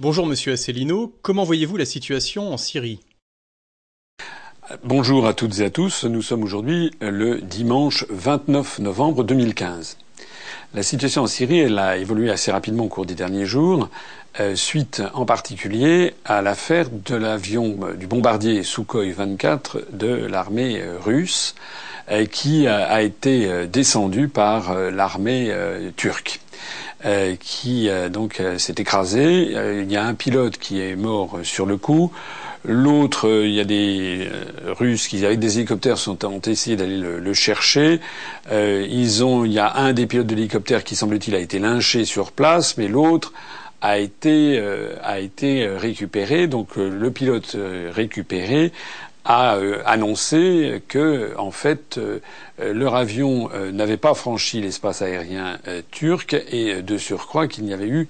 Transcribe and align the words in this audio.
Bonjour 0.00 0.24
Monsieur 0.24 0.54
Asselineau, 0.54 1.14
comment 1.20 1.44
voyez-vous 1.44 1.76
la 1.76 1.84
situation 1.84 2.54
en 2.54 2.56
Syrie? 2.56 3.00
Bonjour 4.82 5.26
à 5.26 5.34
toutes 5.34 5.58
et 5.58 5.64
à 5.66 5.68
tous, 5.68 6.04
nous 6.04 6.22
sommes 6.22 6.42
aujourd'hui 6.42 6.90
le 7.02 7.42
dimanche 7.42 8.06
29 8.08 8.78
novembre 8.78 9.24
2015. 9.24 9.98
La 10.72 10.82
situation 10.82 11.24
en 11.24 11.26
Syrie, 11.26 11.78
a 11.78 11.98
évolué 11.98 12.30
assez 12.30 12.50
rapidement 12.50 12.84
au 12.84 12.88
cours 12.88 13.04
des 13.04 13.14
derniers 13.14 13.44
jours, 13.44 13.90
euh, 14.40 14.56
suite 14.56 15.02
en 15.12 15.26
particulier 15.26 16.14
à 16.24 16.40
l'affaire 16.40 16.88
de 16.88 17.16
l'avion 17.16 17.80
euh, 17.82 17.92
du 17.92 18.06
bombardier 18.06 18.62
Sukhoi 18.62 19.12
24 19.12 19.82
de 19.92 20.08
l'armée 20.14 20.80
euh, 20.80 20.96
russe, 20.98 21.54
qui 22.32 22.66
a 22.66 23.02
été 23.02 23.68
descendu 23.68 24.26
par 24.26 24.74
l'armée 24.74 25.54
turque. 25.94 26.40
Qui 27.40 27.88
donc 28.12 28.42
s'est 28.58 28.74
écrasé. 28.78 29.52
il 29.82 29.90
y 29.90 29.96
a 29.96 30.04
un 30.04 30.14
pilote 30.14 30.58
qui 30.58 30.80
est 30.80 30.96
mort 30.96 31.38
sur 31.42 31.66
le 31.66 31.76
coup. 31.76 32.12
L'autre, 32.64 33.26
euh, 33.26 33.46
il 33.46 33.54
y 33.54 33.60
a 33.60 33.64
des 33.64 34.28
euh, 34.30 34.74
Russes 34.74 35.08
qui, 35.08 35.24
avec 35.24 35.38
des 35.38 35.58
hélicoptères, 35.58 35.96
sont, 35.96 36.22
ont 36.26 36.40
essayé 36.40 36.76
d'aller 36.76 36.98
le, 36.98 37.32
chercher. 37.32 38.00
Euh, 38.52 38.86
ils 38.90 39.24
ont, 39.24 39.46
il 39.46 39.52
y 39.52 39.58
a 39.58 39.76
un 39.76 39.94
des 39.94 40.06
pilotes 40.06 40.26
de 40.26 40.34
l'hélicoptère 40.34 40.84
qui, 40.84 40.94
semble-t-il, 40.94 41.34
a 41.34 41.38
été 41.38 41.58
lynché 41.58 42.04
sur 42.04 42.32
place, 42.32 42.76
mais 42.76 42.88
l'autre 42.88 43.32
a 43.82 43.98
été 43.98 44.62
a 45.02 45.20
été 45.20 45.66
récupéré. 45.66 46.48
Donc 46.48 46.76
le 46.76 47.10
pilote 47.10 47.56
récupéré 47.92 48.72
a 49.24 49.58
annoncé 49.84 50.82
que, 50.88 51.34
en 51.36 51.50
fait, 51.50 52.00
leur 52.58 52.94
avion 52.96 53.50
n'avait 53.72 53.96
pas 53.96 54.14
franchi 54.14 54.60
l'espace 54.60 55.02
aérien 55.02 55.58
turc 55.90 56.34
et, 56.50 56.82
de 56.82 56.98
surcroît, 56.98 57.46
qu'il 57.46 57.64
n'y 57.64 57.74
avait 57.74 57.88
eu 57.88 58.08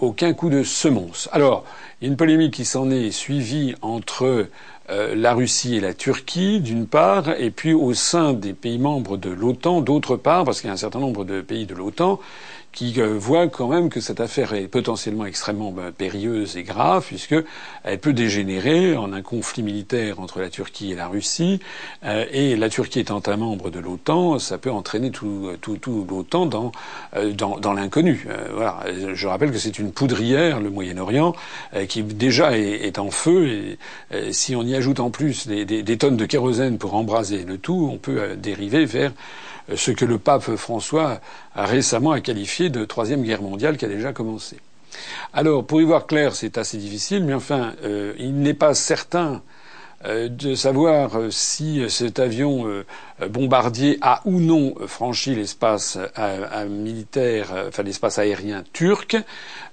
aucun 0.00 0.32
coup 0.32 0.50
de 0.50 0.62
semonce. 0.62 1.28
Alors, 1.32 1.64
une 2.02 2.16
polémique 2.16 2.54
qui 2.54 2.64
s'en 2.64 2.90
est 2.90 3.10
suivie 3.10 3.74
entre 3.82 4.48
euh, 4.90 5.14
la 5.14 5.34
Russie 5.34 5.76
et 5.76 5.80
la 5.80 5.94
Turquie, 5.94 6.60
d'une 6.60 6.86
part, 6.86 7.28
et 7.38 7.50
puis 7.50 7.74
au 7.74 7.94
sein 7.94 8.32
des 8.32 8.54
pays 8.54 8.78
membres 8.78 9.16
de 9.16 9.30
l'OTAN, 9.30 9.82
d'autre 9.82 10.16
part, 10.16 10.44
parce 10.44 10.60
qu'il 10.60 10.68
y 10.68 10.70
a 10.70 10.74
un 10.74 10.78
certain 10.78 10.98
nombre 10.98 11.24
de 11.24 11.40
pays 11.42 11.66
de 11.66 11.74
l'OTAN 11.74 12.18
qui 12.72 13.00
euh, 13.00 13.18
voit 13.18 13.48
quand 13.48 13.68
même 13.68 13.88
que 13.88 14.00
cette 14.00 14.20
affaire 14.20 14.54
est 14.54 14.68
potentiellement 14.68 15.26
extrêmement 15.26 15.72
ben, 15.72 15.90
périlleuse 15.92 16.56
et 16.56 16.62
grave, 16.62 17.04
puisque 17.04 17.34
elle 17.82 17.98
peut 17.98 18.12
dégénérer 18.12 18.96
en 18.96 19.12
un 19.12 19.22
conflit 19.22 19.62
militaire 19.62 20.20
entre 20.20 20.40
la 20.40 20.50
Turquie 20.50 20.92
et 20.92 20.94
la 20.94 21.08
Russie. 21.08 21.60
Euh, 22.04 22.24
et 22.30 22.56
la 22.56 22.68
Turquie 22.68 23.00
étant 23.00 23.22
un 23.26 23.36
membre 23.36 23.70
de 23.70 23.80
l'OTAN, 23.80 24.38
ça 24.38 24.58
peut 24.58 24.70
entraîner 24.70 25.10
tout, 25.10 25.50
tout, 25.60 25.78
tout 25.78 26.06
l'OTAN 26.08 26.46
dans, 26.46 26.72
euh, 27.16 27.32
dans, 27.32 27.58
dans 27.58 27.72
l'inconnu. 27.72 28.26
voilà. 28.54 28.84
Je 29.14 29.26
rappelle 29.26 29.50
que 29.50 29.58
c'est 29.58 29.78
une 29.78 29.92
poudrière, 29.92 30.60
le 30.60 30.70
Moyen-Orient, 30.70 31.34
qui 31.88 32.02
déjà 32.02 32.56
est, 32.56 32.86
est, 32.86 32.98
en 32.98 33.10
feu. 33.10 33.76
Et 34.12 34.32
si 34.32 34.54
on 34.54 34.62
y 34.62 34.74
ajoute 34.74 35.00
en 35.00 35.10
plus 35.10 35.46
des, 35.46 35.64
des, 35.64 35.82
des 35.82 35.98
tonnes 35.98 36.16
de 36.16 36.26
kérosène 36.26 36.78
pour 36.78 36.94
embraser 36.94 37.44
le 37.44 37.58
tout, 37.58 37.90
on 37.92 37.98
peut 37.98 38.36
dériver 38.36 38.84
vers 38.84 39.12
ce 39.74 39.90
que 39.90 40.04
le 40.04 40.18
pape 40.18 40.56
François 40.56 41.20
a 41.54 41.66
récemment 41.66 42.18
qualifié 42.20 42.70
de 42.70 42.84
troisième 42.84 43.22
guerre 43.22 43.42
mondiale 43.42 43.76
qui 43.76 43.84
a 43.84 43.88
déjà 43.88 44.12
commencé. 44.12 44.56
Alors, 45.32 45.64
pour 45.64 45.80
y 45.80 45.84
voir 45.84 46.06
clair, 46.06 46.34
c'est 46.34 46.58
assez 46.58 46.76
difficile, 46.76 47.24
mais 47.24 47.34
enfin, 47.34 47.74
euh, 47.84 48.14
il 48.18 48.34
n'est 48.40 48.54
pas 48.54 48.74
certain 48.74 49.42
euh, 50.04 50.28
de 50.28 50.54
savoir 50.54 51.16
euh, 51.18 51.30
si 51.30 51.82
cet 51.88 52.18
avion 52.18 52.66
bombardier 53.28 53.98
a 54.00 54.22
ou 54.24 54.40
non 54.40 54.74
franchi 54.86 55.34
l'espace 55.34 55.98
militaire, 56.68 57.52
enfin 57.68 57.82
l'espace 57.82 58.18
aérien 58.18 58.64
turc. 58.72 59.16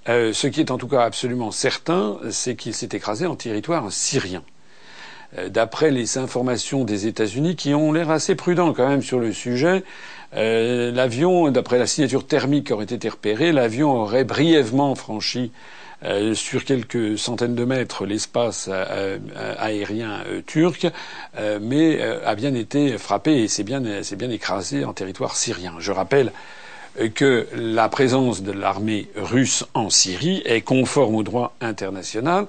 ce 0.05 0.47
qui 0.47 0.59
est 0.59 0.71
en 0.71 0.77
tout 0.77 0.87
cas 0.87 1.03
absolument 1.03 1.51
certain, 1.51 2.17
c'est 2.29 2.55
qu'il 2.55 2.73
s'est 2.73 2.89
écrasé 2.91 3.25
en 3.25 3.35
territoire 3.35 3.91
syrien. 3.91 4.43
Euh, 5.37 5.49
d'après 5.49 5.91
les 5.91 6.17
informations 6.17 6.83
des 6.83 7.07
États-Unis, 7.07 7.55
qui 7.55 7.73
ont 7.73 7.91
l'air 7.91 8.09
assez 8.09 8.35
prudents 8.35 8.73
quand 8.73 8.87
même 8.87 9.01
sur 9.01 9.19
le 9.19 9.31
sujet, 9.31 9.83
euh, 10.35 10.91
l'avion, 10.91 11.49
d'après 11.51 11.77
la 11.77 11.87
signature 11.87 12.25
thermique 12.25 12.67
qui 12.67 12.73
aurait 12.73 12.85
été 12.85 13.07
repérée, 13.09 13.51
l'avion 13.51 13.91
aurait 13.91 14.23
brièvement 14.23 14.95
franchi 14.95 15.51
euh, 16.03 16.35
sur 16.35 16.63
quelques 16.65 17.17
centaines 17.17 17.55
de 17.55 17.65
mètres 17.65 18.05
l'espace 18.05 18.69
aérien 19.57 20.23
turc, 20.45 20.87
mais 21.61 22.01
a 22.01 22.35
bien 22.35 22.53
été 22.53 22.97
frappé 22.97 23.43
et 23.43 23.47
s'est 23.47 23.63
bien, 23.63 23.81
bien 23.81 24.29
écrasé 24.29 24.85
en 24.85 24.93
territoire 24.93 25.35
syrien. 25.35 25.73
Je 25.79 25.91
rappelle 25.91 26.31
que 27.15 27.47
la 27.55 27.89
présence 27.89 28.43
de 28.43 28.51
l'armée 28.51 29.07
russe 29.15 29.65
en 29.73 29.89
Syrie 29.89 30.41
est 30.45 30.61
conforme 30.61 31.15
au 31.15 31.23
droit 31.23 31.55
international 31.61 32.47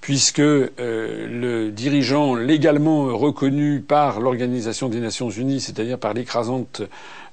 puisque 0.00 0.40
euh, 0.40 0.68
le 0.78 1.70
dirigeant 1.70 2.34
légalement 2.34 3.16
reconnu 3.16 3.80
par 3.80 4.20
l'Organisation 4.20 4.88
des 4.88 5.00
Nations 5.00 5.30
Unies, 5.30 5.60
c'est-à-dire 5.60 5.98
par 5.98 6.14
l'écrasante 6.14 6.82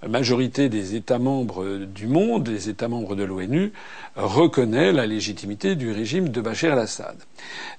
majorité 0.08 0.70
des 0.70 0.96
États 0.96 1.18
membres 1.18 1.86
du 1.86 2.08
monde, 2.08 2.44
des 2.44 2.70
États 2.70 2.88
membres 2.88 3.16
de 3.16 3.24
l'ONU, 3.24 3.72
reconnaît 4.16 4.92
la 4.92 5.08
légitimité 5.08 5.76
du 5.76 5.92
régime 5.92 6.30
de 6.30 6.42
Bachar 6.42 6.74
el-Assad. 6.74 7.16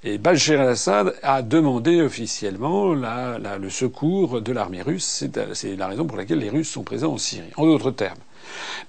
Et 0.02 0.18
Bachar 0.18 0.62
el-Assad 0.62 1.14
a 1.22 1.42
demandé 1.42 2.02
officiellement 2.02 2.92
le 2.94 3.70
secours 3.70 4.40
de 4.40 4.52
l'armée 4.52 4.82
russe. 4.82 5.24
C'est 5.52 5.76
la 5.76 5.86
raison 5.86 6.06
pour 6.06 6.16
laquelle 6.16 6.38
les 6.38 6.50
Russes 6.50 6.70
sont 6.70 6.82
présents 6.82 7.12
en 7.12 7.18
Syrie. 7.18 7.50
En 7.56 7.66
d'autres 7.66 7.92
termes, 7.92 8.18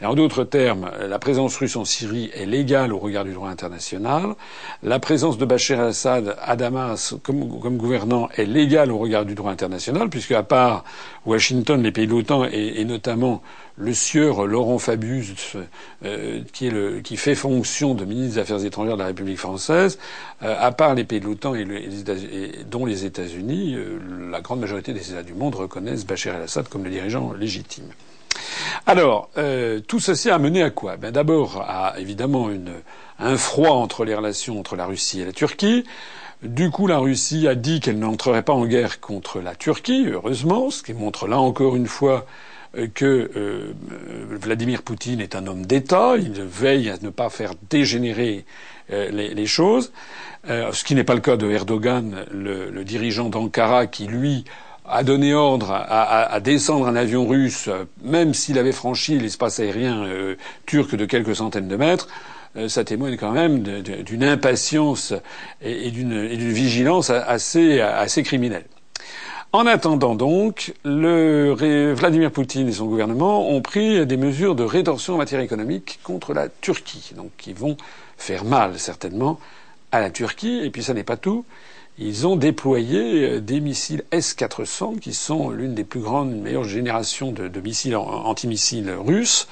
en 0.04 0.14
d'autres 0.14 0.44
termes, 0.44 0.90
la 1.08 1.20
présence 1.20 1.58
russe 1.58 1.76
en 1.76 1.86
Syrie 1.86 2.30
est 2.34 2.46
légale 2.46 2.94
au 2.94 3.00
regard 3.00 3.26
du 3.26 3.34
droit 3.34 3.50
international. 3.50 4.36
La 4.84 5.00
présence 5.00 5.38
de 5.38 5.46
Bachar 5.46 5.80
el-Assad 5.80 6.36
à 6.42 6.56
Damas 6.56 7.16
comme, 7.24 7.46
gouvernant 7.78 8.30
est 8.36 8.46
légale 8.46 8.92
au 8.92 8.98
regard 8.98 9.26
du 9.26 9.36
droit 9.36 9.52
international, 9.52 10.10
puisque 10.10 10.32
à 10.32 10.44
part 10.44 10.84
Washington, 11.26 11.82
les 11.82 11.92
pays 11.92 12.08
de 12.08 12.12
l'OTAN 12.12 12.46
et, 12.46 12.84
notamment 12.86 13.42
le 13.78 13.94
sieur 13.94 14.46
Laurent 14.46 14.78
Fabius, 14.78 15.56
euh, 16.06 16.42
qui 16.54 17.18
fait 17.18 17.36
fonction 17.36 17.94
de 17.96 18.04
ministre 18.06 18.36
des 18.36 18.42
Affaires 18.42 18.66
étrangères 18.66 18.96
de 18.96 19.00
la 19.00 19.08
République 19.08 19.38
française, 19.38 20.00
euh, 20.44 20.56
à 20.60 20.72
part 20.72 20.96
les 20.96 21.04
pays 21.04 21.20
de 21.20 21.26
l'OTAN 21.26 21.56
et, 21.56 21.66
dont 22.70 22.86
les 22.86 23.06
États-Unis, 23.06 23.76
euh, 23.76 24.00
la 24.32 24.42
grande 24.42 24.60
majorité 24.60 24.94
des 24.94 25.12
États 25.12 25.24
du 25.24 25.34
monde 25.34 25.56
reconnaissent 25.56 26.06
Bachar 26.06 26.36
el-Assad 26.36 26.68
comme 26.68 26.84
le 26.84 26.90
dirigeant 26.90 27.34
légitime. 27.34 27.92
Alors, 28.86 29.30
euh, 29.38 29.80
tout 29.80 30.00
ceci 30.00 30.30
a 30.30 30.40
mené 30.40 30.64
à 30.64 30.70
quoi? 30.70 30.98
Ben 30.98 31.12
D'abord 31.12 31.66
à 31.68 31.94
évidemment 32.00 32.50
une, 32.50 32.74
un 33.20 33.38
froid 33.38 33.72
entre 33.72 34.06
les 34.06 34.16
relations 34.16 34.60
entre 34.60 34.76
la 34.76 34.86
Russie 34.86 35.22
et 35.22 35.26
la 35.26 35.32
Turquie. 35.32 35.86
Du 36.44 36.72
coup, 36.72 36.88
la 36.88 36.98
Russie 36.98 37.48
a 37.48 37.56
dit 37.56 37.82
qu'elle 37.82 38.00
n'entrerait 38.00 38.44
pas 38.44 38.54
en 38.54 38.66
guerre 38.66 39.00
contre 39.00 39.42
la 39.42 39.56
Turquie, 39.56 40.08
heureusement, 40.08 40.70
ce 40.70 40.84
qui 40.84 40.94
montre 40.94 41.28
là 41.28 41.38
encore 41.38 41.76
une 41.76 41.88
fois 41.88 42.26
euh, 42.78 42.88
que 42.94 43.30
euh, 43.36 43.74
Vladimir 44.42 44.84
Poutine 44.84 45.20
est 45.20 45.36
un 45.36 45.48
homme 45.48 45.66
d'État, 45.66 46.16
il 46.18 46.42
veille 46.42 46.90
à 46.90 46.98
ne 47.02 47.10
pas 47.10 47.30
faire 47.30 47.54
dégénérer 47.70 48.46
les, 48.92 49.36
les, 49.36 49.46
choses, 49.46 49.92
ce 50.48 50.84
qui 50.84 50.96
n'est 50.96 51.04
pas 51.04 51.14
le 51.14 51.20
cas 51.20 51.38
de 51.38 51.48
Erdogan, 51.48 52.26
le, 52.32 52.72
le 52.72 52.84
dirigeant 52.84 53.30
d'Ankara, 53.30 53.86
qui 53.86 54.08
lui 54.08 54.46
a 54.90 55.04
donné 55.04 55.34
ordre 55.34 55.72
à, 55.72 56.40
descendre 56.40 56.88
un 56.88 56.96
avion 56.96 57.28
russe, 57.28 57.70
même 58.04 58.34
s'il 58.34 58.58
avait 58.58 58.72
franchi 58.72 59.20
l'espace 59.20 59.60
aérien 59.60 60.04
euh, 60.06 60.36
turc 60.66 60.96
de 60.96 61.06
quelques 61.06 61.36
centaines 61.36 61.68
de 61.68 61.76
mètres, 61.76 62.08
euh, 62.58 62.68
ça 62.68 62.84
témoigne 62.84 63.16
quand 63.16 63.32
même 63.32 63.62
d'une 63.62 64.24
impatience 64.24 65.14
et, 65.62 65.92
d'une 65.92 66.28
vigilance 66.28 67.12
assez, 67.12 67.80
assez 67.82 68.24
criminelle. 68.24 68.66
En 69.52 69.66
attendant 69.66 70.16
donc, 70.16 70.74
le, 70.84 71.54
Vladimir 71.94 72.32
Poutine 72.32 72.68
et 72.68 72.72
son 72.72 72.86
gouvernement 72.86 73.50
ont 73.50 73.62
pris 73.62 74.06
des 74.06 74.18
mesures 74.18 74.56
de 74.56 74.64
rétorsion 74.64 75.16
en 75.16 75.18
matière 75.18 75.42
économique 75.42 76.00
contre 76.04 76.34
la 76.34 76.50
Turquie, 76.50 77.14
donc 77.16 77.32
qui 77.38 77.54
vont 77.54 77.78
faire 78.18 78.46
mal 78.46 78.78
certainement 78.78 79.40
à 79.92 80.02
la 80.02 80.12
Turquie. 80.12 80.62
Et 80.64 80.70
puis 80.70 80.84
ça 80.84 80.94
n'est 80.94 81.04
pas 81.04 81.18
tout 81.18 81.46
ils 82.00 82.26
ont 82.26 82.38
déployé 82.38 83.26
euh, 83.26 83.42
des 83.42 83.60
missiles 83.60 84.04
S-400 84.12 85.00
qui 85.00 85.14
sont 85.14 85.50
l'une 85.50 85.76
des 85.76 85.84
plus 85.84 86.00
grandes, 86.00 86.34
meilleures 86.34 86.64
générations 86.64 87.32
de, 87.32 87.60
missiles 87.60 87.96
antimissiles 87.96 88.90
russes. 88.92 89.48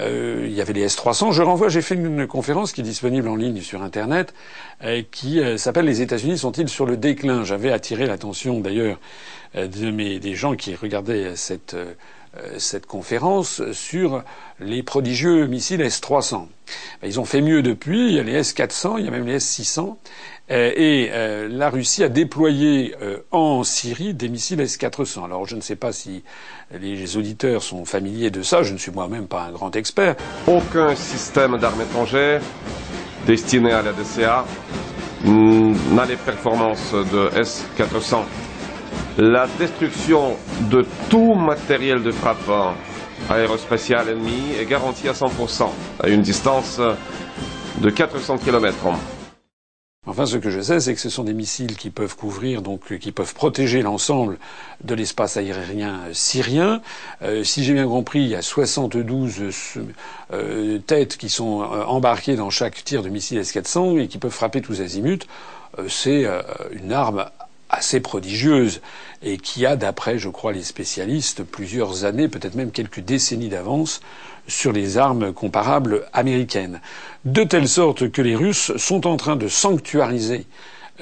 Euh, 0.00 0.44
il 0.46 0.52
y 0.52 0.60
avait 0.60 0.72
les 0.72 0.82
S-300. 0.82 1.32
Je 1.32 1.42
renvoie, 1.42 1.68
j'ai 1.68 1.82
fait 1.82 1.94
une 1.94 2.26
conférence 2.26 2.72
qui 2.72 2.80
est 2.80 2.84
disponible 2.84 3.28
en 3.28 3.36
ligne 3.36 3.60
sur 3.60 3.82
Internet 3.82 4.34
euh, 4.82 5.02
qui 5.10 5.40
s'appelle 5.56 5.86
Les 5.86 6.02
États-Unis 6.02 6.38
sont-ils 6.38 6.68
sur 6.68 6.84
le 6.84 6.96
déclin? 6.96 7.44
J'avais 7.44 7.70
attiré 7.70 8.06
l'attention 8.06 8.60
d'ailleurs 8.60 8.98
de 9.54 10.18
des 10.18 10.34
gens 10.34 10.56
qui 10.56 10.74
regardaient 10.74 11.36
cette 11.36 11.76
cette 12.58 12.86
conférence 12.86 13.62
sur 13.70 14.24
les 14.58 14.82
prodigieux 14.82 15.46
missiles 15.46 15.80
S-300. 15.80 16.48
Ben, 17.00 17.08
ils 17.08 17.20
ont 17.20 17.24
fait 17.24 17.40
mieux 17.40 17.62
depuis, 17.62 18.08
il 18.08 18.14
y 18.14 18.18
a 18.18 18.22
les 18.22 18.34
S-400, 18.34 18.98
il 18.98 19.04
y 19.04 19.08
a 19.08 19.10
même 19.10 19.26
les 19.26 19.34
S-600, 19.34 19.80
euh, 19.80 19.92
et 20.50 21.08
euh, 21.10 21.48
la 21.50 21.70
Russie 21.70 22.04
a 22.04 22.08
déployé 22.08 22.94
euh, 23.00 23.18
en 23.30 23.64
Syrie 23.64 24.12
des 24.12 24.28
missiles 24.28 24.60
S-400. 24.60 25.24
Alors 25.24 25.46
je 25.46 25.56
ne 25.56 25.62
sais 25.62 25.76
pas 25.76 25.92
si 25.92 26.22
les 26.78 27.16
auditeurs 27.16 27.62
sont 27.62 27.84
familiers 27.84 28.30
de 28.30 28.42
ça, 28.42 28.62
je 28.62 28.72
ne 28.72 28.78
suis 28.78 28.92
moi-même 28.92 29.26
pas 29.26 29.44
un 29.44 29.52
grand 29.52 29.74
expert. 29.74 30.16
Aucun 30.46 30.94
système 30.94 31.56
d'armes 31.58 31.80
étrangères 31.80 32.42
destinés 33.26 33.72
à 33.72 33.82
la 33.82 33.92
DCA 33.92 34.44
n'a 35.24 36.04
les 36.04 36.16
performances 36.16 36.92
de 36.92 37.30
S-400. 37.38 38.24
La 39.16 39.46
destruction 39.58 40.36
de 40.70 40.84
tout 41.08 41.34
matériel 41.34 42.02
de 42.02 42.10
frappe 42.10 42.76
aérospatial 43.30 44.10
ennemi 44.10 44.52
est 44.60 44.66
garantie 44.66 45.08
à 45.08 45.12
100% 45.12 45.68
à 46.02 46.08
une 46.08 46.20
distance 46.20 46.80
de 47.80 47.90
400 47.90 48.38
km. 48.38 48.74
Enfin, 50.06 50.26
ce 50.26 50.36
que 50.36 50.50
je 50.50 50.60
sais, 50.60 50.80
c'est 50.80 50.94
que 50.94 51.00
ce 51.00 51.08
sont 51.08 51.24
des 51.24 51.32
missiles 51.32 51.76
qui 51.76 51.88
peuvent 51.88 52.14
couvrir, 52.14 52.60
donc 52.60 52.98
qui 52.98 53.10
peuvent 53.10 53.32
protéger 53.34 53.80
l'ensemble 53.80 54.36
de 54.82 54.94
l'espace 54.94 55.38
aérien 55.38 56.00
syrien. 56.12 56.82
Euh, 57.22 57.42
si 57.42 57.64
j'ai 57.64 57.72
bien 57.72 57.88
compris, 57.88 58.20
il 58.20 58.28
y 58.28 58.34
a 58.34 58.42
72 58.42 59.80
euh, 60.32 60.78
têtes 60.80 61.16
qui 61.16 61.30
sont 61.30 61.62
euh, 61.62 61.84
embarquées 61.84 62.36
dans 62.36 62.50
chaque 62.50 62.84
tir 62.84 63.02
de 63.02 63.08
missile 63.08 63.38
S-400 63.38 63.98
et 63.98 64.08
qui 64.08 64.18
peuvent 64.18 64.30
frapper 64.30 64.60
tous 64.60 64.82
azimuts. 64.82 65.26
c'est 65.88 66.26
une 66.72 66.92
arme 66.92 67.24
assez 67.70 68.00
prodigieuse 68.00 68.80
et 69.22 69.38
qui 69.38 69.64
a, 69.66 69.76
d'après, 69.76 70.18
je 70.18 70.28
crois, 70.28 70.52
les 70.52 70.62
spécialistes, 70.62 71.42
plusieurs 71.42 72.04
années, 72.04 72.28
peut-être 72.28 72.54
même 72.54 72.70
quelques 72.70 73.00
décennies 73.00 73.48
d'avance 73.48 74.00
sur 74.46 74.72
les 74.72 74.98
armes 74.98 75.32
comparables 75.32 76.06
américaines. 76.12 76.80
De 77.24 77.42
telle 77.42 77.68
sorte 77.68 78.10
que 78.10 78.20
les 78.20 78.36
Russes 78.36 78.76
sont 78.76 79.06
en 79.06 79.16
train 79.16 79.36
de 79.36 79.48
sanctuariser 79.48 80.46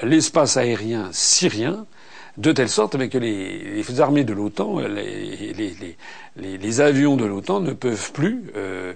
l'espace 0.01 0.55
aérien 0.55 1.09
syrien, 1.11 1.85
de 2.37 2.53
telle 2.53 2.69
sorte 2.69 2.97
que 3.09 3.17
les, 3.17 3.99
armées 3.99 4.23
de 4.23 4.33
l'OTAN, 4.33 4.79
les, 6.37 6.81
avions 6.81 7.17
de 7.17 7.25
l'OTAN 7.25 7.59
ne 7.59 7.73
peuvent 7.73 8.13
plus 8.13 8.45
euh, 8.55 8.93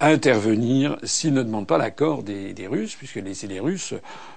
intervenir 0.00 0.98
s'ils 1.04 1.32
ne 1.32 1.42
demandent 1.42 1.66
pas 1.66 1.78
l'accord 1.78 2.22
des, 2.22 2.66
Russes, 2.70 2.96
puisque 2.96 3.16
les, 3.16 3.60
Russes, 3.60 3.94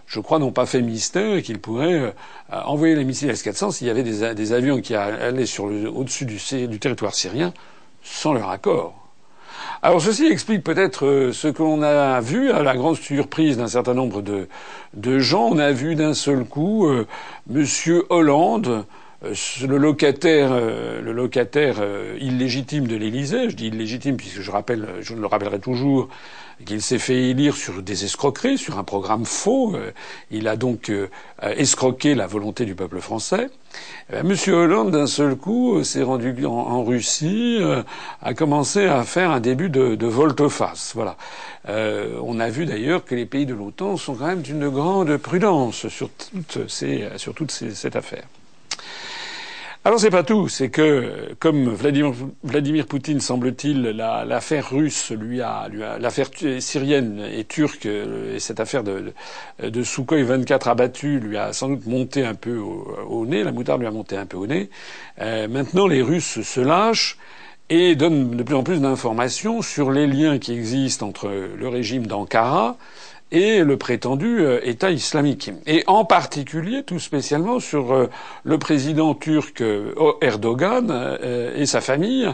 je 0.08 0.20
crois, 0.22 0.40
n'ont 0.40 0.54
pas 0.54 0.66
fait 0.66 0.82
mystère 0.82 1.42
qu'ils 1.42 1.60
pourraient 1.60 2.00
euh, 2.00 2.12
envoyer 2.64 2.96
les 2.96 3.04
missiles 3.04 3.30
S-400 3.30 3.74
s'il 3.74 3.88
y 3.88 3.90
avait 3.90 4.04
des, 4.04 4.54
avions 4.54 4.80
qui 4.80 4.96
allaient 4.96 5.60
au-dessus 5.60 6.26
du 6.26 6.80
territoire 6.80 7.14
syrien 7.14 7.54
sans 8.04 8.32
leur 8.32 8.50
accord. 8.50 9.01
Alors 9.84 10.00
ceci 10.00 10.28
explique 10.28 10.64
peut-être 10.64 11.08
euh, 11.08 11.34
ce 11.34 11.48
que 11.48 11.64
l'on 11.64 11.82
a 11.82 12.22
vu 12.22 12.52
à 12.52 12.62
la 12.62 12.76
grande 12.76 12.98
surprise 12.98 13.58
d'un 13.58 13.68
certain 13.68 13.96
nombre 13.96 14.22
de, 14.22 15.20
gens. 15.20 15.50
On 15.52 15.58
a 15.58 15.72
vu 15.72 15.96
d'un 15.96 16.14
seul 16.14 16.46
coup 16.46 16.86
euh, 16.86 17.08
Monsieur 17.50 18.06
Hollande 18.12 18.86
le 19.24 19.78
locataire, 19.78 20.50
euh, 20.52 21.00
le 21.02 21.12
locataire 21.12 21.78
euh, 21.80 22.18
illégitime 22.20 22.88
de 22.88 22.96
l'Élysée, 22.96 23.50
je 23.50 23.56
dis 23.56 23.68
illégitime 23.68 24.18
puisque 24.18 24.42
je 24.42 24.50
rappelle, 24.50 24.88
je 25.02 25.14
le 25.14 25.28
rappellerai 25.28 25.60
toujours, 25.60 26.10
qu'il 26.66 26.82
s'est 26.82 27.00
fait 27.00 27.30
élire 27.30 27.56
sur 27.56 27.84
des 27.84 28.04
escroqueries, 28.04 28.58
sur 28.58 28.80
un 28.80 28.84
programme 28.84 29.26
faux. 29.26 29.76
Il 30.30 30.48
a 30.48 30.56
donc 30.56 30.92
escroqué 31.42 32.14
la 32.14 32.28
volonté 32.28 32.66
du 32.66 32.76
peuple 32.76 33.00
français. 33.00 33.50
Monsieur 34.24 34.54
Hollande, 34.54 34.92
d'un 34.92 35.08
seul 35.08 35.36
coup, 35.36 35.84
s'est 35.84 36.04
rendu 36.04 36.46
en, 36.46 36.84
Russie, 36.84 37.58
a 38.22 38.34
commencé 38.36 38.86
à 38.86 39.04
faire 39.06 39.32
un 39.32 39.40
début 39.40 39.72
de, 39.72 39.96
de 39.96 40.06
volte-face. 40.06 40.92
Voilà. 40.94 41.18
on 41.68 42.40
a 42.40 42.50
vu 42.50 42.68
d'ailleurs 42.68 43.06
que 43.06 43.16
les 43.16 43.26
pays 43.26 43.48
de 43.48 43.56
l'OTAN 43.56 43.98
sont 43.98 44.14
quand 44.14 44.28
même 44.28 44.44
d'une 44.44 44.70
grande 44.70 45.18
prudence 45.18 45.88
sur 45.88 46.12
toute, 46.12 46.70
ces, 46.70 47.10
sur 47.18 47.34
toute 47.34 47.50
cette 47.50 47.96
affaire. 47.96 48.26
Alors 49.84 50.00
c'est 50.00 50.12
pas 50.12 50.22
tout, 50.22 50.48
c'est 50.48 50.70
que 50.70 51.34
comme 51.40 51.70
Vladimir, 51.74 52.86
Poutine 52.86 53.20
semble-t-il, 53.20 53.82
l'affaire 53.82 54.70
russe 54.70 55.10
lui 55.10 55.42
a, 55.42 55.68
lui 55.70 55.80
l'affaire 55.80 56.30
syrienne 56.60 57.20
et 57.20 57.46
turque 57.46 57.88
et 57.88 58.38
cette 58.38 58.60
affaire 58.60 58.84
de, 58.84 59.12
de 59.64 59.84
Sukhoi 59.84 60.22
24 60.22 60.68
abattu 60.68 61.20
lui 61.20 61.36
a 61.36 61.52
sans 61.52 61.70
doute 61.70 61.88
monté 61.88 62.24
un 62.24 62.36
peu 62.36 62.60
au, 62.60 63.26
nez, 63.26 63.44
la 63.44 63.52
moutarde 63.52 63.82
lui 63.82 63.88
a 63.88 63.92
monté 63.92 64.18
un 64.18 64.28
peu 64.28 64.38
au 64.38 64.46
nez. 64.46 64.70
Euh, 65.20 65.48
maintenant 65.48 65.88
les 65.88 66.04
Russes 66.04 66.44
se 66.44 66.62
lâchent 66.62 67.18
et 67.72 67.96
donnent 67.96 68.38
de 68.38 68.44
plus 68.44 68.56
en 68.56 68.62
plus 68.62 68.82
d'informations 68.82 69.64
sur 69.64 69.90
les 69.90 70.06
liens 70.06 70.38
qui 70.38 70.54
existent 70.54 71.08
entre 71.08 71.28
le 71.28 71.68
régime 71.68 72.06
d'Ankara 72.06 72.78
et 73.32 73.64
le 73.64 73.78
prétendu 73.78 74.42
euh, 74.42 74.60
État 74.64 74.92
islamique. 74.92 75.52
Et 75.66 75.84
en 75.88 76.04
particulier, 76.06 76.84
tout 76.84 77.00
spécialement, 77.00 77.60
sur 77.60 77.94
euh, 77.94 78.10
le 78.44 78.58
président 78.58 79.14
turc 79.14 79.62
euh, 79.62 79.94
Erdogan 80.22 81.18
et 81.56 81.66
sa 81.66 81.82
famille 81.82 82.30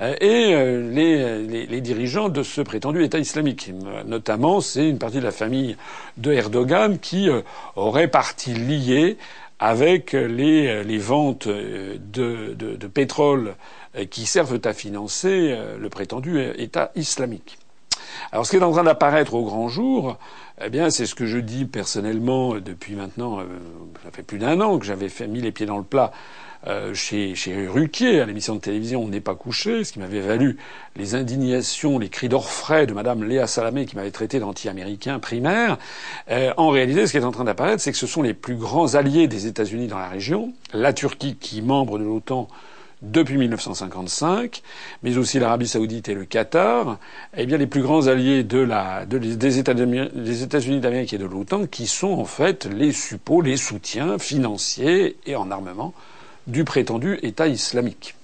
et 0.00 0.54
les, 0.54 1.80
dirigeants 1.80 2.28
de 2.28 2.42
ce 2.42 2.60
prétendu 2.60 3.02
État 3.02 3.18
islamique. 3.18 3.70
Notamment, 4.06 4.60
c'est 4.60 4.88
une 4.88 4.98
partie 4.98 5.18
de 5.18 5.24
la 5.24 5.30
famille 5.30 5.76
de 6.16 6.32
Erdogan 6.32 6.98
qui 6.98 7.28
aurait 7.76 8.08
partie 8.08 8.54
liée 8.54 9.16
avec 9.58 10.12
les, 10.12 10.98
ventes 10.98 11.48
de 11.48 12.86
pétrole 12.92 13.54
qui 14.10 14.26
servent 14.26 14.60
à 14.64 14.72
financer 14.72 15.56
le 15.78 15.88
prétendu 15.88 16.40
État 16.58 16.90
islamique. 16.96 17.58
Alors, 18.30 18.46
ce 18.46 18.50
qui 18.50 18.56
est 18.56 18.62
en 18.62 18.72
train 18.72 18.84
d'apparaître 18.84 19.34
au 19.34 19.44
grand 19.44 19.68
jour, 19.68 20.18
eh 20.64 20.70
bien, 20.70 20.90
c'est 20.90 21.06
ce 21.06 21.14
que 21.14 21.26
je 21.26 21.38
dis 21.38 21.64
personnellement 21.64 22.54
depuis 22.54 22.94
maintenant, 22.94 23.40
euh, 23.40 23.44
ça 24.04 24.10
fait 24.12 24.22
plus 24.22 24.38
d'un 24.38 24.60
an 24.60 24.78
que 24.78 24.84
j'avais 24.84 25.08
mis 25.26 25.40
les 25.40 25.50
pieds 25.50 25.66
dans 25.66 25.78
le 25.78 25.84
plat 25.84 26.12
euh, 26.68 26.94
chez, 26.94 27.34
chez 27.34 27.66
Ruquier, 27.66 28.20
à 28.20 28.26
l'émission 28.26 28.54
de 28.54 28.60
télévision 28.60 29.02
On 29.02 29.08
n'est 29.08 29.20
pas 29.20 29.34
couché, 29.34 29.82
ce 29.82 29.92
qui 29.92 29.98
m'avait 29.98 30.20
valu 30.20 30.58
les 30.94 31.16
indignations, 31.16 31.98
les 31.98 32.08
cris 32.08 32.28
d'orfraie 32.28 32.86
de 32.86 32.92
Madame 32.92 33.24
Léa 33.24 33.48
Salamé, 33.48 33.86
qui 33.86 33.96
m'avait 33.96 34.12
traité 34.12 34.38
d'anti-américain 34.38 35.18
primaire. 35.18 35.78
Euh, 36.30 36.52
en 36.56 36.68
réalité, 36.68 37.06
ce 37.06 37.12
qui 37.12 37.18
est 37.18 37.24
en 37.24 37.32
train 37.32 37.44
d'apparaître, 37.44 37.82
c'est 37.82 37.90
que 37.90 37.98
ce 37.98 38.06
sont 38.06 38.22
les 38.22 38.34
plus 38.34 38.54
grands 38.54 38.94
alliés 38.94 39.26
des 39.26 39.48
États-Unis 39.48 39.88
dans 39.88 39.98
la 39.98 40.08
région, 40.08 40.52
la 40.72 40.92
Turquie, 40.92 41.34
qui 41.34 41.62
membre 41.62 41.98
de 41.98 42.04
l'OTAN, 42.04 42.46
depuis 43.02 43.36
1955, 43.36 44.62
mais 45.02 45.16
aussi 45.18 45.38
l'Arabie 45.38 45.68
saoudite 45.68 46.08
et 46.08 46.14
le 46.14 46.24
Qatar, 46.24 46.98
eh 47.36 47.46
bien 47.46 47.58
les 47.58 47.66
plus 47.66 47.82
grands 47.82 48.06
alliés 48.06 48.44
de 48.44 48.58
la, 48.58 49.04
des 49.06 49.58
États-Unis 49.58 50.80
d'Amérique 50.80 51.12
et 51.12 51.18
de 51.18 51.26
l'OTAN, 51.26 51.66
qui 51.66 51.86
sont 51.86 52.12
en 52.12 52.24
fait 52.24 52.66
les 52.66 52.92
suppôts, 52.92 53.40
les 53.40 53.56
soutiens 53.56 54.18
financiers 54.18 55.16
et 55.26 55.36
en 55.36 55.50
armement 55.50 55.92
du 56.46 56.64
prétendu 56.64 57.18
État 57.22 57.48
islamique. 57.48 58.14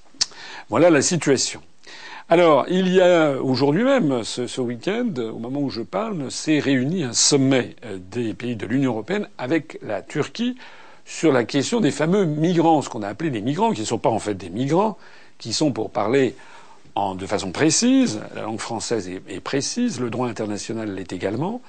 Voilà 0.69 0.91
la 0.91 1.03
situation. 1.03 1.61
Alors, 2.31 2.67
il 2.69 2.89
y 2.89 3.01
a 3.01 3.41
aujourd'hui 3.41 3.85
même, 3.85 4.23
ce, 4.23 4.47
ce 4.47 4.61
week-end, 4.61 5.09
au 5.17 5.39
moment 5.39 5.61
où 5.61 5.71
je 5.71 5.81
parle, 5.81 6.31
s'est 6.31 6.59
réuni 6.59 7.03
un 7.03 7.15
sommet 7.15 7.75
euh, 7.87 7.99
des 7.99 8.35
pays 8.35 8.55
de 8.55 8.67
l'Union 8.67 8.93
européenne 8.93 9.29
avec 9.39 9.79
la 9.83 10.03
Turquie 10.03 10.57
sur 11.09 11.33
la 11.33 11.45
question 11.45 11.81
des 11.81 11.91
fameux 11.91 12.27
migrants, 12.27 12.83
ce 12.83 12.91
qu'on 12.91 13.03
a 13.03 13.09
appelé 13.09 13.31
des 13.31 13.41
migrants, 13.41 13.73
qui 13.73 13.81
ne 13.81 13.87
sont 13.87 13.99
pas 13.99 14.11
en 14.11 14.19
fait 14.19 14.35
des 14.35 14.51
migrants, 14.51 14.99
qui 15.39 15.55
sont, 15.55 15.73
pour 15.73 15.91
parler 15.91 16.37
en, 16.95 17.15
de 17.15 17.25
façon 17.25 17.51
précise, 17.51 18.21
la 18.37 18.43
langue 18.43 18.61
française 18.61 19.09
est, 19.09 19.41
précise, 19.41 20.01
le 20.01 20.11
droit 20.11 20.29
international 20.29 20.95
l'est 20.95 21.11
également, 21.11 21.63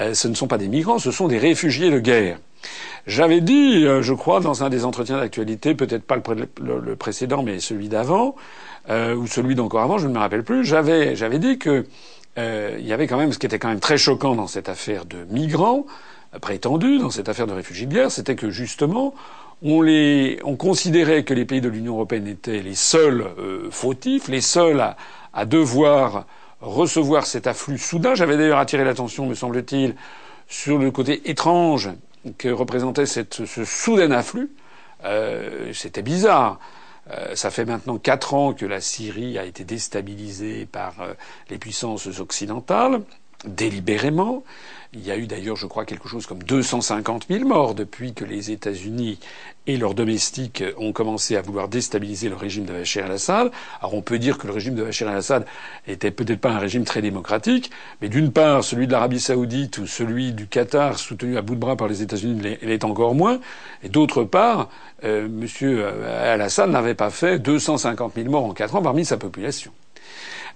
euh, 0.00 0.12
ce 0.12 0.26
ne 0.26 0.34
sont 0.34 0.48
pas 0.48 0.58
des 0.58 0.66
migrants, 0.66 0.98
ce 0.98 1.12
sont 1.12 1.28
des 1.28 1.38
réfugiés 1.38 1.88
de 1.90 2.00
guerre. 2.00 2.38
J'avais 3.06 3.40
dit, 3.40 3.86
euh, 3.86 4.02
je 4.02 4.12
crois, 4.12 4.40
dans 4.40 4.64
un 4.64 4.70
des 4.70 4.84
entretiens 4.84 5.18
d'actualité, 5.18 5.76
peut-être 5.76 6.02
pas 6.02 6.16
le, 6.16 6.96
précédent, 6.96 7.44
mais 7.44 7.60
celui 7.60 7.88
d'avant, 7.88 8.34
euh, 8.90 9.14
ou 9.14 9.28
celui 9.28 9.54
d'encore 9.54 9.82
avant, 9.82 9.98
je 9.98 10.08
ne 10.08 10.12
me 10.12 10.18
rappelle 10.18 10.42
plus, 10.42 10.64
j'avais, 10.64 11.14
dit 11.38 11.58
que 11.58 11.86
il 12.36 12.86
y 12.86 12.92
avait 12.92 13.06
quand 13.06 13.18
même 13.18 13.32
ce 13.32 13.38
qui 13.38 13.44
était 13.44 13.58
quand 13.58 13.68
même 13.68 13.80
très 13.80 13.98
choquant 13.98 14.34
dans 14.34 14.46
cette 14.46 14.70
affaire 14.70 15.04
de 15.04 15.18
migrants, 15.30 15.84
prétendu 16.38 16.98
dans 16.98 17.10
cette 17.10 17.28
affaire 17.28 17.46
de 17.46 17.52
réfugiés 17.52 17.86
de 17.86 17.94
guerre, 17.94 18.10
c'était 18.10 18.36
que 18.36 18.50
justement, 18.50 19.14
on, 19.62 19.82
les, 19.82 20.38
on 20.44 20.56
considérait 20.56 21.24
que 21.24 21.34
les 21.34 21.44
pays 21.44 21.60
de 21.60 21.68
l'Union 21.68 21.94
européenne 21.94 22.26
étaient 22.26 22.62
les 22.62 22.74
seuls 22.74 23.26
euh, 23.38 23.68
fautifs, 23.70 24.28
les 24.28 24.40
seuls 24.40 24.80
à, 25.32 25.44
devoir 25.44 26.26
recevoir 26.60 27.26
cet 27.26 27.46
afflux 27.46 27.78
soudain. 27.78 28.14
J'avais 28.14 28.36
d'ailleurs 28.36 28.58
attiré 28.58 28.84
l'attention, 28.84 29.26
me 29.26 29.34
semble-t-il, 29.34 29.94
sur 30.48 30.78
le 30.78 30.90
côté 30.90 31.30
étrange 31.30 31.90
que 32.38 32.48
représentait 32.48 33.06
cette, 33.06 33.46
ce 33.46 33.64
soudain 33.64 34.10
afflux. 34.10 34.50
Euh, 35.04 35.72
C'était 35.72 36.02
bizarre. 36.02 36.58
Euh, 37.10 37.34
ça 37.34 37.50
fait 37.50 37.64
maintenant 37.64 37.98
quatre 37.98 38.34
ans 38.34 38.52
que 38.52 38.66
la 38.66 38.80
Syrie 38.80 39.38
a 39.38 39.44
été 39.44 39.64
déstabilisée 39.64 40.66
par 40.66 41.00
euh, 41.00 41.14
les 41.48 41.58
puissances 41.58 42.06
occidentales, 42.20 43.02
délibérément. 43.44 44.44
Il 44.92 45.06
y 45.06 45.12
a 45.12 45.16
eu 45.16 45.28
d'ailleurs, 45.28 45.54
je 45.54 45.66
crois, 45.66 45.84
quelque 45.84 46.08
chose 46.08 46.26
comme 46.26 46.42
250 46.42 47.26
000 47.30 47.46
morts 47.46 47.76
depuis 47.76 48.12
que 48.12 48.24
les 48.24 48.50
États-Unis 48.50 49.20
et 49.68 49.76
leurs 49.76 49.94
domestiques 49.94 50.64
ont 50.78 50.92
commencé 50.92 51.36
à 51.36 51.42
vouloir 51.42 51.68
déstabiliser 51.68 52.28
le 52.28 52.34
régime 52.34 52.64
de 52.64 52.72
Bachar 52.72 53.06
el-Assad. 53.06 53.52
Alors 53.80 53.94
on 53.94 54.02
peut 54.02 54.18
dire 54.18 54.36
que 54.36 54.48
le 54.48 54.52
régime 54.52 54.74
de 54.74 54.82
Bachar 54.82 55.08
el-Assad 55.08 55.46
était 55.86 56.10
peut-être 56.10 56.40
pas 56.40 56.50
un 56.50 56.58
régime 56.58 56.84
très 56.84 57.02
démocratique, 57.02 57.70
mais 58.02 58.08
d'une 58.08 58.32
part, 58.32 58.64
celui 58.64 58.88
de 58.88 58.92
l'Arabie 58.92 59.20
saoudite 59.20 59.78
ou 59.78 59.86
celui 59.86 60.32
du 60.32 60.48
Qatar, 60.48 60.98
soutenu 60.98 61.36
à 61.36 61.42
bout 61.42 61.54
de 61.54 61.60
bras 61.60 61.76
par 61.76 61.86
les 61.86 62.02
États-Unis, 62.02 62.58
l'est 62.60 62.84
encore 62.84 63.14
moins. 63.14 63.38
Et 63.84 63.88
d'autre 63.88 64.24
part, 64.24 64.70
euh, 65.04 65.26
M. 65.26 65.46
Euh, 65.62 66.34
al-Assad 66.34 66.68
n'avait 66.68 66.96
pas 66.96 67.10
fait 67.10 67.38
250 67.38 68.14
000 68.16 68.28
morts 68.28 68.44
en 68.44 68.54
quatre 68.54 68.74
ans 68.74 68.82
parmi 68.82 69.04
sa 69.04 69.18
population. 69.18 69.70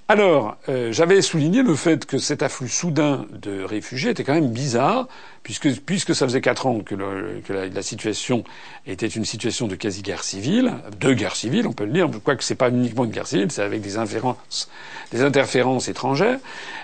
Alors, 0.07 0.59
euh, 0.69 0.93
j'avais 0.93 1.23
souligné 1.23 1.63
le 1.63 1.75
fait 1.75 2.05
que 2.05 2.19
cet 2.19 2.43
afflux 2.43 2.69
soudain 2.69 3.25
de 3.33 3.63
réfugiés 3.63 4.11
était 4.11 4.23
quand 4.23 4.35
même 4.35 4.53
bizarre, 4.53 5.09
puisque, 5.43 5.81
puisque 5.81 6.15
ça 6.15 6.27
faisait 6.27 6.43
quatre 6.43 6.67
ans 6.67 6.81
que, 6.81 6.95
la, 6.95 7.83
situation 7.83 8.45
était 8.87 9.07
une 9.07 9.25
situation 9.25 9.67
de 9.67 9.75
quasi-guerre 9.77 10.23
civile, 10.23 10.75
de 11.01 11.15
guerre 11.15 11.35
civile, 11.35 11.67
on 11.67 11.73
peut 11.73 11.87
le 11.87 11.93
dire, 11.93 12.11
quoique 12.23 12.45
c'est 12.45 12.55
pas 12.55 12.69
uniquement 12.69 13.07
une 13.07 13.13
guerre 13.13 13.27
civile, 13.27 13.51
c'est 13.51 13.63
avec 13.63 13.81
des, 13.81 13.95
des 15.11 15.23
interférences 15.23 15.89
étrangères. 15.89 16.39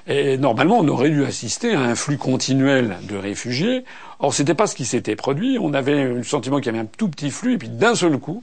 Et 0.07 0.39
normalement, 0.39 0.79
on 0.79 0.89
aurait 0.89 1.11
dû 1.11 1.23
assister 1.27 1.75
à 1.75 1.81
un 1.81 1.95
flux 1.97 2.17
continuel 2.17 2.97
de 3.03 3.17
réfugiés. 3.17 3.85
Or, 4.21 4.33
c'était 4.33 4.55
pas 4.55 4.67
ce 4.67 4.75
qui 4.75 4.87
s'était 4.87 5.17
produit. 5.17 5.59
On 5.61 5.75
avait 5.75 6.05
le 6.05 6.23
sentiment 6.25 6.57
qu'il 6.57 6.67
y 6.67 6.71
avait 6.71 6.79
un 6.79 6.89
tout 6.97 7.11
petit 7.11 7.31
flux, 7.31 7.53
et 7.53 7.59
puis 7.59 7.69
d'un 7.69 7.95
seul 7.95 8.17
coup, 8.17 8.43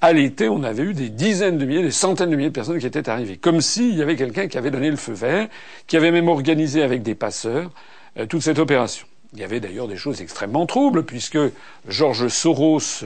à 0.00 0.12
l'été, 0.12 0.48
on 0.48 0.62
avait 0.62 0.84
eu 0.84 0.94
des 0.94 1.08
dizaines 1.08 1.58
de 1.58 1.64
milliers, 1.64 1.82
des 1.82 1.90
centaines 1.90 2.30
de 2.30 2.36
milliers 2.36 2.50
de 2.50 2.54
personnes 2.54 2.78
qui 2.78 2.86
étaient 2.86 3.08
arrivées. 3.08 3.36
Comme 3.36 3.60
s'il 3.60 3.96
y 3.96 4.02
avait 4.02 4.16
quelqu'un 4.16 4.46
qui 4.46 4.56
avait 4.56 4.70
donné 4.70 4.90
le 4.90 4.96
feu 4.96 5.12
vert, 5.12 5.48
qui 5.86 5.96
avait 5.96 6.12
même 6.12 6.28
organisé 6.28 6.82
avec 6.82 7.02
des 7.02 7.14
passeurs 7.14 7.70
euh, 8.18 8.26
toute 8.26 8.42
cette 8.42 8.58
opération. 8.58 9.06
Il 9.34 9.40
y 9.40 9.44
avait 9.44 9.60
d'ailleurs 9.60 9.88
des 9.88 9.96
choses 9.96 10.22
extrêmement 10.22 10.64
troubles, 10.64 11.04
puisque 11.04 11.38
George 11.86 12.28
Soros, 12.28 13.04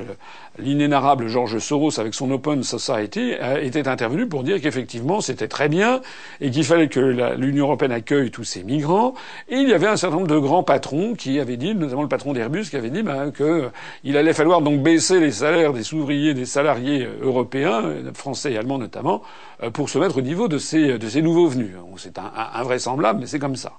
l'inénarrable 0.58 1.28
George 1.28 1.58
Soros, 1.58 1.98
avec 1.98 2.14
son 2.14 2.30
Open 2.30 2.62
Society, 2.62 3.32
était 3.60 3.88
intervenu 3.88 4.28
pour 4.28 4.42
dire 4.42 4.60
qu'effectivement 4.60 5.20
c'était 5.20 5.48
très 5.48 5.68
bien 5.68 6.00
et 6.40 6.50
qu'il 6.50 6.64
fallait 6.64 6.88
que 6.88 7.00
l'Union 7.36 7.66
européenne 7.66 7.92
accueille 7.92 8.30
tous 8.30 8.44
ces 8.44 8.62
migrants. 8.62 9.14
Et 9.48 9.56
il 9.56 9.68
y 9.68 9.74
avait 9.74 9.86
un 9.86 9.96
certain 9.96 10.16
nombre 10.16 10.28
de 10.28 10.38
grands 10.38 10.62
patrons 10.62 11.14
qui 11.14 11.40
avaient 11.40 11.56
dit, 11.56 11.74
notamment 11.74 12.02
le 12.02 12.08
patron 12.08 12.32
d'Airbus, 12.32 12.64
qui 12.70 12.76
avait 12.76 12.90
dit 12.90 13.02
ben, 13.02 13.32
qu'il 13.32 14.16
allait 14.16 14.34
falloir 14.34 14.62
donc 14.62 14.82
baisser 14.82 15.20
les 15.20 15.32
salaires 15.32 15.72
des 15.72 15.94
ouvriers, 15.94 16.34
des 16.34 16.46
salariés 16.46 17.08
européens, 17.20 17.82
français 18.14 18.52
et 18.52 18.58
allemands 18.58 18.78
notamment, 18.78 19.22
euh, 19.62 19.70
pour 19.70 19.88
se 19.88 19.98
mettre 19.98 20.18
au 20.18 20.22
niveau 20.22 20.48
de 20.48 20.58
ces, 20.58 20.98
de 20.98 21.08
ces 21.08 21.22
nouveaux 21.22 21.46
venus. 21.46 21.70
C'est 21.96 22.18
invraisemblable, 22.54 23.20
mais 23.20 23.26
c'est 23.26 23.38
comme 23.38 23.56
ça. 23.56 23.72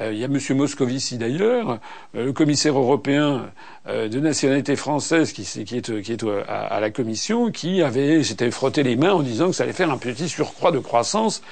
Euh, 0.00 0.12
il 0.12 0.18
y 0.18 0.24
a 0.24 0.26
M. 0.26 0.38
Moscovici 0.56 1.18
d'ailleurs, 1.18 1.78
euh, 2.14 2.26
le 2.26 2.32
commissaire 2.32 2.78
européen 2.78 3.46
de 3.86 4.20
nationalité 4.20 4.74
française 4.76 5.32
qui, 5.32 5.44
qui 5.64 5.76
est, 5.76 6.02
qui 6.02 6.12
est 6.12 6.24
à, 6.48 6.80
la 6.80 6.90
commission, 6.90 7.50
qui 7.50 7.82
avait 7.82 8.22
s'était 8.24 8.50
frotté 8.50 8.82
les 8.82 8.96
mains 8.96 9.12
en 9.12 9.22
disant 9.22 9.48
que 9.48 9.52
ça 9.52 9.62
allait 9.62 9.72
faire 9.72 9.90
un 9.90 9.98
petit 9.98 10.28
surcroît 10.28 10.72
de 10.72 10.78
croissance, 10.78 11.42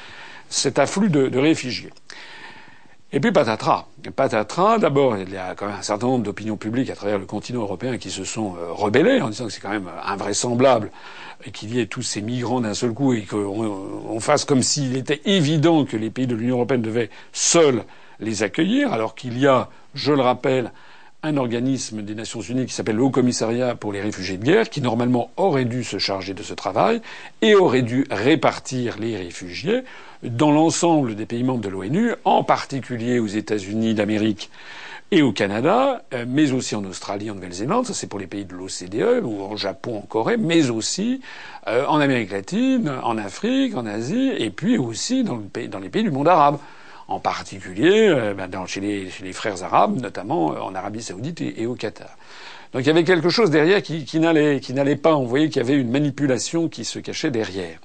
cet 0.49 0.79
afflux 0.79 1.11
de, 1.11 1.29
de 1.29 1.39
réfugiés. 1.39 1.91
Et 3.15 3.21
puis 3.21 3.31
patatras. 3.31 3.87
Patatras, 4.17 4.79
d'abord, 4.79 5.17
il 5.17 5.31
y 5.31 5.37
a 5.37 5.55
quand 5.55 5.67
même 5.67 5.77
un 5.77 5.83
certain 5.83 6.09
nombre 6.09 6.25
d'opinions 6.25 6.57
publiques 6.57 6.91
à 6.91 6.97
travers 6.97 7.17
le 7.17 7.27
continent 7.27 7.61
européen 7.61 7.97
qui 7.97 8.11
se 8.11 8.25
sont 8.25 8.57
rebellées 8.73 9.21
en 9.21 9.29
disant 9.29 9.47
que 9.47 9.53
c'est 9.53 9.61
quand 9.61 9.71
même 9.71 9.89
invraisemblable 10.05 10.91
qu'il 11.53 11.73
y 11.73 11.81
ait 11.81 11.87
tous 11.87 12.03
ces 12.03 12.23
migrants 12.23 12.61
d'un 12.61 12.75
seul 12.75 12.93
coup 12.93 13.13
et 13.13 13.23
qu'on 13.23 14.19
fasse 14.19 14.45
comme 14.45 14.65
s'il 14.65 14.97
était 14.97 15.21
évident 15.27 15.85
que 15.85 15.97
les 15.97 16.11
pays 16.11 16.27
de 16.27 16.35
l'Union 16.35 16.57
européenne 16.57 16.83
devaient 16.83 17.11
seuls 17.33 17.85
les 18.19 18.43
accueillir, 18.43 18.93
alors 18.93 19.15
qu'il 19.15 19.39
y 19.39 19.47
a, 19.47 19.69
je 19.95 20.13
le 20.13 20.23
rappelle, 20.23 20.73
un 21.25 21.39
organisme 21.39 22.03
des 22.03 22.15
Nations 22.15 22.43
Unies 22.43 22.67
qui 22.67 22.75
s'appelle 22.75 22.97
le 22.97 23.03
Haut 23.03 23.11
Commissariat 23.11 23.75
pour 23.75 23.93
les 23.93 24.03
réfugiés 24.03 24.37
de 24.37 24.45
guerre, 24.45 24.69
qui 24.69 24.83
normalement 24.83 25.31
aurait 25.37 25.65
dû 25.65 25.83
se 25.83 25.99
charger 25.99 26.35
de 26.35 26.43
ce 26.43 26.53
travail 26.53 27.01
et 27.41 27.55
aurait 27.55 27.83
dû 27.83 28.07
répartir 28.11 28.99
les 28.99 29.17
réfugiés 29.17 29.85
dans 30.23 30.53
l'ensemble 30.53 31.15
des 31.17 31.27
pays 31.27 31.43
membres 31.43 31.63
de 31.63 31.69
l'ONU, 31.71 32.13
en 32.25 32.45
particulier 32.45 33.19
aux 33.19 33.27
États-Unis 33.27 33.95
d'Amérique 33.95 34.51
et 35.11 35.23
au 35.23 35.33
Canada, 35.33 36.03
euh, 36.13 36.25
mais 36.29 36.53
aussi 36.53 36.75
en 36.75 36.85
Australie, 36.85 37.31
en 37.31 37.35
Nouvelle-Zélande, 37.35 37.87
ça 37.87 37.95
c'est 37.95 38.07
pour 38.07 38.19
les 38.19 38.27
pays 38.27 38.45
de 38.45 38.55
l'OCDE, 38.55 39.25
ou 39.25 39.43
en 39.43 39.57
Japon, 39.57 39.99
en 39.99 40.01
Corée, 40.01 40.37
mais 40.37 40.71
aussi 40.71 41.21
euh, 41.69 41.87
en 41.87 42.01
Amérique 42.01 42.33
latine, 42.33 42.91
en 43.03 43.17
Afrique, 43.17 43.77
en 43.77 43.87
Asie, 43.87 44.33
et 44.37 44.51
puis 44.51 44.77
aussi 44.77 45.25
dans, 45.25 45.41
les 45.81 45.89
pays 45.89 46.03
du 46.03 46.11
monde 46.11 46.29
arabe. 46.29 46.59
En 47.09 47.21
particulier 47.21 48.09
euh, 48.09 48.35
ben, 48.35 48.51
chez, 48.67 48.81
les, 48.81 49.33
frères 49.33 49.63
arabes, 49.63 50.01
notamment 50.01 50.47
en 50.47 50.75
Arabie 50.75 51.03
saoudite 51.03 51.41
et, 51.41 51.67
au 51.67 51.75
Qatar. 51.75 52.17
Donc 52.73 52.83
il 52.83 52.87
y 52.87 52.91
avait 52.91 53.05
quelque 53.05 53.29
chose 53.29 53.51
derrière 53.51 53.83
qui, 53.83 54.05
qui 54.05 54.19
n'allait 54.19 54.97
pas. 54.97 55.15
On 55.15 55.25
voyait 55.25 55.49
qu'il 55.49 55.59
y 55.59 55.65
avait 55.65 55.79
une 55.79 55.91
manipulation 55.91 56.69
qui 56.69 56.85
se 56.85 56.99
cachait 56.99 57.31
derrière. 57.31 57.79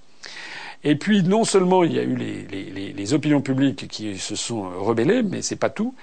Et 0.84 0.96
puis 0.96 1.24
non 1.24 1.44
seulement 1.44 1.84
il 1.84 1.94
y 1.94 2.00
a 2.00 2.04
eu 2.04 2.16
les, 2.16 2.94
les 2.94 3.14
opinions 3.14 3.42
publiques 3.42 3.88
qui 3.90 4.18
se 4.18 4.36
sont 4.36 4.70
rebellées, 4.80 5.24
mais 5.24 5.42
c'est 5.42 5.58
pas 5.58 5.70
tout. 5.70 5.94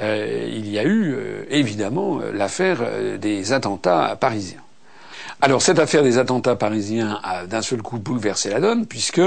Euh, 0.00 0.46
il 0.50 0.68
y 0.68 0.78
a 0.78 0.84
eu 0.84 1.14
euh, 1.14 1.44
évidemment 1.48 2.20
l'affaire 2.32 2.80
euh, 2.82 3.16
des 3.16 3.52
attentats 3.52 4.16
parisiens. 4.20 4.60
Alors 5.40 5.62
cette 5.62 5.78
affaire 5.78 6.02
des 6.02 6.18
attentats 6.18 6.56
parisiens 6.56 7.18
a 7.22 7.46
d'un 7.46 7.62
seul 7.62 7.80
coup 7.80 7.98
bouleversé 7.98 8.50
la 8.50 8.60
donne 8.60 8.86
puisque 8.86 9.20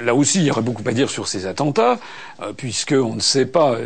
là 0.00 0.14
aussi, 0.14 0.38
il 0.40 0.44
y 0.46 0.50
aurait 0.50 0.62
beaucoup 0.62 0.82
à 0.86 0.92
dire 0.92 1.10
sur 1.10 1.28
ces 1.28 1.46
attentats, 1.46 1.98
euh, 2.42 2.52
puisqu'on 2.52 3.14
ne 3.14 3.20
sait 3.20 3.46
pas, 3.46 3.76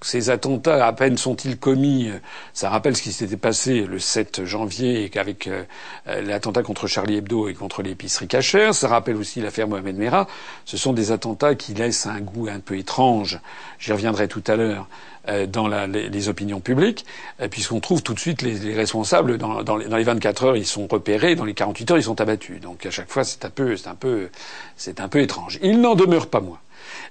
ces 0.00 0.30
attentats, 0.30 0.86
à 0.86 0.92
peine 0.92 1.16
sont-ils 1.16 1.58
commis, 1.58 2.08
euh, 2.08 2.18
ça 2.52 2.70
rappelle 2.70 2.96
ce 2.96 3.02
qui 3.02 3.12
s'était 3.12 3.36
passé 3.36 3.82
le 3.82 3.98
7 3.98 4.44
janvier 4.44 5.10
avec 5.16 5.46
euh, 5.46 5.64
l'attentat 6.06 6.62
contre 6.62 6.86
Charlie 6.86 7.16
Hebdo 7.16 7.48
et 7.48 7.54
contre 7.54 7.82
l'épicerie 7.82 8.28
cachère, 8.28 8.74
ça 8.74 8.88
rappelle 8.88 9.16
aussi 9.16 9.40
l'affaire 9.40 9.68
Mohamed 9.68 9.96
Merah. 9.96 10.26
Ce 10.64 10.76
sont 10.76 10.92
des 10.92 11.12
attentats 11.12 11.54
qui 11.54 11.74
laissent 11.74 12.06
un 12.06 12.20
goût 12.20 12.48
un 12.48 12.60
peu 12.60 12.76
étrange, 12.76 13.40
j'y 13.78 13.92
reviendrai 13.92 14.28
tout 14.28 14.44
à 14.46 14.56
l'heure, 14.56 14.88
euh, 15.15 15.15
dans 15.46 15.68
la, 15.68 15.86
les, 15.86 16.28
opinions 16.28 16.60
publiques, 16.60 17.04
euh, 17.40 17.48
puisqu'on 17.48 17.80
trouve 17.80 18.02
tout 18.02 18.14
de 18.14 18.18
suite 18.18 18.42
les, 18.42 18.54
les 18.54 18.74
responsables 18.74 19.38
dans, 19.38 19.62
dans, 19.62 19.76
les, 19.76 19.86
dans, 19.86 19.96
les, 19.96 20.04
24 20.04 20.44
heures, 20.44 20.56
ils 20.56 20.66
sont 20.66 20.86
repérés, 20.86 21.34
dans 21.34 21.44
les 21.44 21.54
48 21.54 21.90
heures, 21.90 21.98
ils 21.98 22.04
sont 22.04 22.20
abattus. 22.20 22.60
Donc 22.60 22.86
à 22.86 22.90
chaque 22.90 23.10
fois, 23.10 23.24
c'est 23.24 23.44
un 23.44 23.50
peu, 23.50 23.76
c'est 23.76 23.88
un 23.88 23.94
peu, 23.94 24.28
c'est 24.76 25.00
un 25.00 25.08
peu 25.08 25.20
étrange. 25.20 25.58
Il 25.62 25.80
n'en 25.80 25.94
demeure 25.94 26.28
pas 26.28 26.40
moins 26.40 26.58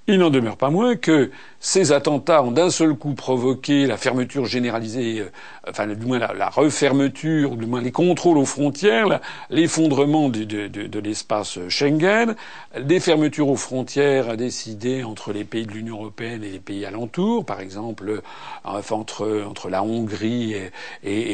il 0.07 0.19
n'en 0.19 0.29
demeure 0.29 0.57
pas 0.57 0.69
moins 0.69 0.95
que 0.95 1.31
ces 1.59 1.91
attentats 1.91 2.43
ont 2.43 2.51
d'un 2.51 2.69
seul 2.69 2.93
coup 2.93 3.15
provoqué 3.15 3.87
la 3.87 3.97
fermeture 3.97 4.45
généralisée, 4.45 5.21
euh, 5.21 5.31
enfin 5.67 5.87
du 5.87 6.05
moins 6.05 6.19
la, 6.19 6.49
refermeture, 6.49 7.55
du 7.55 7.65
moins 7.65 7.81
les 7.81 7.91
contrôles 7.91 8.37
aux 8.37 8.45
frontières, 8.45 9.19
l'effondrement 9.49 10.29
de, 10.29 10.99
l'espace 10.99 11.57
Schengen, 11.69 12.35
des 12.79 12.99
fermetures 12.99 13.49
aux 13.49 13.55
frontières 13.55 14.37
décidées 14.37 15.03
entre 15.03 15.33
les 15.33 15.43
pays 15.43 15.65
de 15.65 15.71
l'Union 15.71 15.97
européenne 15.97 16.43
et 16.43 16.51
les 16.51 16.59
pays 16.59 16.85
alentours, 16.85 17.43
par 17.43 17.59
exemple 17.59 18.09
euh, 18.11 18.81
entre, 18.91 19.69
la 19.69 19.83
Hongrie 19.83 20.53
et, 20.53 20.71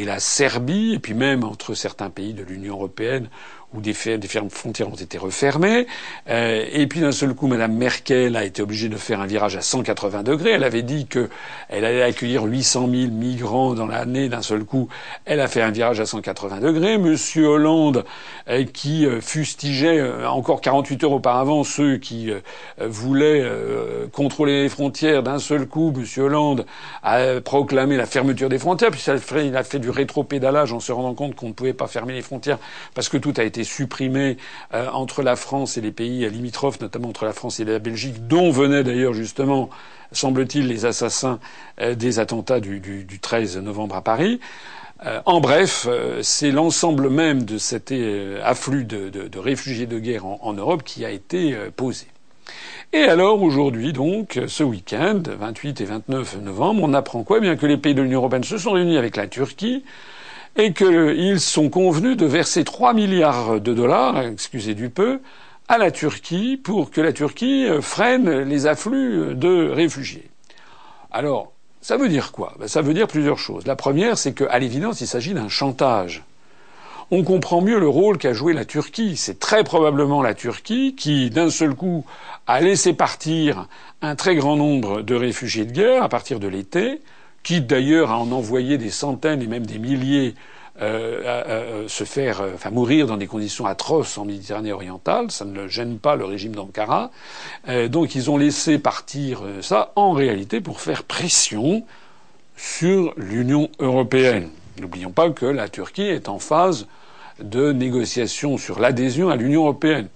et 0.02 0.06
la 0.06 0.20
Serbie, 0.20 0.94
et 0.94 1.00
puis 1.00 1.14
même 1.14 1.44
entre 1.44 1.74
certains 1.74 2.10
pays 2.10 2.34
de 2.34 2.44
l'Union 2.44 2.76
européenne 2.76 3.28
où 3.74 3.82
des, 3.82 3.94
des 3.94 4.28
frontières 4.50 4.90
ont 4.90 4.96
été 4.96 5.18
refermées. 5.18 5.88
Euh, 6.30 6.66
et 6.72 6.88
puis 6.88 7.00
d'un 7.00 7.12
seul 7.12 7.34
coup, 7.34 7.48
Madame 7.48 7.74
Merkel 7.74 8.36
a 8.36 8.44
été 8.44 8.62
obligée 8.62 8.90
de 8.90 8.98
faire 8.98 9.22
un 9.22 9.28
virage 9.28 9.56
à 9.56 9.62
180 9.62 10.24
degrés. 10.24 10.52
Elle 10.52 10.64
avait 10.64 10.82
dit 10.82 11.06
qu'elle 11.06 11.30
allait 11.70 12.04
accueillir 12.04 12.44
800 12.44 12.90
000 12.92 13.12
migrants 13.12 13.74
dans 13.74 13.88
l'année. 13.88 14.30
D'un 14.30 14.42
seul 14.42 14.64
coup, 14.64 14.90
elle 15.26 15.40
a 15.40 15.48
fait 15.48 15.62
un 15.62 15.72
virage 15.72 16.00
à 16.00 16.06
180 16.06 16.60
degrés. 16.60 16.98
Monsieur 16.98 17.48
Hollande, 17.48 18.06
euh, 18.50 18.66
qui 18.66 19.06
euh, 19.06 19.22
fustigeait 19.22 20.00
euh, 20.00 20.28
encore 20.28 20.62
48 20.62 21.04
heures 21.04 21.12
auparavant 21.12 21.64
ceux 21.64 21.98
qui 21.98 22.32
voulaient 22.80 23.46
contrôler 24.12 24.64
les 24.64 24.70
frontières, 24.70 25.24
d'un 25.24 25.40
seul 25.40 25.68
coup, 25.68 25.94
Monsieur 25.96 26.24
Hollande 26.24 26.66
a 27.04 27.42
proclamé 27.42 27.98
la 27.98 28.06
fermeture 28.06 28.50
des 28.50 28.60
frontières. 28.60 28.92
Puis 28.92 29.04
il 29.44 29.56
a 29.56 29.64
fait 29.64 29.80
du 29.80 29.90
rétropédalage 29.90 30.74
en 30.74 30.80
se 30.80 30.92
rendant 30.92 31.14
compte 31.14 31.36
qu'on 31.36 31.50
ne 31.50 31.54
pouvait 31.54 31.74
pas 31.74 31.88
fermer 31.88 32.14
les 32.14 32.22
frontières 32.22 32.60
parce 32.94 33.10
que 33.10 33.18
tout 33.18 33.34
a 33.38 33.44
été 33.44 33.61
supprimé 33.64 34.38
euh, 34.74 34.90
entre 34.92 35.24
la 35.24 35.36
France 35.36 35.78
et 35.78 35.82
les 35.82 35.92
pays 35.92 36.30
limitrophes, 36.30 36.80
notamment 36.82 37.10
entre 37.10 37.26
la 37.26 37.34
France 37.34 37.60
et 37.60 37.66
la 37.66 37.80
Belgique, 37.80 38.28
dont 38.28 38.52
venaient 38.52 38.84
d'ailleurs 38.84 39.14
justement, 39.14 39.70
semble-t-il, 40.12 40.68
les 40.68 40.86
assassins 40.86 41.40
euh, 41.80 41.96
des 41.96 42.20
attentats 42.20 42.60
du, 42.60 42.80
du, 42.80 43.04
du, 43.04 43.20
13 43.20 43.58
novembre 43.58 43.96
à 43.96 44.02
Paris. 44.02 44.40
Euh, 45.06 45.20
en 45.26 45.42
bref, 45.42 45.88
c'est 46.22 46.52
l'ensemble 46.52 47.10
même 47.10 47.44
de 47.44 47.58
cet 47.58 47.92
afflux 48.44 48.86
de, 48.86 49.40
réfugiés 49.40 49.88
de 49.88 49.98
guerre 49.98 50.26
en, 50.26 50.40
en 50.44 50.54
Europe 50.54 50.84
qui 50.84 51.06
a 51.06 51.10
été 51.10 51.56
posé. 51.76 52.06
Et 52.94 53.04
alors 53.04 53.42
aujourd'hui, 53.42 53.94
donc, 53.94 54.40
ce 54.48 54.64
week-end, 54.64 55.24
28 55.26 55.82
et 55.82 55.86
29 55.86 56.42
novembre, 56.42 56.84
on 56.84 56.94
apprend 56.94 57.24
quoi? 57.24 57.38
Eh 57.38 57.42
Bien 57.42 57.56
que 57.56 57.66
les 57.66 57.78
pays 57.78 57.96
de 57.96 58.02
l'Union 58.02 58.20
européenne 58.20 58.44
se 58.44 58.58
sont 58.58 58.74
réunis 58.74 58.98
avec 58.98 59.16
la 59.16 59.28
Turquie 59.28 59.84
et 60.56 60.74
qu'ils 60.74 61.40
sont 61.40 61.70
convenus 61.70 62.18
de 62.18 62.26
verser 62.26 62.64
3 62.64 62.94
milliards 62.94 63.62
de 63.62 63.74
dollars, 63.74 64.22
excusez 64.22 64.74
du 64.74 64.90
peu, 64.90 65.20
à 65.68 65.78
la 65.78 65.92
Turquie 65.92 66.58
pour 66.58 66.92
que 66.92 67.00
la 67.00 67.14
Turquie 67.14 67.66
euh, 67.66 67.82
freine 67.82 68.42
les 68.42 68.68
afflux 68.68 69.36
de 69.36 69.70
réfugiés. 69.70 70.30
Alors, 71.12 71.54
ça 71.82 71.98
veut 71.98 72.10
dire 72.10 72.32
quoi? 72.32 72.54
Ben, 72.60 72.68
Ça 72.68 72.82
veut 72.82 72.94
dire 72.94 73.08
plusieurs 73.08 73.40
choses. 73.40 73.66
La 73.66 73.76
première, 73.76 74.18
c'est 74.18 74.34
qu'à 74.34 74.60
l'évidence, 74.60 75.02
il 75.02 75.08
s'agit 75.08 75.34
d'un 75.34 75.50
chantage. 75.50 76.24
On 77.10 77.24
comprend 77.24 77.62
mieux 77.62 77.80
le 77.80 77.90
rôle 77.90 78.18
qu'a 78.18 78.34
joué 78.34 78.54
la 78.54 78.66
Turquie. 78.66 79.18
C'est 79.18 79.40
très 79.40 79.64
probablement 79.64 80.22
la 80.22 80.34
Turquie 80.34 80.96
qui, 80.96 81.30
d'un 81.30 81.50
seul 81.50 81.76
coup, 81.76 82.06
a 82.48 82.62
laissé 82.62 82.94
partir 82.94 83.68
un 84.02 84.16
très 84.16 84.36
grand 84.36 84.56
nombre 84.56 85.02
de 85.02 85.16
réfugiés 85.16 85.66
de 85.66 85.72
guerre 85.72 86.04
à 86.04 86.10
partir 86.10 86.40
de 86.40 86.48
l'été, 86.48 87.02
qui 87.44 87.62
d'ailleurs 87.62 88.12
a 88.12 88.20
en 88.20 88.32
envoyé 88.32 88.78
des 88.78 88.90
centaines 88.90 89.42
et 89.42 89.48
même 89.48 89.66
des 89.66 89.80
milliers 89.80 90.36
se 90.80 92.04
faire, 92.06 92.42
enfin 92.56 92.72
mourir 92.72 93.06
dans 93.06 93.18
des 93.18 93.28
conditions 93.28 93.68
atroces 93.68 94.18
en 94.18 94.26
Méditerranée 94.26 94.72
orientale. 94.72 95.30
Ça 95.30 95.46
ne 95.46 95.68
gêne 95.68 96.00
pas 96.00 96.16
le 96.16 96.26
régime 96.26 96.54
d'Ankara. 96.54 97.12
donc 97.90 98.16
ils 98.16 98.32
ont 98.32 98.38
laissé 98.38 98.80
partir 98.80 99.44
ça 99.62 99.92
en 99.96 100.14
réalité 100.14 100.60
pour 100.60 100.82
faire 100.82 101.04
pression 101.04 101.84
sur 102.56 103.14
l'Union 103.18 103.70
européenne. 103.80 104.50
N'oublions 104.80 105.12
pas 105.12 105.30
que 105.30 105.46
la 105.46 105.70
Turquie 105.70 106.04
est 106.04 106.30
en 106.30 106.40
phase 106.40 106.88
de 107.40 107.72
négociation 107.72 108.58
sur 108.58 108.80
l'adhésion 108.80 109.30
à 109.30 109.36
l'Union 109.36 109.64
européenne. 109.64 110.08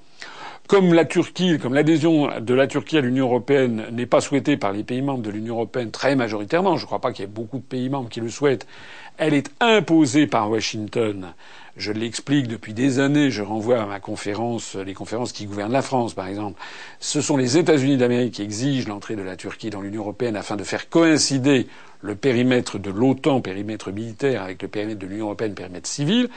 Comme 0.68 0.94
la 0.96 1.06
Turquie, 1.06 1.60
comme 1.60 1.76
l'adhésion 1.76 2.40
de 2.42 2.54
la 2.56 2.66
Turquie 2.66 2.98
à 2.98 3.02
l'Union 3.02 3.28
européenne 3.28 3.86
n'est 3.92 4.08
pas 4.08 4.20
souhaitée 4.20 4.58
par 4.58 4.72
les 4.72 4.84
pays 4.84 5.04
membres 5.04 5.22
de 5.22 5.30
l'Union 5.30 5.56
européenne 5.56 5.92
très 5.92 6.16
majoritairement, 6.16 6.76
je 6.76 6.84
ne 6.84 6.86
crois 6.88 7.00
pas 7.00 7.12
qu'il 7.12 7.22
y 7.22 7.28
ait 7.28 7.32
beaucoup 7.32 7.60
de 7.60 7.64
pays 7.64 7.88
membres 7.88 8.10
qui 8.10 8.20
le 8.20 8.30
souhaitent, 8.30 8.66
elle 9.18 9.36
est 9.36 9.52
imposée 9.60 10.26
par 10.26 10.50
Washington. 10.50 11.34
Je 11.78 11.92
l'explique 11.92 12.48
depuis 12.48 12.74
des 12.74 13.00
années, 13.00 13.30
je 13.30 13.42
renvoie 13.42 13.82
à 13.82 13.86
ma 13.86 14.00
conférence, 14.00 14.76
les 14.76 14.94
conférences 14.94 15.34
qui 15.34 15.46
gouvernent 15.46 15.74
la 15.74 15.82
France, 15.82 16.14
par 16.14 16.28
exemple. 16.28 16.60
Ce 17.02 17.20
sont 17.20 17.36
les 17.36 17.58
États-Unis 17.58 17.98
d'Amérique 17.98 18.36
qui 18.36 18.44
exigent 18.44 18.88
l'entrée 18.88 19.18
de 19.18 19.22
la 19.22 19.36
Turquie 19.36 19.72
dans 19.72 19.82
l'Union 19.82 20.04
européenne 20.04 20.38
afin 20.38 20.56
de 20.56 20.64
faire 20.64 20.88
coïncider 20.88 21.68
le 22.02 22.16
périmètre 22.16 22.80
de 22.80 22.92
l'OTAN, 22.92 23.42
périmètre 23.42 23.92
militaire, 23.92 24.44
avec 24.44 24.62
le 24.62 24.70
périmètre 24.70 25.00
de 25.00 25.08
l'Union 25.08 25.26
européenne, 25.26 25.54
périmètre 25.54 25.90
civil. 25.90 26.30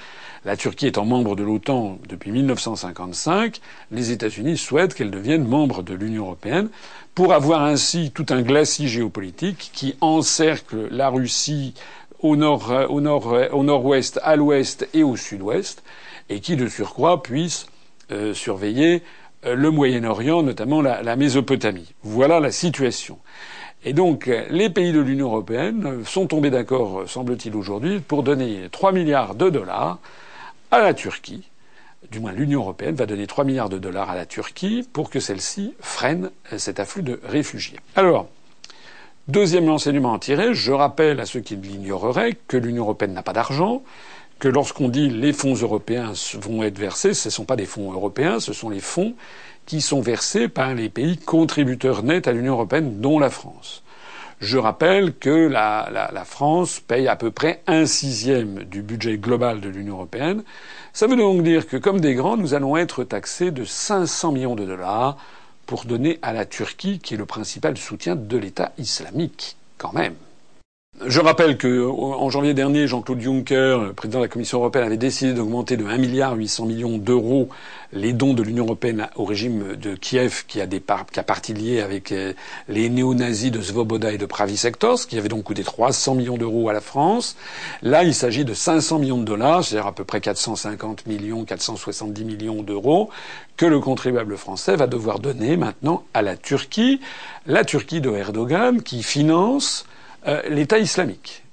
La 0.45 0.57
Turquie 0.57 0.89
étant 0.89 1.05
membre 1.05 1.37
de 1.37 1.45
l'OTAN 1.45 1.99
depuis 2.09 2.33
1955, 2.33 3.61
les 3.93 4.11
États-Unis 4.11 4.57
souhaitent 4.57 4.95
qu'elle 4.95 5.11
devienne 5.13 5.47
membre 5.47 5.85
de 5.85 5.95
l'Union 5.95 6.25
européenne 6.25 6.69
pour 7.15 7.33
avoir 7.33 7.63
ainsi 7.63 8.11
tout 8.13 8.27
un 8.31 8.43
glacis 8.43 8.89
géopolitique 8.89 9.71
qui 9.73 9.95
encercle 10.01 10.89
la 10.91 11.11
Russie 11.11 11.75
au 12.21 12.37
nord, 12.37 12.73
au 12.89 13.01
nord, 13.01 13.37
au 13.53 13.63
nord-ouest, 13.63 14.21
à 14.23 14.37
l'ouest 14.37 14.89
et 14.95 15.03
au 15.03 15.17
sud-ouest, 15.17 15.83
et 16.29 16.41
qui 16.41 16.57
de 16.57 16.69
surcroît 16.69 17.23
puisse 17.23 17.67
euh, 18.11 18.35
surveiller 18.35 19.03
euh, 19.47 19.55
le 19.55 19.71
Moyen-Orient, 19.71 20.43
notamment 20.43 20.81
la, 20.81 21.03
la 21.03 21.17
Mésopotamie. 21.17 21.95
Voilà 22.03 22.41
la 22.41 22.51
situation. 22.51 23.19
Et 23.85 23.93
donc, 23.93 24.29
les 24.51 24.71
pays 24.71 24.93
de 24.93 24.99
l'Union 24.99 25.29
européenne 25.29 26.05
sont 26.05 26.27
tombés 26.27 26.51
d'accord, 26.51 27.09
semble-t-il 27.09 27.55
aujourd'hui, 27.55 28.01
pour 28.01 28.25
donner 28.25 28.69
3 28.73 28.91
milliards 28.91 29.37
de 29.37 29.51
dollars 29.51 29.99
à 30.73 30.81
la 30.81 30.95
Turquie. 30.95 31.49
Du 32.11 32.19
moins, 32.19 32.33
l'Union 32.33 32.61
européenne 32.61 32.97
va 32.97 33.07
donner 33.07 33.27
3 33.27 33.45
milliards 33.45 33.69
de 33.69 33.79
dollars 33.79 34.11
à 34.11 34.17
la 34.17 34.27
Turquie 34.27 34.87
pour 34.93 35.11
que 35.11 35.21
celle-ci 35.21 35.75
freine 35.81 36.31
cet 36.57 36.81
afflux 36.81 37.03
de 37.03 37.21
réfugiés. 37.23 37.79
Alors, 37.95 38.29
deuxième 39.29 39.69
enseignement 39.69 40.15
à 40.15 40.19
tirer, 40.19 40.55
je 40.55 40.73
rappelle 40.73 41.21
à 41.21 41.27
ceux 41.27 41.41
qui 41.41 41.57
l'ignoreraient 41.57 42.37
que 42.49 42.57
l'Union 42.57 42.85
européenne 42.85 43.13
n'a 43.13 43.23
pas 43.23 43.33
d'argent, 43.33 43.83
que 44.39 44.49
lorsqu'on 44.49 44.89
dit 44.89 45.11
les 45.11 45.33
fonds 45.33 45.55
européens 45.55 46.13
vont 46.41 46.63
être 46.63 46.79
versés, 46.79 47.15
ce 47.15 47.29
ne 47.29 47.33
sont 47.33 47.45
pas 47.45 47.57
des 47.57 47.67
fonds 47.67 47.93
européens, 47.93 48.41
ce 48.41 48.53
sont 48.53 48.71
les 48.71 48.81
fonds 48.81 49.15
qui 49.67 49.81
sont 49.81 50.01
versés 50.01 50.49
par 50.49 50.75
les 50.75 50.89
pays 50.89 51.19
contributeurs 51.19 52.03
nets 52.03 52.27
à 52.27 52.33
l'Union 52.33 52.55
européenne, 52.55 53.01
dont 53.01 53.19
la 53.19 53.31
France. 53.31 53.83
Je 54.41 54.57
rappelle 54.57 55.15
que 55.15 55.49
la, 55.49 56.25
France 56.25 56.81
paye 56.81 57.09
à 57.09 57.17
peu 57.17 57.31
près 57.33 57.61
un 57.67 57.87
sixième 57.87 58.63
du 58.65 58.83
budget 58.83 59.19
global 59.19 59.61
de 59.61 59.69
l'Union 59.69 59.95
européenne. 59.95 60.45
Ça 60.93 61.09
veut 61.09 61.17
donc 61.17 61.43
dire 61.43 61.67
que, 61.67 61.77
comme 61.77 62.01
des 62.01 62.15
grands, 62.15 62.37
nous 62.37 62.55
allons 62.55 62.77
être 62.77 63.03
taxés 63.03 63.51
de 63.51 63.65
500 63.65 64.33
millions 64.33 64.55
de 64.55 64.65
dollars 64.65 65.17
pour 65.69 65.85
donner 65.85 66.19
à 66.23 66.33
la 66.33 66.47
Turquie, 66.47 66.99
qui 66.99 67.13
est 67.13 67.19
le 67.19 67.27
principal 67.27 67.77
soutien 67.77 68.17
de 68.17 68.37
l'État 68.39 68.73
islamique, 68.79 69.59
quand 69.77 69.93
même. 69.93 70.15
Je 71.07 71.21
rappelle 71.21 71.57
que 71.57 71.87
en 71.87 72.29
janvier 72.29 72.55
dernier, 72.55 72.89
Jean-Claude 72.89 73.21
Juncker, 73.21 73.79
le 73.85 73.93
président 73.93 74.19
de 74.19 74.25
la 74.25 74.29
Commission 74.29 74.59
européenne, 74.59 74.85
avait 74.85 74.97
décidé 74.97 75.33
d'augmenter 75.33 75.77
de 75.77 75.85
1 75.85 75.97
milliard 75.97 76.35
800 76.35 76.67
millions 76.67 76.99
d'euros 76.99 77.49
les 77.93 78.13
dons 78.13 78.35
de 78.35 78.43
l'Union 78.43 78.65
européenne 78.65 79.09
au 79.15 79.25
régime 79.25 79.77
de 79.77 79.95
Kiev, 79.95 80.45
qui 80.49 80.61
a 80.61 80.67
des 80.67 80.81
par... 80.81 81.07
qui 81.07 81.21
a 81.21 81.23
partie 81.23 81.55
liée 81.55 81.81
avec 81.81 82.11
euh, 82.11 82.33
les 82.69 82.89
néo-nazis 82.89 83.53
de 83.53 83.63
Svoboda 83.63 84.13
et 84.13 84.19
de 84.19 84.27
Pravi 84.27 84.57
Sectors, 84.57 85.07
qui 85.07 85.17
avait 85.19 85.29
donc 85.29 85.45
coûté 85.45 85.63
300 85.63 86.17
millions 86.17 86.37
d'euros 86.37 86.69
à 86.69 86.73
la 86.73 86.81
France. 86.81 87.37
Là, 87.83 88.03
il 88.03 88.15
s'agit 88.15 88.45
de 88.45 88.53
500 88.53 88.99
millions 88.99 89.19
de 89.19 89.25
dollars, 89.25 89.65
c'est-à-dire 89.65 89.87
à 89.87 89.95
peu 89.95 90.05
près 90.05 90.21
450 90.21 91.07
millions, 91.07 91.45
470 91.45 92.25
millions 92.25 92.63
d'euros, 92.63 93.09
que 93.57 93.67
le 93.67 93.79
contribuable 93.79 94.37
français 94.37 94.75
va 94.75 94.89
devoir 94.89 95.21
donner 95.21 95.57
maintenant 95.57 96.03
à 96.13 96.23
la 96.23 96.37
Turquie, 96.37 97.01
la 97.47 97.65
Turquie 97.65 98.01
de 98.01 98.11
Erdogan, 98.11 98.83
qui 98.83 99.03
finance 99.03 99.87
euh, 100.27 100.43
l'État 100.49 100.79
islamique. 100.79 101.45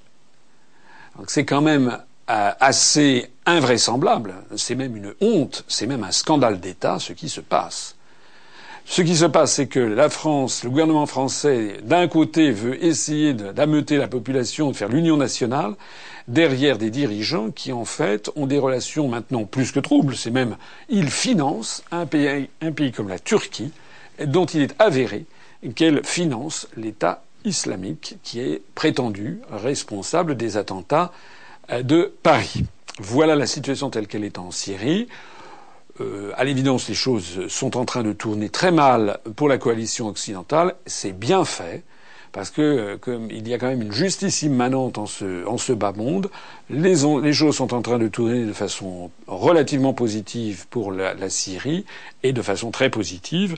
c'est 1.27 1.45
quand 1.45 1.61
même 1.61 1.99
euh, 2.29 2.51
assez 2.59 3.29
invraisemblable, 3.45 4.33
c'est 4.55 4.75
même 4.75 4.95
une 4.95 5.13
honte, 5.21 5.63
c'est 5.67 5.85
même 5.85 6.03
un 6.03 6.11
scandale 6.11 6.59
d'État 6.59 6.97
ce 6.99 7.13
qui 7.13 7.29
se 7.29 7.41
passe. 7.41 7.95
Ce 8.87 9.01
qui 9.01 9.15
se 9.15 9.25
passe, 9.25 9.53
c'est 9.53 9.67
que 9.67 9.79
la 9.79 10.09
France, 10.09 10.63
le 10.63 10.69
gouvernement 10.69 11.07
français, 11.07 11.77
d'un 11.83 12.07
côté, 12.07 12.51
veut 12.51 12.83
essayer 12.83 13.33
d'ameuter 13.33 13.97
la 13.97 14.07
population, 14.07 14.69
de 14.69 14.75
faire 14.75 14.89
l'union 14.89 15.17
nationale, 15.17 15.73
derrière 16.27 16.77
des 16.77 16.91
dirigeants 16.91 17.49
qui, 17.49 17.71
en 17.71 17.85
fait, 17.85 18.29
ont 18.35 18.45
des 18.45 18.59
relations 18.59 19.07
maintenant 19.07 19.45
plus 19.45 19.71
que 19.71 19.79
troubles. 19.79 20.15
C'est 20.15 20.31
même, 20.31 20.55
ils 20.87 21.09
financent 21.09 21.83
un 21.91 22.05
pays, 22.05 22.49
un 22.61 22.71
pays 22.71 22.91
comme 22.91 23.09
la 23.09 23.17
Turquie, 23.17 23.71
dont 24.23 24.45
il 24.45 24.61
est 24.61 24.75
avéré 24.79 25.25
qu'elle 25.75 26.03
finance 26.03 26.67
l'État 26.77 27.23
islamique 27.45 28.17
qui 28.23 28.39
est 28.39 28.61
prétendu 28.75 29.41
responsable 29.49 30.35
des 30.35 30.57
attentats 30.57 31.11
euh, 31.71 31.83
de 31.83 32.13
Paris. 32.23 32.65
Voilà 32.99 33.35
la 33.35 33.47
situation 33.47 33.89
telle 33.89 34.07
qu'elle 34.07 34.23
est 34.23 34.37
en 34.37 34.51
Syrie. 34.51 35.07
Euh, 36.01 36.31
à 36.35 36.43
l'évidence, 36.43 36.87
les 36.87 36.95
choses 36.95 37.47
sont 37.47 37.77
en 37.77 37.85
train 37.85 38.03
de 38.03 38.13
tourner 38.13 38.49
très 38.49 38.71
mal 38.71 39.19
pour 39.35 39.47
la 39.47 39.57
coalition 39.57 40.07
occidentale. 40.07 40.75
C'est 40.85 41.17
bien 41.17 41.45
fait 41.45 41.83
parce 42.31 42.49
que 42.49 42.61
euh, 42.61 42.97
comme 42.97 43.31
il 43.31 43.47
y 43.47 43.53
a 43.53 43.57
quand 43.57 43.67
même 43.67 43.81
une 43.81 43.93
justice 43.93 44.41
immanente 44.41 44.97
en 44.97 45.05
ce, 45.05 45.73
bas 45.73 45.93
monde. 45.93 46.29
Les, 46.69 46.95
choses 47.33 47.55
sont 47.55 47.73
en 47.73 47.81
train 47.81 47.99
de 47.99 48.07
tourner 48.07 48.45
de 48.45 48.53
façon 48.53 49.09
relativement 49.27 49.93
positive 49.93 50.67
pour 50.69 50.91
la 50.91 51.29
Syrie 51.29 51.85
et 52.23 52.33
de 52.33 52.41
façon 52.41 52.71
très 52.71 52.89
positive 52.89 53.55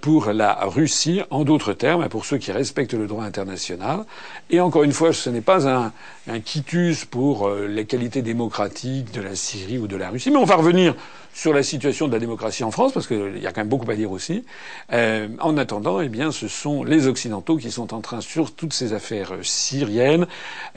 pour 0.00 0.32
la 0.32 0.54
Russie, 0.64 1.22
en 1.30 1.44
d'autres 1.44 1.72
termes, 1.72 2.08
pour 2.08 2.24
ceux 2.24 2.38
qui 2.38 2.52
respectent 2.52 2.94
le 2.94 3.06
droit 3.06 3.24
international. 3.24 4.04
Et 4.50 4.60
encore 4.60 4.82
une 4.82 4.92
fois, 4.92 5.12
ce 5.12 5.30
n'est 5.30 5.40
pas 5.40 5.68
un, 5.68 5.92
un 6.28 6.40
quitus 6.40 7.04
pour 7.04 7.48
euh, 7.48 7.66
les 7.66 7.86
qualités 7.86 8.22
démocratiques 8.22 9.12
de 9.12 9.20
la 9.20 9.34
Syrie 9.34 9.78
ou 9.78 9.86
de 9.86 9.96
la 9.96 10.10
Russie, 10.10 10.30
mais 10.30 10.36
on 10.36 10.44
va 10.44 10.56
revenir 10.56 10.94
sur 11.32 11.52
la 11.52 11.62
situation 11.62 12.08
de 12.08 12.12
la 12.12 12.18
démocratie 12.18 12.64
en 12.64 12.70
France, 12.70 12.92
parce 12.92 13.06
qu'il 13.06 13.38
y 13.38 13.46
a 13.46 13.52
quand 13.52 13.60
même 13.60 13.68
beaucoup 13.68 13.90
à 13.90 13.94
dire 13.94 14.10
aussi. 14.10 14.44
Euh, 14.92 15.28
en 15.40 15.56
attendant, 15.56 16.00
eh 16.00 16.08
bien, 16.08 16.32
ce 16.32 16.48
sont 16.48 16.82
les 16.84 17.06
Occidentaux 17.06 17.56
qui 17.56 17.70
sont 17.70 17.94
en 17.94 18.00
train, 18.00 18.20
sur 18.20 18.52
toutes 18.52 18.72
ces 18.72 18.92
affaires 18.92 19.32
euh, 19.32 19.42
syriennes, 19.42 20.26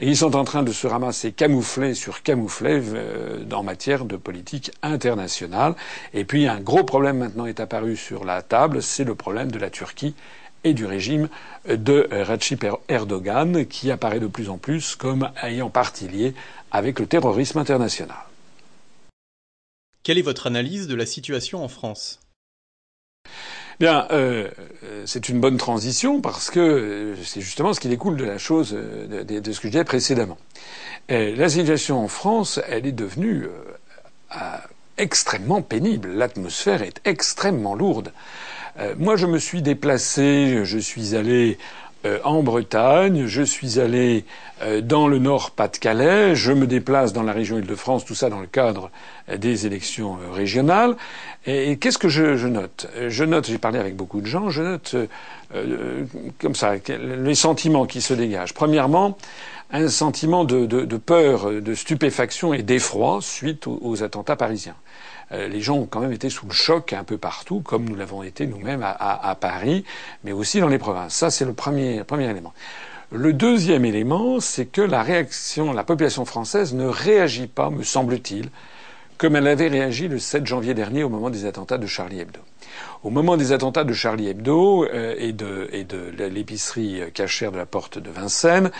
ils 0.00 0.16
sont 0.16 0.36
en 0.36 0.44
train 0.44 0.62
de 0.62 0.72
se 0.72 0.86
ramasser 0.86 1.32
camouflés 1.32 1.94
sur 1.94 2.22
camouflés 2.22 2.82
euh, 2.94 3.44
en 3.52 3.62
matière 3.62 4.04
de 4.04 4.16
politique 4.16 4.72
internationale. 4.82 5.74
Et 6.12 6.24
puis, 6.24 6.46
un 6.46 6.60
gros 6.60 6.84
problème 6.84 7.18
maintenant 7.18 7.46
est 7.46 7.60
apparu 7.60 7.96
sur 7.96 8.24
la 8.24 8.42
table, 8.42 8.82
c'est 8.82 9.04
le 9.04 9.14
problème 9.14 9.50
de 9.50 9.58
la 9.58 9.70
Turquie 9.70 10.14
et 10.66 10.72
du 10.72 10.86
régime 10.86 11.28
de 11.68 12.08
Recep 12.10 12.64
Erdogan, 12.88 13.66
qui 13.66 13.90
apparaît 13.90 14.18
de 14.18 14.26
plus 14.26 14.48
en 14.48 14.56
plus 14.56 14.96
comme 14.96 15.28
ayant 15.42 15.68
partie 15.68 16.08
liée 16.08 16.34
avec 16.72 17.00
le 17.00 17.06
terrorisme 17.06 17.58
international. 17.58 18.16
Quelle 20.04 20.18
est 20.18 20.22
votre 20.22 20.46
analyse 20.46 20.86
de 20.86 20.94
la 20.94 21.06
situation 21.06 21.64
en 21.64 21.68
France? 21.68 22.20
Bien, 23.80 24.06
euh, 24.10 24.50
c'est 25.06 25.30
une 25.30 25.40
bonne 25.40 25.56
transition 25.56 26.20
parce 26.20 26.50
que 26.50 26.60
euh, 26.60 27.16
c'est 27.24 27.40
justement 27.40 27.72
ce 27.72 27.80
qui 27.80 27.88
découle 27.88 28.18
de 28.18 28.24
la 28.24 28.36
chose, 28.36 28.76
euh, 28.76 29.24
de, 29.24 29.52
ce 29.52 29.60
que 29.60 29.68
je 29.68 29.72
disais 29.72 29.84
précédemment. 29.84 30.36
la 31.08 31.48
situation 31.48 32.04
en 32.04 32.08
France, 32.08 32.60
elle 32.68 32.86
est 32.86 32.92
devenue 32.92 33.46
extrêmement 34.98 35.62
pénible. 35.62 36.10
L'atmosphère 36.12 36.82
est 36.82 37.00
extrêmement 37.06 37.74
lourde. 37.74 38.12
moi, 38.98 39.16
je 39.16 39.26
me 39.26 39.38
suis 39.38 39.62
déplacé, 39.62 40.64
je 40.64 40.78
suis 40.78 41.16
allé 41.16 41.58
euh, 42.04 42.18
en 42.24 42.42
Bretagne, 42.42 43.26
je 43.26 43.42
suis 43.42 43.80
allé 43.80 44.24
euh, 44.62 44.82
dans 44.82 45.08
le 45.08 45.18
Nord-Pas-de-Calais, 45.18 46.34
je 46.34 46.52
me 46.52 46.66
déplace 46.66 47.12
dans 47.14 47.22
la 47.22 47.32
région 47.32 47.58
Île-de-France, 47.58 48.04
tout 48.04 48.14
ça 48.14 48.28
dans 48.28 48.40
le 48.40 48.46
cadre 48.46 48.90
euh, 49.30 49.38
des 49.38 49.66
élections 49.66 50.18
régionales. 50.32 50.96
Et, 51.46 51.78
qu'est-ce 51.78 51.98
que 51.98 52.08
je, 52.08 52.46
note? 52.46 52.88
Je 53.08 53.24
note, 53.24 53.46
j'ai 53.46 53.58
parlé 53.58 53.78
avec 53.78 53.96
beaucoup 53.96 54.20
de 54.20 54.26
gens, 54.26 54.50
je 54.50 54.62
note 54.62 54.96
comme 56.40 56.54
ça 56.56 56.74
les 56.88 57.34
sentiments 57.34 57.86
qui 57.86 58.00
se 58.00 58.12
dégagent. 58.12 58.54
Premièrement, 58.54 59.16
un 59.70 59.88
sentiment 59.88 60.44
de, 60.44 60.96
peur, 60.96 61.50
de 61.50 61.74
stupéfaction 61.74 62.54
et 62.54 62.62
d'effroi 62.62 63.18
suite 63.20 63.66
aux 63.66 64.02
attentats 64.02 64.36
parisiens. 64.36 64.74
Euh, 65.32 65.48
les 65.48 65.60
gens 65.60 65.76
ont 65.76 65.86
quand 65.86 66.00
même 66.00 66.12
été 66.12 66.30
sous 66.30 66.46
le 66.46 66.52
choc 66.52 66.92
un 66.92 67.04
peu 67.04 67.18
partout, 67.18 67.60
comme 67.60 67.84
nous 67.84 67.94
l'avons 67.94 68.22
été 68.22 68.46
nous-mêmes 68.46 68.82
à, 68.82 69.36
Paris, 69.40 69.84
mais 70.22 70.32
aussi 70.32 70.60
dans 70.60 70.68
les 70.68 70.78
provinces. 70.78 71.14
Ça, 71.14 71.30
c'est 71.30 71.44
le 71.44 71.52
premier, 71.52 72.04
premier 72.04 72.28
élément. 72.28 72.52
Le 73.10 73.32
deuxième 73.32 73.84
élément, 73.84 74.40
c'est 74.40 74.66
que 74.66 74.80
la 74.80 75.02
réaction, 75.02 75.72
la 75.72 75.84
population 75.84 76.24
française 76.24 76.74
ne 76.74 76.86
réagit 76.86 77.46
pas, 77.46 77.70
me 77.70 77.82
semble-t-il, 77.82 78.50
comme 79.18 79.36
elle 79.36 79.46
avait 79.46 79.68
réagi 79.68 80.08
le 80.08 80.18
7 80.18 80.46
janvier 80.46 80.74
dernier 80.74 81.04
au 81.04 81.08
moment 81.08 81.30
des 81.30 81.46
attentats 81.46 81.78
de 81.78 81.86
Charlie 81.86 82.20
Hebdo. 82.20 82.40
Au 83.04 83.10
moment 83.10 83.36
des 83.36 83.52
attentats 83.52 83.84
de 83.84 83.92
Charlie 83.92 84.28
Hebdo 84.28 84.84
euh, 84.86 85.14
et 85.18 85.34
de, 85.34 85.68
et 85.72 85.84
de 85.84 86.24
l'épicerie 86.24 87.02
cachère 87.12 87.52
de 87.52 87.58
la 87.58 87.66
porte 87.66 87.98
de 87.98 88.08
Vincennes, 88.08 88.70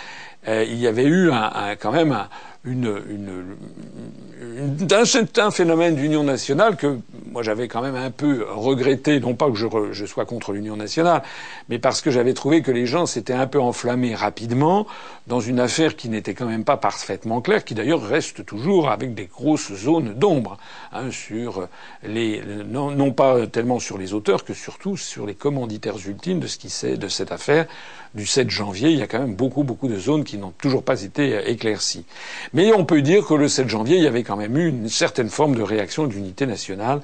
euh, 0.49 0.65
il 0.67 0.79
y 0.79 0.87
avait 0.87 1.05
eu 1.05 1.31
un, 1.31 1.77
quand 1.77 1.93
même 1.93 2.13
un, 2.13 2.29
une, 2.65 3.03
une, 3.11 4.89
un 4.91 5.05
certain 5.05 5.51
phénomène 5.51 5.97
d'union 5.97 6.23
nationale 6.23 6.77
que 6.77 6.99
moi 7.31 7.43
j'avais 7.43 7.69
quand 7.69 7.83
même 7.83 7.95
un 7.95 8.11
peu 8.11 8.47
regretté, 8.51 9.21
non 9.21 9.35
pas 9.35 9.51
que 9.51 9.57
je, 9.57 9.67
je 9.93 10.07
sois 10.07 10.25
contre 10.25 10.53
l'union 10.53 10.77
nationale, 10.77 11.23
mais 11.69 11.79
parce 11.79 12.01
que 12.01 12.11
j'avais 12.11 12.33
trouvé 12.33 12.63
que 12.63 12.71
les 12.71 12.87
gens 12.87 13.07
s'étaient 13.07 13.35
un 13.35 13.47
peu 13.47 13.61
enflammés 13.61 14.15
rapidement 14.15 14.87
dans 15.27 15.41
une 15.41 15.61
affaire 15.61 15.97
qui 15.97 16.09
n'était 16.09 16.35
quand 16.35 16.47
même 16.47 16.65
pas 16.65 16.77
parfaitement 16.77 17.41
claire, 17.41 17.65
qui 17.65 17.75
d'ailleurs 17.75 18.03
reste 18.03 18.45
toujours 18.45 18.91
avec 18.91 19.15
des 19.15 19.27
grosses 19.27 19.73
zones 19.73 20.15
d'ombre 20.15 20.59
hein, 20.93 21.11
sur 21.11 21.69
les 22.03 22.43
non, 22.67 22.91
non, 22.91 23.13
pas 23.13 23.47
tellement 23.47 23.79
sur 23.79 23.99
les 23.99 24.14
auteurs 24.15 24.45
que 24.45 24.55
surtout 24.55 24.97
sur 24.97 25.27
les 25.27 25.35
commanditaires 25.35 25.97
ultimes 26.07 26.41
de 26.41 26.47
ce 26.47 26.57
qui 26.57 26.71
c'est 26.71 26.97
de 26.97 27.09
cette 27.09 27.33
affaire 27.33 27.67
du 28.15 28.27
7 28.27 28.49
janvier. 28.49 28.91
Il 28.91 28.99
y 28.99 29.03
a 29.03 29.07
quand 29.07 29.21
même 29.21 29.35
beaucoup 29.35 29.65
beaucoup 29.65 29.89
de 29.89 29.99
zones 29.99 30.25
qui 30.25 30.39
n'ont 30.39 30.53
toujours 30.57 30.83
pas 30.83 31.03
été 31.03 31.51
éclaircies. 31.51 32.05
Mais 32.53 32.73
on 32.73 32.85
peut 32.85 33.03
dire 33.03 33.27
que 33.27 33.35
le 33.35 33.49
7 33.49 33.69
janvier, 33.69 33.97
il 33.97 34.03
y 34.03 34.07
avait 34.07 34.23
quand 34.23 34.37
même 34.37 34.57
eu 34.57 34.69
une 34.69 34.89
certaine 34.89 35.29
forme 35.29 35.55
de 35.55 35.63
réaction 35.63 36.07
d'unité 36.07 36.47
nationale 36.47 37.01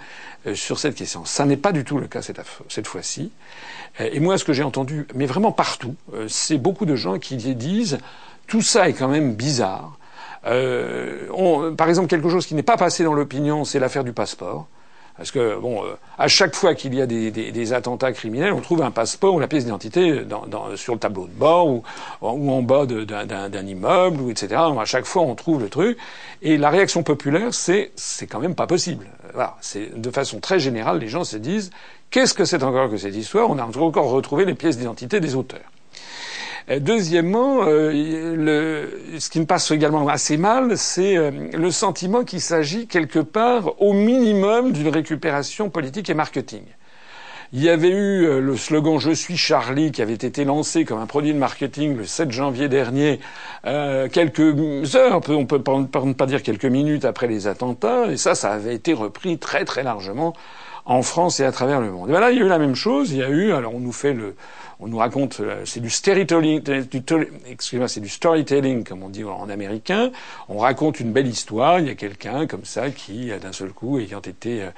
euh, 0.47 0.55
sur 0.55 0.79
cette 0.79 0.95
question. 0.95 1.27
Ça 1.27 1.45
n'est 1.45 1.59
pas 1.59 1.73
du 1.73 1.85
tout 1.85 1.99
le 1.99 2.07
cas 2.07 2.23
cette, 2.23 2.87
fois-ci. 2.87 3.31
Euh, 4.01 4.09
et 4.11 4.21
moi, 4.21 4.39
ce 4.39 4.45
que 4.45 4.55
j'ai 4.55 4.63
entendu, 4.63 5.07
mais 5.15 5.27
vraiment 5.27 5.53
partout, 5.53 5.97
euh, 6.15 6.29
c'est 6.29 6.57
beaucoup 6.57 6.87
de 6.87 6.97
gens 6.97 7.19
qui 7.19 7.37
disent 7.37 7.99
tout 8.47 8.63
ça 8.63 8.89
est 8.89 8.95
quand 8.95 9.09
même 9.09 9.35
bizarre. 9.35 9.99
Par 10.43 11.89
exemple, 11.89 12.09
quelque 12.09 12.31
chose 12.31 12.47
qui 12.47 12.55
n'est 12.55 12.63
pas 12.63 12.79
passé 12.79 13.05
dans 13.05 13.13
l'opinion, 13.13 13.67
c'est 13.67 13.79
l'affaire 13.79 14.05
du 14.05 14.15
passeport. 14.15 14.67
Parce 15.21 15.33
que, 15.33 15.61
bon, 15.61 15.85
euh, 15.85 15.99
à 16.17 16.29
chaque 16.29 16.55
fois 16.55 16.75
qu'il 16.75 16.95
y 16.95 17.03
a 17.03 17.07
des, 17.07 17.73
attentats 17.75 18.11
criminels, 18.13 18.55
on 18.55 18.63
trouve 18.63 18.81
un 18.81 18.91
passeport 18.91 19.35
ou 19.35 19.39
la 19.39 19.49
pièce 19.49 19.65
d'identité 19.65 20.25
sur 20.77 20.95
le 20.95 20.99
tableau 20.99 21.27
de 21.27 21.39
bord 21.39 21.69
ou, 21.69 21.83
ou 22.23 22.51
en 22.51 22.63
bas 22.63 22.87
d'un 22.87 23.67
immeuble, 23.67 24.23
ou 24.23 24.31
etc. 24.31 24.55
à 24.57 24.85
chaque 24.87 25.05
fois, 25.05 25.21
on 25.21 25.35
trouve 25.35 25.61
le 25.61 25.69
truc. 25.69 25.99
Et 26.41 26.57
la 26.57 26.71
réaction 26.71 27.03
populaire, 27.03 27.53
c'est 27.53 27.93
c'est 27.97 28.27
quand 28.27 28.41
même 28.41 28.55
pas 28.55 28.67
possible. 28.67 29.05
Voilà, 29.35 29.59
c'est 29.61 30.01
de 30.01 30.11
façon 30.11 30.41
très 30.41 30.59
générale, 30.59 30.99
les 30.99 31.09
gens 31.09 31.25
se 31.25 31.37
disent 31.37 31.71
qu'est-ce 32.09 32.33
que 32.33 32.47
c'est 32.47 32.63
encore 32.63 32.89
que 32.89 32.97
cette 32.97 33.15
histoire? 33.15 33.51
On 33.51 33.59
a 33.59 33.65
encore 33.65 34.09
retrouvé 34.09 34.47
les 34.47 34.55
pièces 34.55 34.79
d'identité 34.79 35.21
des 35.21 35.35
auteurs. 35.35 35.61
Euh, 36.71 36.79
deuxièmement, 36.79 37.61
euh, 37.67 38.87
ce 39.19 39.29
qui 39.29 39.41
me 39.41 39.47
passe 39.47 39.71
également 39.71 40.07
assez 40.09 40.37
mal, 40.37 40.77
c'est 40.79 41.17
euh, 41.17 41.31
le 41.53 41.71
sentiment 41.71 42.25
qu'il 42.25 42.41
s'agit 42.41 42.87
quelque 42.87 43.19
part 43.19 43.81
au 43.83 43.93
minimum 43.93 44.73
d'une 44.73 44.89
récupération 44.89 45.69
politique 45.69 46.09
et 46.11 46.15
marketing. 46.15 46.63
Il 47.53 47.65
y 47.65 47.69
avait 47.69 47.91
eu 47.91 48.41
le 48.41 48.57
slogan 48.57 49.01
Je 49.01 49.11
suis 49.11 49.37
Charlie 49.37 49.91
qui 49.91 50.03
avait 50.03 50.13
été 50.13 50.45
lancé 50.45 50.85
comme 50.85 51.01
un 51.01 51.07
produit 51.07 51.33
de 51.33 51.39
marketing 51.39 51.97
le 51.97 52.05
7 52.05 52.31
janvier 52.31 52.69
dernier, 52.69 53.19
quelques 53.65 54.95
heures, 54.95 55.21
on 55.29 55.47
peut 55.47 55.59
ne 55.59 56.13
pas 56.13 56.27
dire 56.27 56.45
quelques 56.45 56.67
minutes 56.67 57.05
après 57.05 57.27
les 57.27 57.49
attentats, 57.49 58.07
et 58.07 58.17
ça, 58.17 58.37
ça 58.37 58.53
avait 58.53 58.77
été 58.77 58.93
repris 58.93 59.37
très 59.39 59.65
très 59.65 59.83
largement 59.83 60.33
en 60.85 61.03
France 61.03 61.41
et 61.41 61.45
à 61.45 61.51
travers 61.51 61.81
le 61.81 61.91
monde. 61.91 62.09
Et 62.09 62.13
ben 62.13 62.21
là, 62.21 62.31
il 62.31 62.39
y 62.39 62.41
a 62.41 62.45
eu 62.45 62.49
la 62.49 62.59
même 62.59 62.77
chose. 62.77 63.11
Il 63.11 63.19
y 63.19 63.23
a 63.25 63.29
eu, 63.29 63.53
alors 63.53 63.75
on 63.75 63.81
nous 63.81 63.91
fait 63.91 64.13
le, 64.13 64.37
on 64.83 64.89
nous 64.89 64.97
raconte, 64.97 65.41
euh, 65.41 65.63
c'est 65.65 65.81
du 65.81 65.91
storytelling, 65.91 66.63
excusez-moi, 67.47 67.87
c'est 67.87 68.01
du 68.01 68.09
storytelling 68.09 68.83
comme 68.83 69.03
on 69.03 69.11
dit 69.11 69.25
en 69.25 69.49
américain. 69.51 70.11
On 70.49 70.59
raconte 70.59 71.01
une 71.01 71.13
belle 71.13 71.27
histoire. 71.27 71.81
Il 71.81 71.87
y 71.87 71.91
a 71.91 71.95
quelqu'un 71.95 72.47
comme 72.47 72.65
ça 72.65 72.91
qui, 72.91 73.31
euh, 73.31 73.39
d'un 73.39 73.53
seul 73.53 73.73
coup, 73.73 73.99
ayant 73.99 74.21
été, 74.21 74.69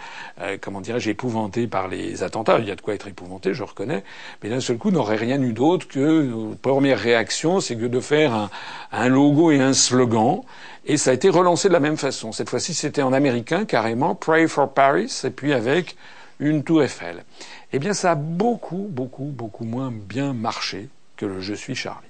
euh, 0.40 0.56
comment 0.60 0.80
dirais-je, 0.80 1.10
épouvanté 1.10 1.68
par 1.68 1.88
les 1.88 2.22
attentats, 2.22 2.58
il 2.58 2.66
y 2.66 2.70
a 2.70 2.74
de 2.74 2.80
quoi 2.80 2.94
être 2.94 3.06
épouvanté, 3.06 3.54
je 3.54 3.62
reconnais, 3.62 4.02
mais 4.42 4.48
d'un 4.48 4.60
seul 4.60 4.76
coup 4.76 4.90
n'aurait 4.90 5.16
rien 5.16 5.40
eu 5.40 5.52
d'autre 5.52 5.86
que 5.86 6.54
première 6.62 6.98
réaction, 6.98 7.60
c'est 7.60 7.76
que 7.76 7.86
de 7.86 8.00
faire 8.00 8.34
un, 8.34 8.50
un 8.90 9.08
logo 9.08 9.50
et 9.52 9.60
un 9.60 9.72
slogan. 9.72 10.40
Et 10.84 10.96
ça 10.96 11.10
a 11.10 11.14
été 11.14 11.28
relancé 11.28 11.68
de 11.68 11.72
la 11.72 11.80
même 11.80 11.96
façon. 11.96 12.32
Cette 12.32 12.50
fois-ci, 12.50 12.74
c'était 12.74 13.02
en 13.02 13.12
américain 13.12 13.64
carrément, 13.64 14.16
Pray 14.16 14.48
for 14.48 14.72
Paris, 14.72 15.12
et 15.22 15.30
puis 15.30 15.52
avec 15.52 15.96
une 16.42 16.64
tour 16.64 16.82
Eiffel 16.82 17.24
eh 17.72 17.78
bien 17.78 17.94
ça 17.94 18.12
a 18.12 18.14
beaucoup, 18.14 18.86
beaucoup, 18.90 19.24
beaucoup 19.24 19.64
moins 19.64 19.90
bien 19.92 20.32
marché 20.34 20.88
que 21.16 21.26
le 21.26 21.40
Je 21.40 21.54
suis 21.54 21.74
Charlie. 21.74 22.06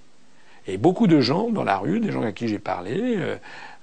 Et 0.66 0.76
beaucoup 0.76 1.06
de 1.06 1.20
gens 1.20 1.50
dans 1.50 1.64
la 1.64 1.78
rue, 1.78 2.00
des 2.00 2.12
gens 2.12 2.22
à 2.22 2.32
qui 2.32 2.48
j'ai 2.48 2.58
parlé, 2.58 3.16
euh, 3.16 3.36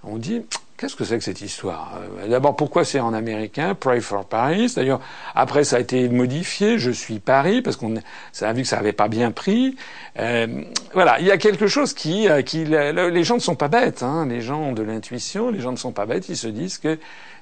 ont 0.03 0.17
dit 0.17 0.43
Qu'est-ce 0.77 0.95
que 0.95 1.03
c'est 1.03 1.17
que 1.17 1.23
cette 1.25 1.41
histoire? 1.41 1.99
Euh, 2.21 2.29
D'abord, 2.29 2.55
pourquoi 2.55 2.85
c'est 2.85 3.01
en 3.01 3.13
américain 3.13 3.75
Pray 3.75 3.99
for 3.99 4.25
Paris? 4.25 4.71
D'ailleurs, 4.73 5.01
après, 5.35 5.65
ça 5.65 5.75
a 5.75 5.79
été 5.79 6.07
modifié. 6.07 6.79
Je 6.79 6.91
suis 6.91 7.19
Paris 7.19 7.61
parce 7.61 7.75
qu'on 7.75 7.95
a 7.97 8.53
vu 8.53 8.61
que 8.61 8.67
ça 8.67 8.77
n'avait 8.77 8.93
pas 8.93 9.09
bien 9.09 9.31
pris. 9.31 9.75
Euh, 10.19 10.63
voilà, 10.93 11.19
il 11.19 11.25
y 11.25 11.31
a 11.31 11.37
quelque 11.37 11.67
chose 11.67 11.93
qui, 11.93 12.29
qui 12.45 12.63
les 12.63 13.23
gens 13.25 13.35
ne 13.35 13.41
sont 13.41 13.55
pas 13.55 13.67
bêtes. 13.67 14.03
Hein, 14.03 14.25
les 14.27 14.39
gens 14.39 14.61
ont 14.61 14.71
de 14.71 14.83
l'intuition. 14.83 15.49
Les 15.49 15.59
gens 15.59 15.73
ne 15.73 15.77
sont 15.77 15.91
pas 15.91 16.05
bêtes. 16.05 16.29
Ils 16.29 16.37
se 16.37 16.47
disent 16.47 16.77
que 16.77 16.97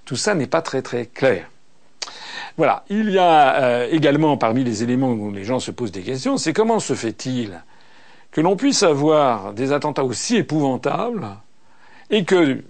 tout 0.06 0.16
ça 0.16 0.34
n'est 0.34 0.48
pas 0.48 0.64
très 0.64 0.82
très 0.82 1.06
clair. 1.06 1.48
Voilà. 2.58 2.84
Il 2.90 3.12
y 3.12 3.20
a 3.20 3.56
euh, 3.62 3.88
également 3.92 4.36
parmi 4.36 4.64
les 4.64 4.84
éléments 4.84 5.12
où 5.12 5.32
les 5.32 5.44
gens 5.44 5.60
se 5.60 5.72
posent 5.72 5.92
des 5.92 6.02
questions, 6.02 6.38
c'est 6.38 6.54
comment 6.54 6.80
se 6.80 6.96
fait-il 6.96 7.62
que 8.32 8.42
l'on 8.42 8.56
puisse 8.56 8.84
avoir 8.84 9.54
des 9.54 9.72
attentats 9.72 10.04
aussi 10.04 10.38
épouvantables 10.38 11.28
et 12.10 12.24
que 12.24 12.36
euh, 12.36 12.62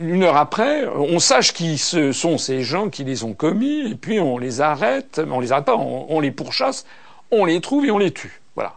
une 0.00 0.22
heure 0.22 0.36
après, 0.36 0.86
on 0.86 1.18
sache 1.18 1.52
qui 1.52 1.78
ce 1.78 2.12
sont 2.12 2.38
ces 2.38 2.62
gens 2.62 2.88
qui 2.88 3.04
les 3.04 3.22
ont 3.22 3.32
commis, 3.32 3.90
et 3.90 3.94
puis 3.94 4.18
on 4.18 4.38
les 4.38 4.60
arrête, 4.60 5.20
on 5.30 5.38
les 5.38 5.52
arrête 5.52 5.64
pas, 5.64 5.76
on, 5.76 6.18
les 6.18 6.32
pourchasse, 6.32 6.84
on 7.30 7.44
les 7.44 7.60
trouve 7.60 7.86
et 7.86 7.92
on 7.92 7.98
les 7.98 8.10
tue. 8.10 8.40
Voilà. 8.56 8.74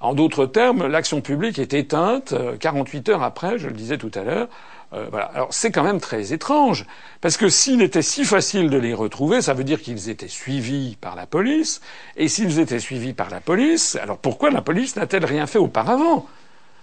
En 0.00 0.12
d'autres 0.14 0.44
termes, 0.46 0.86
l'action 0.86 1.20
publique 1.20 1.58
est 1.60 1.72
éteinte 1.72 2.34
48 2.58 3.08
euh, 3.08 3.12
heures 3.12 3.22
après, 3.22 3.58
je 3.58 3.68
le 3.68 3.74
disais 3.74 3.96
tout 3.96 4.10
à 4.14 4.22
l'heure, 4.22 4.48
euh, 4.92 5.06
voilà. 5.10 5.26
Alors 5.26 5.48
c'est 5.52 5.70
quand 5.70 5.82
même 5.82 6.00
très 6.00 6.32
étrange, 6.32 6.86
parce 7.20 7.36
que 7.36 7.48
s'il 7.48 7.82
était 7.82 8.02
si 8.02 8.24
facile 8.24 8.70
de 8.70 8.78
les 8.78 8.94
retrouver, 8.94 9.42
ça 9.42 9.54
veut 9.54 9.64
dire 9.64 9.80
qu'ils 9.82 10.08
étaient 10.08 10.28
suivis 10.28 10.96
par 11.00 11.16
la 11.16 11.26
police, 11.26 11.80
et 12.16 12.28
s'ils 12.28 12.60
étaient 12.60 12.80
suivis 12.80 13.12
par 13.12 13.30
la 13.30 13.40
police, 13.40 13.96
alors 13.96 14.18
pourquoi 14.18 14.50
la 14.50 14.62
police 14.62 14.96
n'a-t-elle 14.96 15.24
rien 15.24 15.46
fait 15.46 15.58
auparavant? 15.58 16.26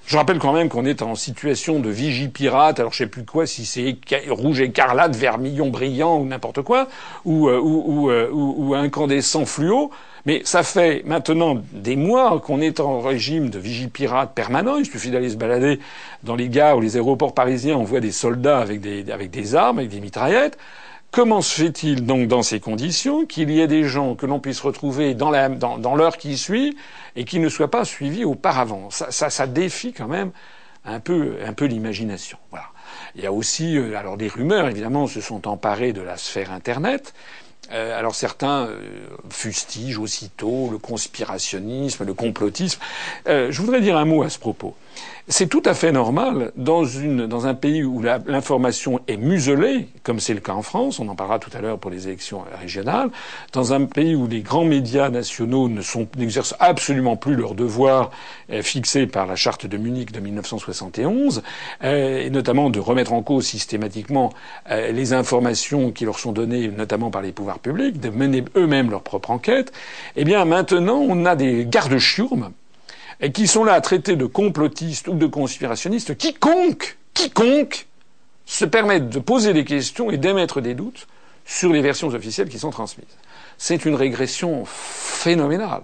Je 0.05 0.17
rappelle 0.17 0.37
quand 0.37 0.51
même 0.51 0.67
qu'on 0.67 0.85
est 0.85 1.01
en 1.01 1.15
situation 1.15 1.79
de 1.79 1.89
vigie 1.89 2.27
pirate, 2.27 2.79
alors 2.79 2.91
je 2.91 2.97
sais 2.97 3.07
plus 3.07 3.23
quoi, 3.23 3.47
si 3.47 3.65
c'est 3.65 3.97
rouge 4.27 4.59
écarlate, 4.59 5.15
vermillon 5.15 5.69
brillant 5.69 6.17
ou 6.17 6.25
n'importe 6.25 6.61
quoi, 6.61 6.89
ou, 7.23 7.47
euh, 7.47 7.57
ou, 7.57 8.11
euh, 8.11 8.29
ou, 8.31 8.75
incandescent 8.75 9.45
fluo. 9.45 9.91
Mais 10.25 10.41
ça 10.45 10.63
fait 10.63 11.03
maintenant 11.05 11.61
des 11.73 11.95
mois 11.95 12.39
qu'on 12.39 12.61
est 12.61 12.79
en 12.79 13.01
régime 13.01 13.49
de 13.49 13.59
vigie 13.59 13.87
pirate 13.87 14.33
permanent. 14.33 14.77
Il 14.77 14.85
suffit 14.85 15.11
d'aller 15.11 15.29
se 15.29 15.35
balader 15.35 15.79
dans 16.23 16.35
les 16.35 16.47
gares 16.47 16.77
ou 16.77 16.81
les 16.81 16.95
aéroports 16.95 17.33
parisiens, 17.33 17.75
on 17.75 17.83
voit 17.83 17.99
des 17.99 18.13
soldats 18.13 18.59
avec 18.59 18.79
des, 18.79 19.11
avec 19.11 19.31
des 19.31 19.55
armes, 19.55 19.79
avec 19.79 19.89
des 19.89 19.99
mitraillettes. 19.99 20.57
Comment 21.11 21.41
se 21.41 21.61
fait-il 21.61 22.07
donc 22.07 22.27
dans 22.27 22.41
ces 22.41 22.59
conditions 22.59 23.27
qu'il 23.27 23.51
y 23.51 23.59
ait 23.59 23.67
des 23.67 23.83
gens 23.83 24.15
que 24.15 24.25
l'on 24.25 24.39
puisse 24.39 24.61
retrouver 24.61 25.13
dans 25.13 25.29
l'heure 25.29 25.51
dans, 25.51 26.11
qui 26.11 26.37
suit 26.37 26.75
et 27.15 27.23
qui 27.23 27.37
ne 27.37 27.49
soient 27.49 27.69
pas 27.69 27.85
suivis 27.85 28.25
auparavant? 28.25 28.89
Ça, 28.89 29.11
ça, 29.11 29.29
ça, 29.29 29.45
défie 29.45 29.93
quand 29.93 30.07
même 30.07 30.31
un 30.85 30.99
peu, 30.99 31.35
un 31.45 31.53
peu 31.53 31.65
l'imagination. 31.65 32.39
Voilà. 32.49 32.65
Il 33.15 33.23
y 33.23 33.27
a 33.27 33.31
aussi, 33.31 33.77
euh, 33.77 33.95
alors 33.95 34.17
des 34.17 34.27
rumeurs 34.27 34.67
évidemment 34.67 35.05
se 35.05 35.21
sont 35.21 35.47
emparées 35.47 35.93
de 35.93 36.01
la 36.01 36.17
sphère 36.17 36.51
Internet. 36.51 37.13
Euh, 37.71 37.97
alors 37.97 38.13
certains 38.13 38.67
euh, 38.67 38.77
fustigent 39.29 39.99
aussitôt 39.99 40.69
le 40.71 40.77
conspirationnisme, 40.77 42.03
le 42.05 42.13
complotisme. 42.13 42.79
Euh, 43.27 43.51
je 43.51 43.61
voudrais 43.61 43.81
dire 43.81 43.97
un 43.97 44.05
mot 44.05 44.23
à 44.23 44.29
ce 44.29 44.37
propos. 44.37 44.75
C'est 45.29 45.47
tout 45.47 45.63
à 45.63 45.73
fait 45.73 45.93
normal 45.93 46.51
dans, 46.57 46.83
une, 46.83 47.27
dans 47.27 47.47
un 47.47 47.53
pays 47.53 47.81
où 47.81 48.01
l'information 48.01 48.99
est 49.07 49.15
muselée, 49.15 49.87
comme 50.03 50.19
c'est 50.19 50.33
le 50.33 50.41
cas 50.41 50.51
en 50.51 50.63
France, 50.63 50.99
on 50.99 51.07
en 51.07 51.15
parlera 51.15 51.39
tout 51.39 51.49
à 51.53 51.61
l'heure 51.61 51.79
pour 51.79 51.91
les 51.91 52.09
élections 52.09 52.43
régionales, 52.59 53.09
dans 53.53 53.71
un 53.71 53.85
pays 53.85 54.15
où 54.15 54.27
les 54.27 54.41
grands 54.41 54.65
médias 54.65 55.09
nationaux 55.09 55.69
n'exercent 56.17 56.55
absolument 56.59 57.15
plus 57.15 57.35
leur 57.35 57.55
devoir 57.55 58.11
euh, 58.51 58.61
fixé 58.61 59.07
par 59.07 59.25
la 59.25 59.37
charte 59.37 59.65
de 59.65 59.77
Munich 59.77 60.11
de 60.11 60.19
1971, 60.19 61.41
euh, 61.85 62.25
et 62.25 62.29
notamment 62.29 62.69
de 62.69 62.81
remettre 62.81 63.13
en 63.13 63.23
cause 63.23 63.45
systématiquement 63.45 64.33
euh, 64.71 64.91
les 64.91 65.13
informations 65.13 65.93
qui 65.93 66.03
leur 66.03 66.19
sont 66.19 66.33
données, 66.33 66.67
notamment 66.67 67.11
par 67.11 67.21
les 67.21 67.31
pouvoirs 67.31 67.59
publics, 67.59 67.97
de 68.01 68.09
mener 68.09 68.43
eux-mêmes 68.57 68.91
leur 68.91 69.03
propre 69.03 69.31
enquête. 69.31 69.71
Eh 70.17 70.25
bien, 70.25 70.43
maintenant, 70.43 70.97
on 70.97 71.25
a 71.25 71.37
des 71.37 71.65
gardes-chiourmes 71.65 72.51
et 73.21 73.31
qui 73.31 73.47
sont 73.47 73.63
là 73.63 73.73
à 73.73 73.81
traiter 73.81 74.15
de 74.15 74.25
complotistes 74.25 75.07
ou 75.07 75.13
de 75.13 75.25
conspirationnistes, 75.25 76.17
quiconque, 76.17 76.97
quiconque 77.13 77.87
se 78.45 78.65
permettent 78.65 79.09
de 79.09 79.19
poser 79.19 79.53
des 79.53 79.65
questions 79.65 80.11
et 80.11 80.17
d'émettre 80.17 80.61
des 80.61 80.73
doutes 80.73 81.07
sur 81.45 81.71
les 81.71 81.81
versions 81.81 82.07
officielles 82.07 82.49
qui 82.49 82.59
sont 82.59 82.71
transmises. 82.71 83.05
C'est 83.57 83.85
une 83.85 83.95
régression 83.95 84.63
phénoménale. 84.65 85.83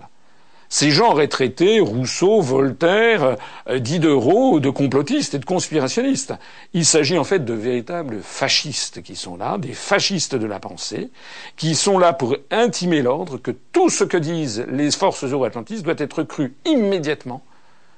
Ces 0.71 0.91
gens 0.91 1.13
auraient 1.13 1.27
traité 1.27 1.79
Rousseau, 1.79 2.41
Voltaire, 2.41 3.37
euh, 3.67 3.79
Diderot 3.79 4.59
de 4.59 4.69
complotistes 4.69 5.33
et 5.33 5.39
de 5.39 5.45
conspirationnistes. 5.45 6.35
Il 6.73 6.85
s'agit 6.85 7.17
en 7.17 7.23
fait 7.23 7.43
de 7.43 7.53
véritables 7.53 8.19
fascistes 8.21 9.01
qui 9.01 9.15
sont 9.15 9.35
là, 9.35 9.57
des 9.57 9.73
fascistes 9.73 10.35
de 10.35 10.45
la 10.45 10.59
pensée, 10.59 11.09
qui 11.57 11.73
sont 11.73 11.97
là 11.97 12.13
pour 12.13 12.37
intimer 12.51 13.01
l'ordre 13.01 13.37
que 13.37 13.49
tout 13.49 13.89
ce 13.89 14.03
que 14.03 14.17
disent 14.17 14.63
les 14.69 14.91
forces 14.91 15.23
euro-atlantistes 15.23 15.83
doit 15.83 15.95
être 15.97 16.21
cru 16.21 16.53
immédiatement, 16.65 17.41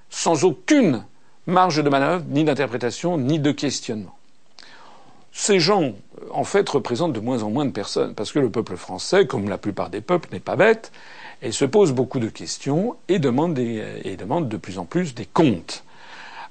sans 0.09 0.45
aucune 0.45 1.03
marge 1.47 1.83
de 1.83 1.89
manœuvre, 1.89 2.23
ni 2.29 2.45
d'interprétation, 2.45 3.17
ni 3.17 3.39
de 3.39 3.51
questionnement. 3.51 4.17
Ces 5.33 5.59
gens, 5.59 5.93
en 6.31 6.43
fait, 6.43 6.67
représentent 6.69 7.13
de 7.13 7.19
moins 7.19 7.43
en 7.43 7.49
moins 7.49 7.65
de 7.65 7.71
personnes, 7.71 8.15
parce 8.15 8.31
que 8.31 8.39
le 8.39 8.49
peuple 8.49 8.77
français, 8.77 9.25
comme 9.27 9.49
la 9.49 9.57
plupart 9.57 9.89
des 9.89 10.01
peuples, 10.01 10.29
n'est 10.31 10.39
pas 10.41 10.55
bête, 10.55 10.91
et 11.41 11.51
se 11.51 11.65
pose 11.65 11.91
beaucoup 11.91 12.19
de 12.19 12.29
questions 12.29 12.95
et 13.07 13.19
demande, 13.19 13.53
de 13.53 14.57
plus 14.57 14.77
en 14.77 14.85
plus 14.85 15.15
des 15.15 15.25
comptes. 15.25 15.83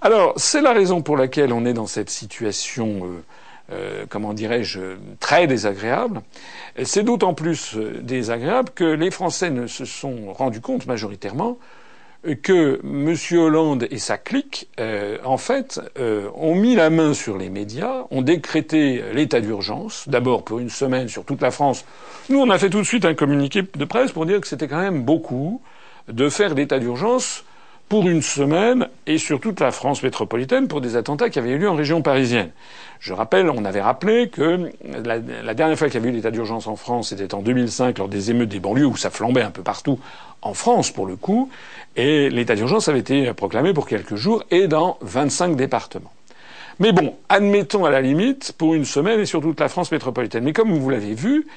Alors, 0.00 0.32
c'est 0.36 0.62
la 0.62 0.72
raison 0.72 1.02
pour 1.02 1.16
laquelle 1.16 1.52
on 1.52 1.64
est 1.64 1.74
dans 1.74 1.86
cette 1.86 2.10
situation, 2.10 3.02
euh, 3.04 3.24
euh, 3.72 4.06
comment 4.08 4.32
dirais-je, 4.32 4.80
très 5.20 5.46
désagréable. 5.46 6.22
C'est 6.84 7.02
d'autant 7.02 7.34
plus 7.34 7.76
euh, 7.76 8.00
désagréable 8.02 8.70
que 8.74 8.84
les 8.84 9.10
Français 9.10 9.50
ne 9.50 9.66
se 9.66 9.84
sont 9.84 10.32
rendus 10.32 10.62
compte 10.62 10.86
majoritairement 10.86 11.58
que 12.42 12.80
M. 12.84 13.38
Hollande 13.38 13.86
et 13.90 13.98
sa 13.98 14.18
clique, 14.18 14.68
euh, 14.78 15.18
en 15.24 15.36
fait, 15.36 15.80
euh, 15.98 16.28
ont 16.34 16.54
mis 16.54 16.74
la 16.74 16.90
main 16.90 17.14
sur 17.14 17.38
les 17.38 17.50
médias, 17.50 18.04
ont 18.10 18.22
décrété 18.22 19.02
l'état 19.12 19.40
d'urgence, 19.40 20.08
d'abord 20.08 20.44
pour 20.44 20.58
une 20.58 20.70
semaine 20.70 21.08
sur 21.08 21.24
toute 21.24 21.40
la 21.40 21.50
France. 21.50 21.84
Nous, 22.28 22.38
on 22.38 22.50
a 22.50 22.58
fait 22.58 22.70
tout 22.70 22.78
de 22.78 22.86
suite 22.86 23.04
un 23.04 23.14
communiqué 23.14 23.62
de 23.62 23.84
presse 23.84 24.12
pour 24.12 24.26
dire 24.26 24.40
que 24.40 24.46
c'était 24.46 24.68
quand 24.68 24.80
même 24.80 25.02
beaucoup 25.02 25.62
de 26.08 26.28
faire 26.28 26.54
l'état 26.54 26.78
d'urgence 26.78 27.44
pour 27.90 28.08
une 28.08 28.22
semaine 28.22 28.88
et 29.08 29.18
sur 29.18 29.40
toute 29.40 29.58
la 29.58 29.72
France 29.72 30.04
métropolitaine 30.04 30.68
pour 30.68 30.80
des 30.80 30.94
attentats 30.94 31.28
qui 31.28 31.40
avaient 31.40 31.50
eu 31.50 31.58
lieu 31.58 31.68
en 31.68 31.74
région 31.74 32.02
parisienne. 32.02 32.50
Je 33.00 33.12
rappelle, 33.12 33.50
on 33.50 33.64
avait 33.64 33.80
rappelé 33.80 34.28
que 34.28 34.70
la, 34.84 35.18
dernière 35.54 35.76
fois 35.76 35.88
qu'il 35.88 35.96
y 35.98 36.02
avait 36.02 36.10
eu 36.10 36.12
l'état 36.12 36.30
d'urgence 36.30 36.68
en 36.68 36.76
France, 36.76 37.08
c'était 37.08 37.34
en 37.34 37.42
2005 37.42 37.98
lors 37.98 38.06
des 38.08 38.30
émeutes 38.30 38.48
des 38.48 38.60
banlieues 38.60 38.86
où 38.86 38.96
ça 38.96 39.10
flambait 39.10 39.42
un 39.42 39.50
peu 39.50 39.62
partout 39.62 39.98
en 40.40 40.54
France 40.54 40.92
pour 40.92 41.04
le 41.04 41.16
coup, 41.16 41.50
et 41.96 42.30
l'état 42.30 42.54
d'urgence 42.54 42.88
avait 42.88 43.00
été 43.00 43.34
proclamé 43.34 43.72
pour 43.74 43.88
quelques 43.88 44.14
jours 44.14 44.44
et 44.52 44.68
dans 44.68 44.96
25 45.00 45.56
départements. 45.56 46.12
Mais 46.78 46.92
bon, 46.92 47.16
admettons 47.28 47.84
à 47.86 47.90
la 47.90 48.00
limite 48.00 48.52
pour 48.56 48.74
une 48.74 48.84
semaine 48.84 49.18
et 49.18 49.26
sur 49.26 49.40
toute 49.40 49.58
la 49.58 49.68
France 49.68 49.90
métropolitaine. 49.90 50.44
Mais 50.44 50.52
comme 50.52 50.72
vous 50.72 50.90
l'avez 50.90 51.14
vu, 51.14 51.48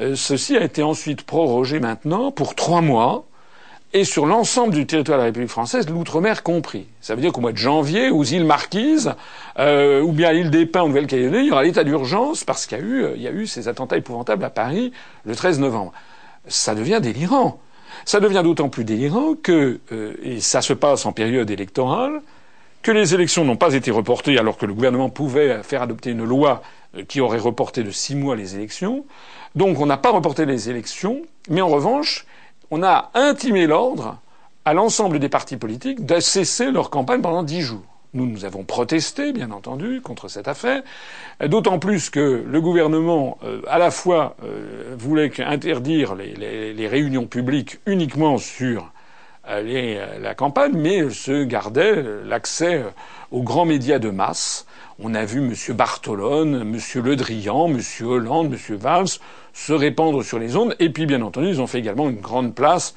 euh, 0.00 0.16
ceci 0.16 0.56
a 0.56 0.64
été 0.64 0.82
ensuite 0.82 1.22
prorogé 1.22 1.78
maintenant 1.78 2.32
pour 2.32 2.56
trois 2.56 2.80
mois 2.80 3.24
et 3.92 4.04
sur 4.04 4.26
l'ensemble 4.26 4.74
du 4.74 4.86
territoire 4.86 5.18
de 5.18 5.22
la 5.22 5.26
République 5.26 5.50
française, 5.50 5.88
l'outre-mer 5.88 6.42
compris. 6.42 6.86
Ça 7.00 7.14
veut 7.14 7.20
dire 7.20 7.32
qu'au 7.32 7.40
mois 7.40 7.52
de 7.52 7.56
janvier, 7.56 8.10
aux 8.10 8.24
îles 8.24 8.44
Marquises, 8.44 9.14
euh, 9.58 10.02
ou 10.02 10.12
bien 10.12 10.28
à 10.28 10.32
l'île 10.32 10.50
des 10.50 10.66
Pins 10.66 10.82
en 10.82 10.88
Nouvelle-Calédonie, 10.88 11.44
il 11.44 11.48
y 11.48 11.52
aura 11.52 11.62
l'état 11.62 11.84
d'urgence 11.84 12.44
parce 12.44 12.66
qu'il 12.66 12.78
y 12.78 12.80
a 12.80 12.84
eu, 12.84 13.06
il 13.16 13.22
y 13.22 13.28
a 13.28 13.32
eu 13.32 13.46
ces 13.46 13.68
attentats 13.68 13.96
épouvantables 13.96 14.44
à 14.44 14.50
Paris 14.50 14.92
le 15.24 15.34
13 15.34 15.60
novembre. 15.60 15.92
Ça 16.48 16.74
devient 16.74 17.00
délirant. 17.02 17.60
Ça 18.04 18.20
devient 18.20 18.42
d'autant 18.44 18.68
plus 18.68 18.84
délirant 18.84 19.34
que, 19.34 19.80
euh, 19.92 20.14
et 20.22 20.40
ça 20.40 20.60
se 20.60 20.72
passe 20.72 21.06
en 21.06 21.12
période 21.12 21.50
électorale, 21.50 22.20
que 22.82 22.92
les 22.92 23.14
élections 23.14 23.44
n'ont 23.44 23.56
pas 23.56 23.74
été 23.74 23.90
reportées 23.90 24.38
alors 24.38 24.58
que 24.58 24.66
le 24.66 24.74
gouvernement 24.74 25.10
pouvait 25.10 25.62
faire 25.62 25.82
adopter 25.82 26.10
une 26.10 26.24
loi 26.24 26.62
euh, 26.96 27.02
qui 27.04 27.20
aurait 27.20 27.38
reporté 27.38 27.82
de 27.82 27.90
six 27.90 28.14
mois 28.14 28.36
les 28.36 28.56
élections. 28.56 29.06
Donc 29.54 29.80
on 29.80 29.86
n'a 29.86 29.96
pas 29.96 30.10
reporté 30.10 30.44
les 30.44 30.68
élections, 30.68 31.22
mais 31.48 31.62
en 31.62 31.68
revanche, 31.68 32.26
on 32.70 32.82
a 32.82 33.10
intimé 33.14 33.66
l'ordre 33.66 34.18
à 34.64 34.74
l'ensemble 34.74 35.18
des 35.18 35.28
partis 35.28 35.56
politiques 35.56 36.04
de 36.04 36.20
cesser 36.20 36.70
leur 36.70 36.90
campagne 36.90 37.22
pendant 37.22 37.42
dix 37.42 37.62
jours. 37.62 37.84
Nous, 38.14 38.26
nous 38.26 38.44
avons 38.44 38.64
protesté, 38.64 39.32
bien 39.32 39.50
entendu, 39.50 40.00
contre 40.00 40.28
cette 40.28 40.48
affaire, 40.48 40.82
d'autant 41.44 41.78
plus 41.78 42.08
que 42.08 42.42
le 42.46 42.60
gouvernement, 42.60 43.38
euh, 43.44 43.60
à 43.68 43.78
la 43.78 43.90
fois, 43.90 44.36
euh, 44.42 44.94
voulait 44.98 45.30
interdire 45.42 46.14
les, 46.14 46.88
réunions 46.88 47.26
publiques 47.26 47.78
uniquement 47.84 48.38
sur 48.38 48.90
euh, 49.48 50.18
la 50.20 50.34
campagne, 50.34 50.72
mais 50.74 51.10
se 51.10 51.44
gardait 51.44 52.02
l'accès 52.24 52.84
aux 53.30 53.42
grands 53.42 53.64
médias 53.64 53.98
de 53.98 54.10
masse. 54.10 54.66
On 54.98 55.14
a 55.14 55.24
vu 55.24 55.38
M. 55.38 55.74
Bartolone, 55.74 56.62
M. 56.62 57.02
Le 57.02 57.16
Drian, 57.16 57.68
M. 57.68 57.80
Hollande, 58.02 58.52
M. 58.52 58.76
Valls 58.76 59.18
se 59.52 59.72
répandre 59.72 60.24
sur 60.24 60.38
les 60.38 60.56
ondes. 60.56 60.74
Et 60.78 60.90
puis, 60.90 61.06
bien 61.06 61.22
entendu, 61.22 61.48
ils 61.48 61.60
ont 61.60 61.66
fait 61.66 61.78
également 61.78 62.08
une 62.08 62.20
grande 62.20 62.54
place 62.54 62.94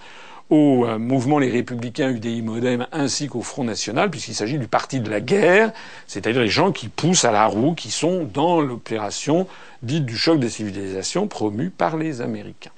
au 0.50 0.86
euh, 0.86 0.98
mouvement 0.98 1.40
Les 1.40 1.50
Républicains 1.50 2.10
UDI 2.10 2.42
Modem 2.42 2.88
ainsi 2.92 3.28
qu'au 3.28 3.42
Front 3.42 3.64
National, 3.64 4.10
puisqu'il 4.10 4.34
s'agit 4.34 4.58
du 4.58 4.68
parti 4.68 5.00
de 5.00 5.10
la 5.10 5.22
guerre, 5.22 5.72
c'est-à-dire 6.08 6.42
les 6.42 6.50
gens 6.50 6.72
qui 6.72 6.90
poussent 6.90 7.26
à 7.26 7.32
la 7.32 7.46
roue, 7.46 7.74
qui 7.74 7.92
sont 7.92 8.28
dans 8.34 8.60
l'opération 8.60 9.48
dite 9.84 10.06
du 10.06 10.18
choc 10.18 10.40
des 10.40 10.50
civilisations 10.50 11.28
promue 11.28 11.70
par 11.70 11.98
les 11.98 12.22
Américains. 12.22 12.72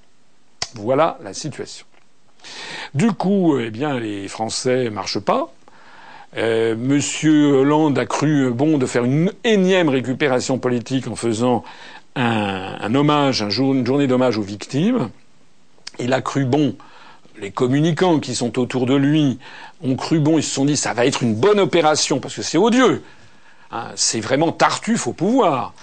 Voilà 0.76 1.18
la 1.24 1.34
situation. 1.34 1.86
Du 2.94 3.12
coup, 3.12 3.58
eh 3.60 3.70
bien, 3.70 4.00
les 4.00 4.28
Français 4.28 4.90
marchent 4.90 5.20
pas. 5.20 5.54
Euh, 6.38 6.76
Monsieur 6.78 7.54
Hollande 7.58 7.98
a 8.00 8.06
cru 8.06 8.52
bon 8.52 8.78
de 8.78 8.86
faire 8.86 9.04
une 9.04 9.32
énième 9.44 9.90
récupération 9.90 10.60
politique 10.60 11.08
en 11.08 11.16
faisant 11.16 11.64
un, 12.16 12.78
une 12.94 13.86
journée 13.86 14.08
d'hommage 14.08 14.38
aux 14.38 14.42
victimes. 14.42 15.10
Il 16.00 16.14
a 16.14 16.22
cru 16.22 16.46
bon, 16.46 16.76
les 17.40 17.52
communicants 17.52 18.20
qui 18.20 18.36
sont 18.36 18.60
autour 18.60 18.86
de 18.86 18.96
lui 18.96 19.40
ont 19.84 19.96
cru 19.96 20.20
bon, 20.20 20.38
ils 20.38 20.44
se 20.44 20.54
sont 20.54 20.66
dit 20.66 20.78
ça 20.78 20.94
va 20.94 21.06
être 21.06 21.24
une 21.24 21.36
bonne 21.36 21.60
opération 21.60 22.20
parce 22.20 22.36
que 22.36 22.42
c'est 22.42 22.58
odieux. 22.58 23.04
Hein, 23.72 23.88
c'est 23.96 24.20
vraiment 24.20 24.52
Tartuffe 24.52 25.08
au 25.08 25.14
pouvoir. 25.14 25.74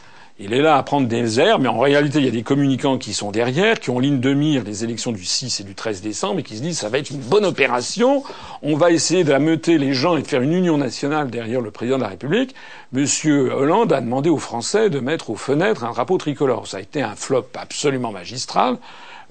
Il 0.40 0.54
est 0.54 0.62
là 0.62 0.76
à 0.76 0.82
prendre 0.84 1.08
des 1.08 1.40
airs, 1.40 1.58
mais 1.58 1.66
en 1.66 1.80
réalité, 1.80 2.20
il 2.20 2.24
y 2.24 2.28
a 2.28 2.30
des 2.30 2.44
communicants 2.44 2.96
qui 2.96 3.12
sont 3.12 3.32
derrière, 3.32 3.80
qui 3.80 3.90
ont 3.90 3.98
ligne 3.98 4.20
de 4.20 4.32
mire 4.32 4.62
les 4.62 4.84
élections 4.84 5.10
du 5.10 5.24
6 5.24 5.58
et 5.58 5.64
du 5.64 5.74
13 5.74 6.00
décembre, 6.00 6.38
et 6.38 6.42
qui 6.44 6.56
se 6.56 6.62
disent 6.62 6.78
ça 6.78 6.88
va 6.88 6.98
être 6.98 7.10
une 7.10 7.18
bonne 7.18 7.44
opération. 7.44 8.22
On 8.62 8.76
va 8.76 8.92
essayer 8.92 9.24
d'ameuter 9.24 9.78
les 9.78 9.94
gens 9.94 10.16
et 10.16 10.22
de 10.22 10.26
faire 10.28 10.40
une 10.40 10.52
union 10.52 10.78
nationale 10.78 11.28
derrière 11.28 11.60
le 11.60 11.72
président 11.72 11.96
de 11.96 12.02
la 12.02 12.08
République. 12.08 12.54
Monsieur 12.92 13.52
Hollande 13.52 13.92
a 13.92 14.00
demandé 14.00 14.30
aux 14.30 14.38
Français 14.38 14.90
de 14.90 15.00
mettre 15.00 15.30
aux 15.30 15.36
fenêtres 15.36 15.82
un 15.82 15.90
drapeau 15.90 16.18
tricolore. 16.18 16.68
Ça 16.68 16.76
a 16.76 16.80
été 16.80 17.02
un 17.02 17.16
flop 17.16 17.48
absolument 17.58 18.12
magistral. 18.12 18.78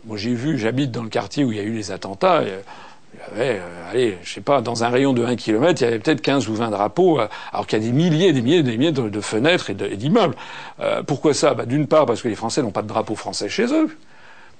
Moi, 0.03 0.17
j'ai 0.17 0.33
vu, 0.33 0.57
j'habite 0.57 0.91
dans 0.91 1.03
le 1.03 1.09
quartier 1.09 1.45
où 1.45 1.53
il 1.53 1.57
y 1.57 1.61
a 1.61 1.63
eu 1.63 1.73
les 1.73 1.91
attentats. 1.91 2.43
Euh, 3.35 3.59
allez, 3.91 4.17
je 4.23 4.33
sais 4.33 4.41
pas, 4.41 4.61
dans 4.61 4.83
un 4.83 4.89
rayon 4.89 5.13
de 5.13 5.23
1 5.23 5.35
km, 5.35 5.81
il 5.81 5.85
y 5.85 5.87
avait 5.87 5.99
peut-être 5.99 6.21
15 6.21 6.47
ou 6.49 6.55
20 6.55 6.69
drapeaux, 6.69 7.19
euh, 7.19 7.27
alors 7.51 7.67
qu'il 7.67 7.79
y 7.79 7.81
a 7.81 7.85
des 7.85 7.91
milliers, 7.91 8.33
des 8.33 8.41
milliers, 8.41 8.63
des 8.63 8.77
milliers 8.77 8.91
de, 8.91 9.21
fenêtres 9.21 9.69
et 9.69 9.73
d'immeubles. 9.73 10.35
Euh, 10.79 11.03
pourquoi 11.03 11.33
ça? 11.33 11.53
Bah, 11.53 11.65
D'une 11.65 11.87
part, 11.87 12.05
parce 12.05 12.21
que 12.21 12.27
les 12.27 12.35
Français 12.35 12.61
n'ont 12.61 12.71
pas 12.71 12.81
de 12.81 12.87
drapeau 12.87 13.15
français 13.15 13.49
chez 13.49 13.65
eux. 13.73 13.89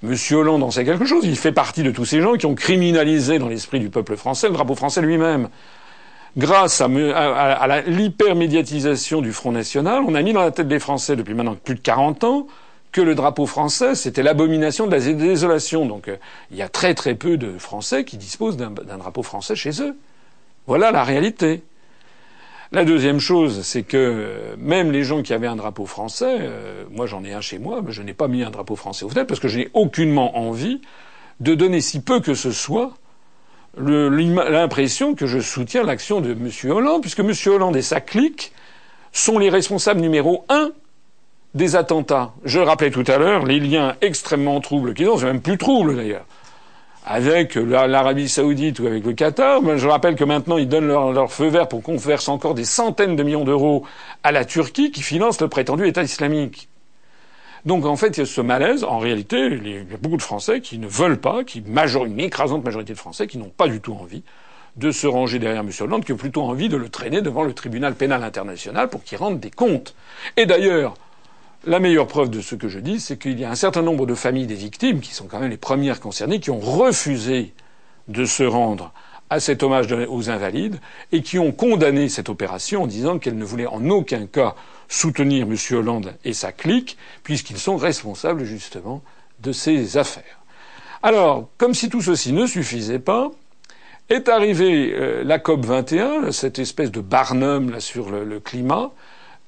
Monsieur 0.02 0.36
Hollande 0.36 0.62
en 0.62 0.70
sait 0.70 0.84
quelque 0.84 1.04
chose. 1.04 1.24
Il 1.24 1.36
fait 1.36 1.52
partie 1.52 1.82
de 1.82 1.90
tous 1.90 2.04
ces 2.04 2.20
gens 2.20 2.34
qui 2.34 2.46
ont 2.46 2.54
criminalisé 2.54 3.38
dans 3.38 3.48
l'esprit 3.48 3.80
du 3.80 3.90
peuple 3.90 4.16
français 4.16 4.46
le 4.46 4.54
drapeau 4.54 4.76
français 4.76 5.02
lui-même. 5.02 5.48
Grâce 6.36 6.80
à, 6.80 6.86
à, 7.14 7.52
à 7.54 7.80
l'hypermédiatisation 7.80 9.22
du 9.22 9.32
Front 9.32 9.50
National, 9.50 10.04
on 10.06 10.14
a 10.14 10.22
mis 10.22 10.32
dans 10.32 10.42
la 10.42 10.52
tête 10.52 10.68
des 10.68 10.78
Français 10.78 11.16
depuis 11.16 11.34
maintenant 11.34 11.56
plus 11.56 11.74
de 11.74 11.80
40 11.80 12.22
ans 12.24 12.46
que 12.98 13.02
le 13.04 13.14
drapeau 13.14 13.46
français, 13.46 13.94
c'était 13.94 14.24
l'abomination 14.24 14.88
de 14.88 14.90
la 14.90 14.98
désolation. 14.98 15.86
Donc 15.86 16.08
euh, 16.08 16.16
il 16.50 16.56
y 16.56 16.62
a 16.62 16.68
très 16.68 16.94
très 16.94 17.14
peu 17.14 17.36
de 17.36 17.56
Français 17.56 18.04
qui 18.04 18.16
disposent 18.16 18.56
d'un 18.56 18.70
drapeau 18.72 19.22
français 19.22 19.54
chez 19.54 19.80
eux. 19.80 19.94
Voilà 20.66 20.90
la 20.90 21.04
réalité. 21.04 21.62
La 22.72 22.84
deuxième 22.84 23.20
chose, 23.20 23.62
c'est 23.62 23.84
que 23.84 23.96
euh, 23.96 24.56
même 24.58 24.90
les 24.90 25.04
gens 25.04 25.22
qui 25.22 25.32
avaient 25.32 25.46
un 25.46 25.54
drapeau 25.54 25.86
français, 25.86 26.38
euh, 26.40 26.86
moi 26.90 27.06
j'en 27.06 27.22
ai 27.22 27.32
un 27.32 27.40
chez 27.40 27.60
moi, 27.60 27.82
mais 27.86 27.92
je 27.92 28.02
n'ai 28.02 28.14
pas 28.14 28.26
mis 28.26 28.42
un 28.42 28.50
drapeau 28.50 28.74
français 28.74 29.04
au 29.04 29.08
fenêtre 29.08 29.28
parce 29.28 29.38
que 29.38 29.46
je 29.46 29.60
n'ai 29.60 29.70
aucunement 29.74 30.36
envie 30.36 30.80
de 31.38 31.54
donner 31.54 31.80
si 31.80 32.00
peu 32.00 32.18
que 32.18 32.34
ce 32.34 32.50
soit 32.50 32.94
l'impression 33.76 35.14
que 35.14 35.28
je 35.28 35.38
soutiens 35.38 35.84
l'action 35.84 36.20
de 36.20 36.32
M. 36.32 36.50
Hollande, 36.72 37.02
puisque 37.02 37.20
M. 37.20 37.32
Hollande 37.46 37.76
et 37.76 37.82
sa 37.82 38.00
clique 38.00 38.50
sont 39.12 39.38
les 39.38 39.50
responsables 39.50 40.00
numéro 40.00 40.44
un 40.48 40.72
des 41.54 41.76
attentats. 41.76 42.32
Je 42.44 42.60
rappelais 42.60 42.90
tout 42.90 43.04
à 43.06 43.18
l'heure 43.18 43.44
les 43.44 43.60
liens 43.60 43.96
extrêmement 44.00 44.60
troubles 44.60 44.94
qu'ils 44.94 45.08
ont, 45.08 45.18
c'est 45.18 45.26
même 45.26 45.40
plus 45.40 45.58
troubles 45.58 45.96
d'ailleurs, 45.96 46.26
avec 47.06 47.54
l'Arabie 47.54 48.28
Saoudite 48.28 48.80
ou 48.80 48.86
avec 48.86 49.04
le 49.04 49.12
Qatar. 49.12 49.60
Je 49.76 49.88
rappelle 49.88 50.14
que 50.14 50.24
maintenant 50.24 50.58
ils 50.58 50.68
donnent 50.68 50.88
leur, 50.88 51.32
feu 51.32 51.48
vert 51.48 51.68
pour 51.68 51.82
qu'on 51.82 51.96
verse 51.96 52.28
encore 52.28 52.54
des 52.54 52.64
centaines 52.64 53.16
de 53.16 53.22
millions 53.22 53.44
d'euros 53.44 53.84
à 54.22 54.32
la 54.32 54.44
Turquie 54.44 54.90
qui 54.90 55.02
finance 55.02 55.40
le 55.40 55.48
prétendu 55.48 55.86
État 55.86 56.02
islamique. 56.02 56.68
Donc 57.64 57.86
en 57.86 57.96
fait, 57.96 58.16
il 58.16 58.20
y 58.20 58.22
a 58.22 58.26
ce 58.26 58.40
malaise. 58.40 58.84
En 58.84 58.98
réalité, 58.98 59.46
il 59.46 59.68
y 59.68 59.78
a 59.78 59.96
beaucoup 60.00 60.16
de 60.16 60.22
Français 60.22 60.60
qui 60.60 60.78
ne 60.78 60.86
veulent 60.86 61.20
pas, 61.20 61.44
qui 61.44 61.62
une 61.66 62.20
écrasante 62.20 62.64
majorité 62.64 62.92
de 62.92 62.98
Français 62.98 63.26
qui 63.26 63.38
n'ont 63.38 63.48
pas 63.48 63.68
du 63.68 63.80
tout 63.80 63.94
envie 63.94 64.22
de 64.76 64.92
se 64.92 65.08
ranger 65.08 65.40
derrière 65.40 65.62
M. 65.62 65.70
Hollande, 65.80 66.04
qui 66.04 66.12
ont 66.12 66.16
plutôt 66.16 66.42
envie 66.42 66.68
de 66.68 66.76
le 66.76 66.88
traîner 66.88 67.20
devant 67.20 67.42
le 67.42 67.52
tribunal 67.52 67.94
pénal 67.94 68.22
international 68.22 68.88
pour 68.88 69.02
qu'il 69.02 69.18
rende 69.18 69.40
des 69.40 69.50
comptes. 69.50 69.94
Et 70.36 70.46
d'ailleurs, 70.46 70.94
la 71.66 71.80
meilleure 71.80 72.06
preuve 72.06 72.30
de 72.30 72.40
ce 72.40 72.54
que 72.54 72.68
je 72.68 72.78
dis, 72.78 73.00
c'est 73.00 73.18
qu'il 73.18 73.38
y 73.38 73.44
a 73.44 73.50
un 73.50 73.56
certain 73.56 73.82
nombre 73.82 74.06
de 74.06 74.14
familles 74.14 74.46
des 74.46 74.54
victimes, 74.54 75.00
qui 75.00 75.12
sont 75.12 75.26
quand 75.26 75.40
même 75.40 75.50
les 75.50 75.56
premières 75.56 76.00
concernées, 76.00 76.40
qui 76.40 76.50
ont 76.50 76.60
refusé 76.60 77.52
de 78.08 78.24
se 78.24 78.42
rendre 78.42 78.92
à 79.30 79.40
cet 79.40 79.62
hommage 79.62 79.92
aux 79.92 80.30
invalides 80.30 80.80
et 81.12 81.22
qui 81.22 81.38
ont 81.38 81.52
condamné 81.52 82.08
cette 82.08 82.28
opération 82.28 82.84
en 82.84 82.86
disant 82.86 83.18
qu'elle 83.18 83.36
ne 83.36 83.44
voulait 83.44 83.66
en 83.66 83.90
aucun 83.90 84.26
cas 84.26 84.54
soutenir 84.88 85.46
M. 85.46 85.56
Hollande 85.76 86.14
et 86.24 86.32
sa 86.32 86.50
clique, 86.52 86.96
puisqu'ils 87.22 87.58
sont 87.58 87.76
responsables 87.76 88.44
justement 88.44 89.02
de 89.40 89.52
ces 89.52 89.98
affaires. 89.98 90.40
Alors, 91.02 91.48
comme 91.58 91.74
si 91.74 91.90
tout 91.90 92.02
ceci 92.02 92.32
ne 92.32 92.46
suffisait 92.46 92.98
pas, 92.98 93.30
est 94.08 94.28
arrivée 94.28 94.92
euh, 94.94 95.22
la 95.22 95.38
COP 95.38 95.66
21, 95.66 96.32
cette 96.32 96.58
espèce 96.58 96.90
de 96.90 97.00
Barnum 97.00 97.70
là, 97.70 97.80
sur 97.80 98.10
le, 98.10 98.40
climat, 98.40 98.90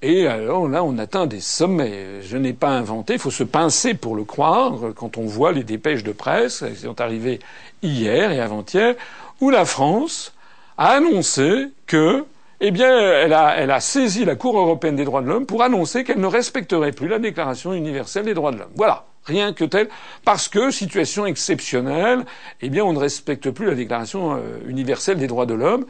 et 0.03 0.27
alors 0.27 0.69
là, 0.69 0.83
on 0.83 0.97
atteint 0.99 1.27
des 1.27 1.41
sommets. 1.41 2.23
Je 2.23 2.37
n'ai 2.37 2.55
pas 2.55 2.71
inventé, 2.71 3.15
il 3.15 3.19
faut 3.19 3.31
se 3.31 3.45
pincer 3.45 3.95
pour 3.95 4.17
le 4.17 4.25
croire 4.25 4.75
quand 4.97 5.19
on 5.19 5.27
voit 5.27 5.53
les 5.53 5.65
dépêches 5.65 6.03
de 6.03 6.13
presse 6.13 6.65
qui 6.75 6.81
sont 6.81 7.01
arrivées 7.01 7.39
hier 7.83 8.31
et 8.31 8.41
avant-hier, 8.41 8.95
où 9.41 9.51
la 9.51 9.65
France 9.65 10.33
a 10.79 10.93
annoncé 10.93 11.69
que, 11.87 12.25
eh 12.61 12.71
bien, 12.71 12.91
elle 12.99 13.35
a, 13.35 13.57
elle 13.57 13.71
a 13.71 13.81
saisi 13.81 14.25
la 14.25 14.37
Cour 14.37 14.59
européenne 14.59 14.97
des 14.97 15.05
droits 15.05 15.21
de 15.23 15.29
l'homme 15.29 15.47
pour 15.47 15.63
annoncer 15.63 16.05
qu'elle 16.05 16.21
ne 16.21 16.27
respecterait 16.27 16.93
plus 16.93 17.09
la 17.09 17.19
Déclaration 17.19 17.75
universelle 17.75 18.25
des 18.25 18.35
droits 18.35 18.53
de 18.53 18.59
l'homme. 18.59 18.73
Voilà. 18.77 19.05
Rien 19.27 19.53
que 19.53 19.65
tel, 19.65 19.89
parce 20.25 20.49
que 20.49 20.71
situation 20.71 21.27
exceptionnelle, 21.27 22.25
eh 22.63 22.71
bien, 22.71 22.85
on 22.85 22.95
ne 22.95 22.99
respecte 22.99 23.51
plus 23.51 23.67
la 23.67 23.75
Déclaration 23.75 24.35
euh, 24.35 24.59
universelle 24.67 25.19
des 25.19 25.27
droits 25.27 25.45
de 25.45 25.53
l'homme. 25.53 25.85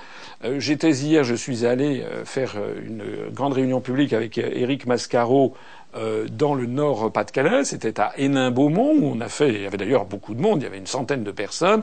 Euh, 0.45 0.59
j'étais 0.59 0.91
hier, 0.91 1.23
je 1.23 1.37
suis 1.37 1.65
allé 1.65 2.03
euh, 2.03 2.25
faire 2.25 2.57
une 2.85 3.05
grande 3.33 3.53
réunion 3.53 3.81
publique 3.81 4.13
avec 4.13 4.37
Éric 4.39 4.87
Mascaro 4.87 5.55
dans 6.31 6.55
le 6.55 6.67
Nord 6.67 7.11
Pas-de-Calais. 7.11 7.65
C'était 7.65 7.99
à 7.99 8.13
Hénin-Beaumont 8.17 8.93
où 8.93 9.13
on 9.17 9.21
a 9.21 9.29
fait. 9.29 9.49
Il 9.49 9.63
y 9.63 9.67
avait 9.67 9.77
d'ailleurs 9.77 10.05
beaucoup 10.05 10.35
de 10.35 10.41
monde. 10.41 10.61
Il 10.61 10.65
y 10.65 10.69
avait 10.69 10.79
une 10.79 10.87
centaine 10.87 11.25
de 11.25 11.33
personnes 11.33 11.83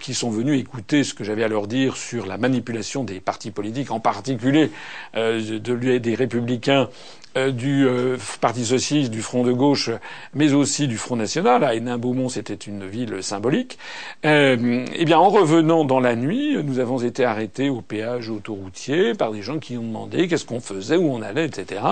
qui 0.00 0.14
sont 0.14 0.30
venues 0.30 0.58
écouter 0.58 1.04
ce 1.04 1.14
que 1.14 1.22
j'avais 1.22 1.44
à 1.44 1.48
leur 1.48 1.68
dire 1.68 1.96
sur 1.96 2.26
la 2.26 2.38
manipulation 2.38 3.04
des 3.04 3.20
partis 3.20 3.52
politiques, 3.52 3.92
en 3.92 4.00
particulier 4.00 4.72
de, 5.14 5.98
des 5.98 6.14
républicains 6.16 6.88
du 7.36 7.86
euh, 7.86 8.16
Parti 8.40 8.64
socialiste, 8.64 9.10
du 9.10 9.20
Front 9.20 9.44
de 9.44 9.52
gauche, 9.52 9.90
mais 10.34 10.52
aussi 10.52 10.88
du 10.88 10.96
Front 10.96 11.16
national. 11.16 11.64
À 11.64 11.74
Hénin-Beaumont, 11.74 12.28
c'était 12.28 12.54
une 12.54 12.86
ville 12.86 13.22
symbolique. 13.22 13.78
Euh, 14.24 14.86
eh 14.94 15.04
bien, 15.04 15.18
en 15.18 15.28
revenant 15.28 15.84
dans 15.84 16.00
la 16.00 16.16
nuit, 16.16 16.56
nous 16.62 16.78
avons 16.78 16.98
été 16.98 17.24
arrêtés 17.24 17.68
au 17.68 17.82
péage 17.82 18.30
autoroutier 18.30 19.14
par 19.14 19.32
des 19.32 19.42
gens 19.42 19.58
qui 19.58 19.76
ont 19.76 19.82
demandé 19.82 20.28
qu'est-ce 20.28 20.46
qu'on 20.46 20.60
faisait, 20.60 20.96
où 20.96 21.12
on 21.12 21.22
allait, 21.22 21.46
etc. 21.46 21.82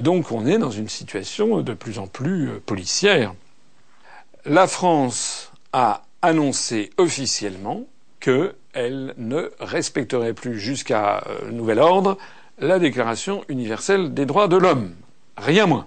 donc, 0.00 0.32
on 0.32 0.46
est 0.46 0.58
dans 0.58 0.70
une 0.70 0.88
situation 0.88 1.60
de 1.62 1.72
plus 1.72 1.98
en 1.98 2.06
plus 2.06 2.50
policière. 2.66 3.34
La 4.44 4.66
France 4.66 5.52
a 5.72 6.02
annoncé 6.22 6.90
officiellement 6.98 7.84
qu'elle 8.20 9.14
ne 9.16 9.50
respecterait 9.60 10.34
plus 10.34 10.58
jusqu'à 10.58 11.24
nouvel 11.50 11.78
ordre 11.78 12.18
la 12.60 12.78
Déclaration 12.78 13.44
universelle 13.48 14.14
des 14.14 14.26
droits 14.26 14.48
de 14.48 14.56
l'homme. 14.56 14.92
Rien 15.36 15.66
moins. 15.66 15.86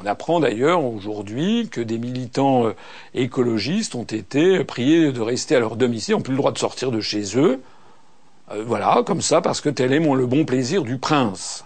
On 0.00 0.06
apprend 0.06 0.38
d'ailleurs 0.38 0.84
aujourd'hui 0.84 1.68
que 1.68 1.80
des 1.80 1.98
militants 1.98 2.66
euh, 2.66 2.74
écologistes 3.14 3.96
ont 3.96 4.04
été 4.04 4.62
priés 4.62 5.10
de 5.10 5.20
rester 5.20 5.56
à 5.56 5.60
leur 5.60 5.74
domicile, 5.74 6.14
n'ont 6.14 6.20
plus 6.20 6.32
le 6.32 6.38
droit 6.38 6.52
de 6.52 6.58
sortir 6.58 6.92
de 6.92 7.00
chez 7.00 7.36
eux. 7.36 7.60
Euh, 8.52 8.62
voilà, 8.64 9.02
comme 9.04 9.20
ça, 9.20 9.40
parce 9.40 9.60
que 9.60 9.68
tel 9.68 9.92
est 9.92 9.98
le 9.98 10.26
bon 10.26 10.44
plaisir 10.44 10.84
du 10.84 10.98
prince. 10.98 11.64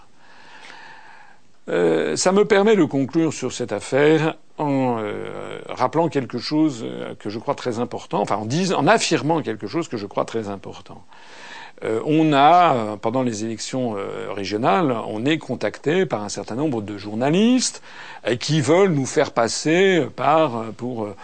Euh, 1.69 2.15
ça 2.15 2.31
me 2.31 2.45
permet 2.45 2.75
de 2.75 2.85
conclure 2.85 3.33
sur 3.33 3.53
cette 3.53 3.71
affaire 3.71 4.35
en 4.57 4.99
rappelant 5.69 6.09
quelque 6.09 6.39
chose 6.39 6.83
que 7.19 7.29
je 7.29 7.37
crois 7.37 7.53
très 7.53 7.77
important, 7.77 8.19
enfin 8.21 8.37
en, 8.37 8.47
en 8.73 8.87
affirmant 8.87 9.43
quelque 9.43 9.67
chose 9.67 9.87
que 9.87 9.97
je 9.97 10.07
crois 10.07 10.25
très 10.25 10.49
important. 10.49 11.03
Euh, 11.83 12.01
on 12.05 12.33
a, 12.33 12.75
euh, 12.75 12.95
pendant 12.95 13.21
les 13.21 13.43
élections 13.43 13.95
euh, 13.97 14.31
régionales, 14.31 14.95
on 15.07 15.25
est 15.25 15.37
contacté 15.37 16.05
par 16.07 16.23
un 16.23 16.29
certain 16.29 16.55
nombre 16.55 16.81
de 16.81 16.97
journalistes 16.97 17.83
qui 18.39 18.61
veulent 18.61 18.91
nous 18.91 19.05
faire 19.05 19.31
passer 19.31 20.07
par 20.15 20.65
pour 20.75 21.05
euh, 21.05 21.15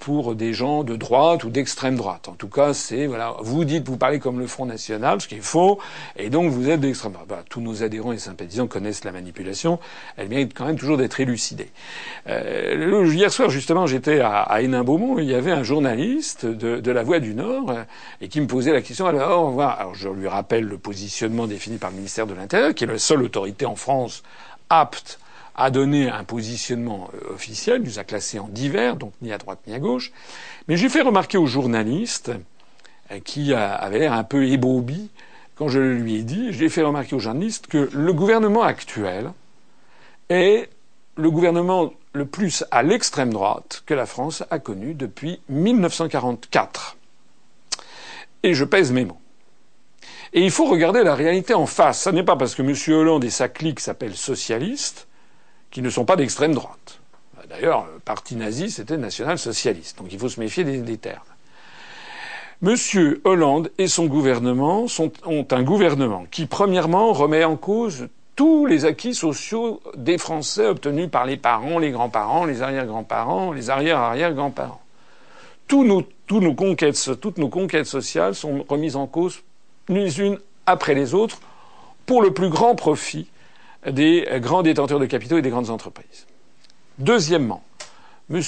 pour 0.00 0.34
des 0.34 0.52
gens 0.52 0.84
de 0.84 0.96
droite 0.96 1.44
ou 1.44 1.50
d'extrême 1.50 1.96
droite. 1.96 2.28
En 2.28 2.32
tout 2.32 2.48
cas, 2.48 2.74
c'est 2.74 3.06
voilà, 3.06 3.34
vous 3.40 3.64
dites, 3.64 3.88
vous 3.88 3.96
parlez 3.96 4.18
comme 4.18 4.38
le 4.38 4.46
Front 4.46 4.66
National, 4.66 5.20
ce 5.20 5.28
qui 5.28 5.36
est 5.36 5.40
faux, 5.40 5.78
et 6.16 6.30
donc 6.30 6.50
vous 6.50 6.68
êtes 6.68 6.80
d'extrême 6.80 7.12
droite. 7.12 7.46
tous 7.48 7.60
nos 7.60 7.82
adhérents 7.82 8.12
et 8.12 8.18
sympathisants 8.18 8.66
connaissent 8.66 9.04
la 9.04 9.12
manipulation. 9.12 9.78
Elle 10.16 10.28
mérite 10.28 10.52
quand 10.54 10.66
même 10.66 10.78
toujours 10.78 10.96
d'être 10.96 11.20
élucidée. 11.20 11.70
Euh, 12.28 13.06
hier 13.12 13.32
soir, 13.32 13.50
justement, 13.50 13.86
j'étais 13.86 14.20
à, 14.20 14.40
à 14.42 14.60
Hénin-Beaumont. 14.60 15.18
Il 15.18 15.26
y 15.26 15.34
avait 15.34 15.52
un 15.52 15.62
journaliste 15.62 16.46
de, 16.46 16.80
de, 16.80 16.90
la 16.90 17.02
Voix 17.02 17.20
du 17.20 17.34
Nord 17.34 17.70
euh, 17.70 17.82
et 18.20 18.28
qui 18.28 18.40
me 18.40 18.46
posait 18.46 18.72
la 18.72 18.82
question. 18.82 19.06
Alors, 19.06 19.60
alors 19.60 19.94
je 19.94 20.08
lui 20.08 20.28
rappelle 20.28 20.64
le 20.64 20.78
positionnement 20.78 21.46
défini 21.46 21.78
par 21.78 21.90
le 21.90 21.96
ministère 21.96 22.26
de 22.26 22.34
l'Intérieur, 22.34 22.74
qui 22.74 22.84
est 22.84 22.86
la 22.86 22.98
seule 22.98 23.22
autorité 23.22 23.66
en 23.66 23.76
France 23.76 24.22
apte 24.70 25.18
a 25.58 25.70
donné 25.70 26.08
un 26.08 26.24
positionnement 26.24 27.10
euh, 27.14 27.34
officiel, 27.34 27.82
nous 27.82 27.98
a 27.98 28.04
classé 28.04 28.38
en 28.38 28.48
divers, 28.48 28.96
donc 28.96 29.12
ni 29.20 29.32
à 29.32 29.38
droite 29.38 29.58
ni 29.66 29.74
à 29.74 29.80
gauche. 29.80 30.12
Mais 30.68 30.76
j'ai 30.76 30.88
fait 30.88 31.02
remarquer 31.02 31.36
au 31.36 31.46
journaliste, 31.46 32.30
euh, 33.10 33.18
qui 33.20 33.52
avait 33.52 33.98
l'air 33.98 34.12
un 34.12 34.24
peu 34.24 34.46
ébaubi, 34.46 35.10
quand 35.56 35.68
je 35.68 35.80
lui 35.80 36.14
ai 36.14 36.22
dit, 36.22 36.52
j'ai 36.52 36.68
fait 36.68 36.82
remarquer 36.82 37.16
au 37.16 37.18
journaliste 37.18 37.66
que 37.66 37.90
le 37.92 38.12
gouvernement 38.12 38.62
actuel 38.62 39.32
est 40.28 40.70
le 41.16 41.30
gouvernement 41.32 41.92
le 42.12 42.26
plus 42.26 42.64
à 42.70 42.84
l'extrême 42.84 43.32
droite 43.32 43.82
que 43.84 43.94
la 43.94 44.06
France 44.06 44.44
a 44.50 44.60
connu 44.60 44.94
depuis 44.94 45.40
1944. 45.48 46.96
Et 48.44 48.54
je 48.54 48.64
pèse 48.64 48.92
mes 48.92 49.04
mots. 49.04 49.18
Et 50.32 50.44
il 50.44 50.52
faut 50.52 50.66
regarder 50.66 51.02
la 51.02 51.16
réalité 51.16 51.54
en 51.54 51.66
face. 51.66 52.02
Ce 52.02 52.10
n'est 52.10 52.22
pas 52.22 52.36
parce 52.36 52.54
que 52.54 52.62
M. 52.62 52.96
Hollande 52.96 53.24
et 53.24 53.30
sa 53.30 53.48
clique 53.48 53.80
s'appellent 53.80 54.16
socialistes 54.16 55.07
qui 55.70 55.82
ne 55.82 55.90
sont 55.90 56.04
pas 56.04 56.16
d'extrême 56.16 56.54
droite. 56.54 57.00
D'ailleurs, 57.48 57.86
le 57.94 58.00
parti 58.00 58.36
nazi, 58.36 58.70
c'était 58.70 58.98
national-socialiste. 58.98 59.98
Donc 59.98 60.12
il 60.12 60.18
faut 60.18 60.28
se 60.28 60.38
méfier 60.38 60.64
des, 60.64 60.98
termes. 60.98 61.20
Monsieur 62.60 63.20
Hollande 63.24 63.70
et 63.78 63.88
son 63.88 64.06
gouvernement 64.06 64.86
ont 65.24 65.46
un 65.50 65.62
gouvernement 65.62 66.26
qui, 66.30 66.46
premièrement, 66.46 67.12
remet 67.12 67.44
en 67.44 67.56
cause 67.56 68.08
tous 68.36 68.66
les 68.66 68.84
acquis 68.84 69.14
sociaux 69.14 69.80
des 69.96 70.18
Français 70.18 70.66
obtenus 70.66 71.10
par 71.10 71.24
les 71.24 71.36
parents, 71.36 71.78
les 71.78 71.90
grands-parents, 71.90 72.44
les 72.44 72.62
arrière-grands-parents, 72.62 73.52
les 73.52 73.70
arrière-arrière-grands-parents. 73.70 74.80
toutes 75.66 76.46
nos 76.46 76.54
conquêtes 77.48 77.86
sociales 77.86 78.34
sont 78.34 78.64
remises 78.68 78.96
en 78.96 79.06
cause 79.06 79.42
les 79.88 80.20
unes 80.20 80.38
après 80.66 80.94
les 80.94 81.14
autres 81.14 81.40
pour 82.06 82.22
le 82.22 82.32
plus 82.32 82.50
grand 82.50 82.74
profit 82.74 83.28
des 83.90 84.26
grands 84.40 84.62
détenteurs 84.62 84.98
de 84.98 85.06
capitaux 85.06 85.38
et 85.38 85.42
des 85.42 85.50
grandes 85.50 85.70
entreprises. 85.70 86.26
Deuxièmement, 86.98 87.62
M. 88.30 88.42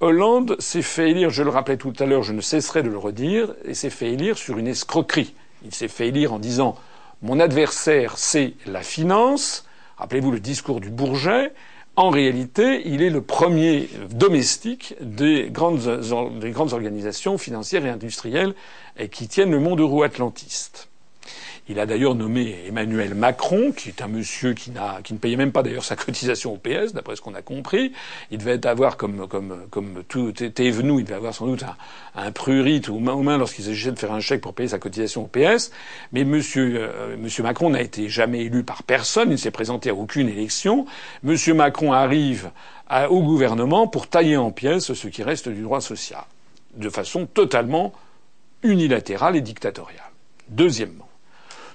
Hollande 0.00 0.56
s'est 0.58 0.82
fait 0.82 1.10
élire, 1.10 1.30
je 1.30 1.42
le 1.42 1.48
rappelais 1.48 1.78
tout 1.78 1.94
à 1.98 2.04
l'heure, 2.04 2.22
je 2.22 2.34
ne 2.34 2.42
cesserai 2.42 2.82
de 2.82 2.90
le 2.90 2.98
redire, 2.98 3.54
et 3.64 3.72
s'est 3.72 3.88
fait 3.88 4.12
élire 4.12 4.36
sur 4.36 4.58
une 4.58 4.66
escroquerie. 4.66 5.34
Il 5.64 5.74
s'est 5.74 5.88
fait 5.88 6.08
élire 6.08 6.34
en 6.34 6.38
disant 6.38 6.76
Mon 7.22 7.40
adversaire, 7.40 8.18
c'est 8.18 8.54
la 8.66 8.82
finance. 8.82 9.64
Rappelez-vous 9.96 10.32
le 10.32 10.40
discours 10.40 10.80
du 10.80 10.90
Bourget. 10.90 11.52
En 11.96 12.10
réalité, 12.10 12.82
il 12.86 13.02
est 13.02 13.10
le 13.10 13.22
premier 13.22 13.88
domestique 14.10 14.94
des 15.00 15.48
grandes, 15.50 16.00
des 16.40 16.50
grandes 16.50 16.72
organisations 16.72 17.38
financières 17.38 17.86
et 17.86 17.90
industrielles 17.90 18.54
qui 19.10 19.28
tiennent 19.28 19.50
le 19.50 19.60
monde 19.60 19.80
euro-atlantiste. 19.80 20.88
Il 21.68 21.78
a 21.78 21.86
d'ailleurs 21.86 22.14
nommé 22.14 22.56
Emmanuel 22.66 23.14
Macron, 23.14 23.72
qui 23.72 23.88
est 23.88 24.02
un 24.02 24.08
monsieur 24.08 24.52
qui, 24.52 24.70
ne 24.72 25.18
payait 25.18 25.36
même 25.36 25.52
pas 25.52 25.62
d'ailleurs 25.62 25.84
sa 25.84 25.96
cotisation 25.96 26.52
au 26.52 26.56
PS, 26.56 26.92
d'après 26.92 27.16
ce 27.16 27.20
qu'on 27.20 27.34
a 27.34 27.42
compris. 27.42 27.92
Il 28.30 28.38
devait 28.38 28.66
avoir, 28.66 28.96
comme, 28.96 29.28
comme, 29.28 29.66
comme 29.70 30.02
tout 30.08 30.42
était 30.42 30.70
venu, 30.70 30.98
il 30.98 31.04
devait 31.04 31.16
avoir 31.16 31.34
sans 31.34 31.46
doute 31.46 31.62
un, 31.62 31.76
un 32.16 32.32
prurit 32.32 32.82
aux 32.88 32.98
mains, 32.98 33.38
lorsqu'il 33.38 33.64
s'agissait 33.64 33.92
de 33.92 33.98
faire 33.98 34.12
un 34.12 34.20
chèque 34.20 34.40
pour 34.40 34.54
payer 34.54 34.68
sa 34.68 34.78
cotisation 34.78 35.24
au 35.24 35.28
PS. 35.28 35.70
Mais 36.12 36.24
monsieur, 36.24 36.74
euh, 36.76 37.16
monsieur 37.16 37.42
Macron 37.42 37.70
n'a 37.70 37.82
été 37.82 38.08
jamais 38.08 38.40
élu 38.40 38.64
par 38.64 38.82
personne, 38.82 39.28
il 39.28 39.32
ne 39.32 39.36
s'est 39.36 39.50
présenté 39.50 39.90
à 39.90 39.94
aucune 39.94 40.28
élection. 40.28 40.86
Monsieur 41.22 41.54
Macron 41.54 41.92
arrive 41.92 42.50
au 43.08 43.22
gouvernement 43.22 43.86
pour 43.86 44.06
tailler 44.06 44.36
en 44.36 44.50
pièces 44.50 44.92
ce 44.92 45.08
qui 45.08 45.22
reste 45.22 45.48
du 45.48 45.62
droit 45.62 45.80
social, 45.80 46.24
de 46.76 46.90
façon 46.90 47.26
totalement 47.26 47.92
unilatérale 48.62 49.36
et 49.36 49.40
dictatoriale. 49.40 50.10
Deuxièmement, 50.48 51.08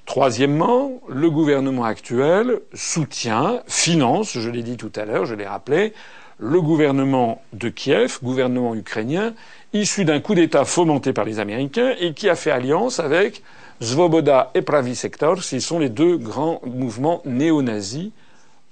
Troisièmement, 0.07 1.01
le 1.09 1.29
gouvernement 1.29 1.83
actuel 1.83 2.61
soutient, 2.73 3.61
finance, 3.67 4.39
je 4.39 4.49
l'ai 4.49 4.63
dit 4.63 4.77
tout 4.77 4.91
à 4.95 5.03
l'heure, 5.03 5.25
je 5.25 5.35
l'ai 5.35 5.45
rappelé, 5.45 5.93
le 6.39 6.61
gouvernement 6.61 7.41
de 7.51 7.67
Kiev, 7.67 8.19
gouvernement 8.23 8.73
ukrainien, 8.73 9.33
issu 9.73 10.05
d'un 10.05 10.21
coup 10.21 10.33
d'État 10.33 10.63
fomenté 10.63 11.11
par 11.11 11.25
les 11.25 11.39
Américains 11.39 11.93
et 11.99 12.13
qui 12.13 12.29
a 12.29 12.35
fait 12.35 12.51
alliance 12.51 13.01
avec 13.01 13.43
Svoboda 13.81 14.49
et 14.55 14.61
Pravi 14.61 14.95
Sektor, 14.95 15.43
ce 15.43 15.59
sont 15.59 15.77
les 15.77 15.89
deux 15.89 16.15
grands 16.15 16.61
mouvements 16.65 17.21
néo-nazis 17.25 18.11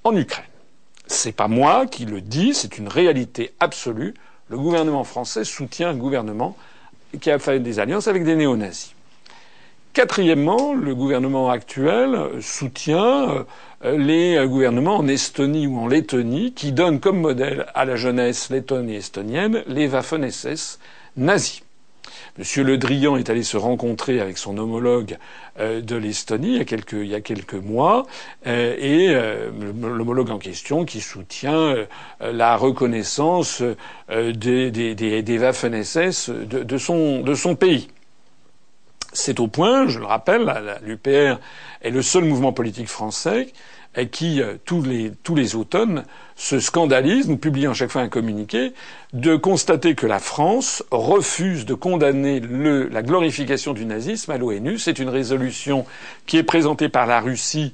en 0.06 0.16
Ukraine. 0.16 0.46
C'est 1.06 1.34
pas 1.34 1.50
moi 1.50 1.86
qui 1.86 2.06
le 2.06 2.22
dis, 2.22 2.54
c'est 2.54 2.78
une 2.78 2.88
réalité 2.88 3.52
absolue. 3.60 4.14
Le 4.48 4.58
gouvernement 4.58 5.04
français 5.04 5.44
soutient 5.44 5.90
un 5.90 5.96
gouvernement 5.96 6.56
qui 7.20 7.30
a 7.30 7.40
fait 7.40 7.60
des 7.60 7.80
alliances 7.80 8.08
avec 8.08 8.24
des 8.24 8.38
néo-nazis. 8.38 8.95
Quatrièmement, 9.96 10.74
le 10.74 10.94
gouvernement 10.94 11.50
actuel 11.50 12.20
soutient 12.42 13.46
euh, 13.86 13.98
les 13.98 14.46
gouvernements 14.46 14.98
en 14.98 15.08
Estonie 15.08 15.68
ou 15.68 15.80
en 15.80 15.88
Lettonie 15.88 16.52
qui 16.52 16.74
donnent 16.74 17.00
comme 17.00 17.22
modèle 17.22 17.66
à 17.74 17.86
la 17.86 17.96
jeunesse 17.96 18.50
lettonne 18.50 18.90
et 18.90 18.98
estonienne 18.98 19.64
les 19.68 19.88
Waffen-SS 19.88 20.80
nazis. 21.16 21.64
Monsieur 22.38 22.66
Le 22.66 22.78
Drian 22.78 23.16
est 23.16 23.30
allé 23.30 23.44
se 23.44 23.56
rencontrer 23.56 24.20
avec 24.20 24.38
son 24.38 24.58
homologue 24.58 25.18
euh, 25.62 25.80
de 25.80 25.96
l'Estonie 25.96 26.50
il 26.50 26.58
y 26.58 27.16
a 27.16 27.22
quelques, 27.22 27.54
mois, 27.54 28.06
euh, 28.48 28.76
et 28.78 29.16
l'homologue 29.82 30.30
en 30.30 30.40
question 30.40 30.84
qui 30.84 31.00
soutient 31.00 31.74
la 32.20 32.58
reconnaissance 32.58 33.64
des, 34.10 34.72
des, 34.72 35.40
Waffen-SS 35.40 36.32
de 36.32 36.78
son 36.78 37.56
pays. 37.56 37.88
C'est 39.16 39.40
au 39.40 39.48
point, 39.48 39.88
je 39.88 40.00
le 40.00 40.06
rappelle, 40.06 40.80
l'UPR 40.84 41.40
est 41.82 41.90
le 41.90 42.02
seul 42.02 42.26
mouvement 42.26 42.54
politique 42.54 42.90
français 42.90 43.48
qui, 44.12 44.42
euh, 44.42 44.56
tous 44.66 44.84
les, 44.84 45.14
tous 45.24 45.36
les 45.36 45.56
automnes, 45.56 46.04
se 46.36 46.60
scandalise, 46.60 47.30
nous 47.30 47.38
publions 47.38 47.74
chaque 47.74 47.92
fois 47.92 48.02
un 48.02 48.10
communiqué, 48.10 48.74
de 49.14 49.38
constater 49.38 49.96
que 49.96 50.06
la 50.06 50.20
France 50.20 50.84
refuse 50.92 51.66
de 51.66 51.74
condamner 51.74 52.42
la 52.42 53.02
glorification 53.02 53.74
du 53.74 53.86
nazisme 53.86 54.32
à 54.32 54.38
l'ONU. 54.38 54.78
C'est 54.80 55.00
une 55.00 55.08
résolution 55.08 55.86
qui 56.26 56.36
est 56.36 56.44
présentée 56.44 56.90
par 56.90 57.06
la 57.06 57.22
Russie 57.22 57.72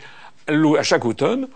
à 0.48 0.84
chaque 0.84 1.06
automne 1.06 1.48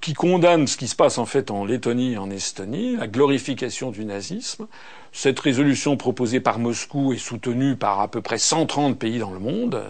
qui 0.00 0.14
condamne 0.14 0.66
ce 0.66 0.76
qui 0.76 0.86
se 0.86 0.94
passe 0.94 1.18
en 1.18 1.26
fait 1.26 1.50
en 1.50 1.64
Lettonie 1.64 2.12
et 2.12 2.18
en 2.18 2.30
Estonie, 2.30 2.96
la 2.96 3.08
glorification 3.08 3.90
du 3.90 4.04
nazisme. 4.04 4.68
Cette 5.12 5.40
résolution 5.40 5.96
proposée 5.96 6.40
par 6.40 6.58
Moscou 6.58 7.12
est 7.12 7.18
soutenue 7.18 7.76
par 7.76 8.00
à 8.00 8.08
peu 8.08 8.20
près 8.20 8.38
130 8.38 8.98
pays 8.98 9.18
dans 9.18 9.32
le 9.32 9.38
monde, 9.38 9.82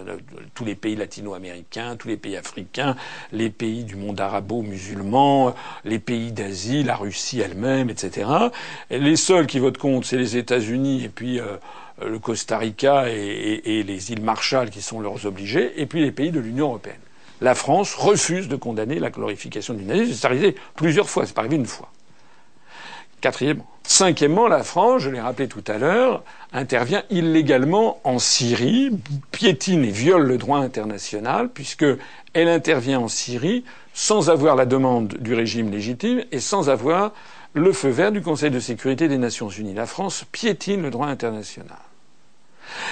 tous 0.55 0.65
les 0.65 0.75
pays 0.75 0.97
latino-américains, 0.97 1.97
tous 1.97 2.09
les 2.09 2.17
pays 2.17 2.37
africains, 2.37 2.97
les 3.33 3.51
pays 3.51 3.85
du 3.85 3.97
monde 3.97 4.21
arabo-musulman, 4.21 5.55
les 5.85 5.99
pays 5.99 6.33
d'Asie, 6.33 6.83
la 6.83 6.97
Russie 6.97 7.41
elle-même, 7.41 7.91
etc. 7.91 8.29
les 8.91 9.17
seuls 9.17 9.47
qui 9.47 9.59
votent 9.59 9.79
contre, 9.79 10.07
c'est 10.07 10.19
les 10.19 10.37
États-Unis 10.37 11.05
et 11.05 11.09
puis 11.09 11.41
euh, 11.41 11.57
le 12.05 12.19
Costa 12.19 12.59
Rica 12.59 13.11
et, 13.11 13.63
et 13.65 13.83
les 13.83 14.13
îles 14.13 14.23
Marshall 14.23 14.71
qui 14.71 14.83
sont 14.83 15.01
leurs 15.01 15.27
obligés, 15.27 15.81
et 15.81 15.87
puis 15.87 16.03
les 16.03 16.13
pays 16.13 16.31
de 16.31 16.41
l'Union 16.41 16.69
européenne 16.69 17.01
la 17.41 17.55
France 17.55 17.95
refuse 17.95 18.49
de 18.49 18.57
condamner 18.57 18.99
la 18.99 19.11
glorification 19.11 19.75
du 19.75 19.85
nazisme. 19.85 20.15
C'est 20.15 20.27
arrivé 20.27 20.55
plusieurs 20.75 21.09
fois, 21.09 21.27
c'est 21.27 21.35
pas 21.35 21.43
arrivé 21.43 21.57
une 21.57 21.67
fois. 21.67 21.91
Quatrièmement. 23.21 23.67
Cinquièmement, 23.83 24.49
la 24.49 24.65
France, 24.65 25.03
je 25.03 25.11
l'ai 25.11 25.21
rappelé 25.21 25.47
tout 25.47 25.63
à 25.69 25.79
l'heure, 25.79 26.25
intervient 26.53 27.05
illégalement 27.09 28.01
en 28.03 28.19
Syrie, 28.19 28.91
piétine 29.31 29.85
et 29.85 29.91
viole 29.91 30.27
le 30.27 30.39
droit 30.39 30.59
international, 30.59 31.51
puisqu'elle 31.51 32.49
intervient 32.49 32.99
en 32.99 33.09
Syrie 33.09 33.65
sans 33.95 34.29
avoir 34.29 34.57
la 34.57 34.67
demande 34.67 35.15
du 35.21 35.35
régime 35.35 35.71
légitime 35.71 36.25
et 36.33 36.41
sans 36.41 36.69
avoir 36.69 37.13
le 37.55 37.73
feu 37.73 37.89
vert 37.89 38.11
du 38.11 38.23
Conseil 38.23 38.51
de 38.51 38.59
sécurité 38.59 39.07
des 39.07 39.19
Nations 39.19 39.49
Unies. 39.49 39.73
La 39.73 39.87
France 39.87 40.25
piétine 40.33 40.83
le 40.83 40.91
droit 40.91 41.07
international. 41.07 41.79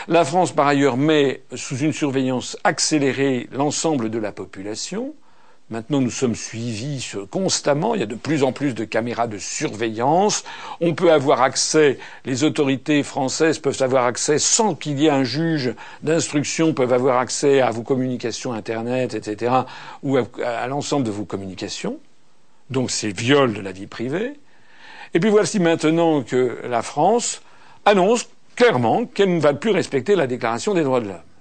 La 0.06 0.24
France, 0.24 0.52
par 0.52 0.68
ailleurs, 0.68 0.96
met 0.96 1.42
sous 1.54 1.78
une 1.78 1.92
surveillance 1.92 2.56
accélérée 2.62 3.48
l'ensemble 3.52 4.10
de 4.10 4.18
la 4.18 4.32
population. 4.32 5.14
Maintenant, 5.74 6.00
nous 6.00 6.10
sommes 6.10 6.36
suivis 6.36 7.14
constamment. 7.32 7.96
Il 7.96 8.00
y 8.00 8.04
a 8.04 8.06
de 8.06 8.14
plus 8.14 8.44
en 8.44 8.52
plus 8.52 8.74
de 8.74 8.84
caméras 8.84 9.26
de 9.26 9.38
surveillance. 9.38 10.44
On 10.80 10.94
peut 10.94 11.10
avoir 11.10 11.42
accès, 11.42 11.98
les 12.24 12.44
autorités 12.44 13.02
françaises 13.02 13.58
peuvent 13.58 13.82
avoir 13.82 14.04
accès 14.04 14.38
sans 14.38 14.76
qu'il 14.76 15.00
y 15.00 15.06
ait 15.06 15.10
un 15.10 15.24
juge 15.24 15.74
d'instruction, 16.04 16.74
peuvent 16.74 16.92
avoir 16.92 17.18
accès 17.18 17.60
à 17.60 17.72
vos 17.72 17.82
communications 17.82 18.52
Internet, 18.52 19.14
etc., 19.14 19.52
ou 20.04 20.16
à, 20.16 20.66
l'ensemble 20.68 21.04
de 21.04 21.10
vos 21.10 21.24
communications. 21.24 21.98
Donc 22.70 22.92
c'est 22.92 23.10
viol 23.10 23.52
de 23.52 23.60
la 23.60 23.72
vie 23.72 23.88
privée. 23.88 24.34
Et 25.12 25.18
puis 25.18 25.28
voici 25.28 25.58
maintenant 25.58 26.22
que 26.22 26.60
la 26.68 26.82
France 26.82 27.42
annonce 27.84 28.28
clairement 28.54 29.06
qu'elle 29.06 29.34
ne 29.34 29.40
va 29.40 29.54
plus 29.54 29.72
respecter 29.72 30.14
la 30.14 30.28
Déclaration 30.28 30.72
des 30.72 30.84
droits 30.84 31.00
de 31.00 31.08
l'homme. 31.08 31.33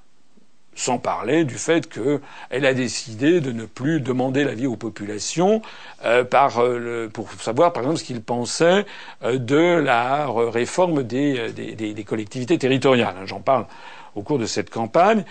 Sans 0.75 0.97
parler 0.97 1.45
du 1.45 1.55
fait 1.55 1.87
qu'elle 1.87 2.65
a 2.65 2.73
décidé 2.73 3.41
de 3.41 3.51
ne 3.51 3.65
plus 3.65 4.01
demander 4.01 4.43
l'avis 4.43 4.65
aux 4.65 4.75
populations 4.75 5.61
euh, 6.03 6.23
euh, 6.33 7.09
pour 7.09 7.31
savoir, 7.39 7.73
par 7.73 7.83
exemple, 7.83 7.99
ce 7.99 8.03
qu'ils 8.03 8.21
pensaient 8.21 8.85
euh, 9.23 9.37
de 9.37 9.55
la 9.55 10.27
réforme 10.27 11.03
des, 11.03 12.05
collectivités 12.07 12.57
territoriales. 12.57 13.15
J'en 13.25 13.39
parle 13.39 13.67
au 14.15 14.23
cours 14.23 14.39
de 14.39 14.45
cette 14.45 14.69
campagne. 14.69 15.25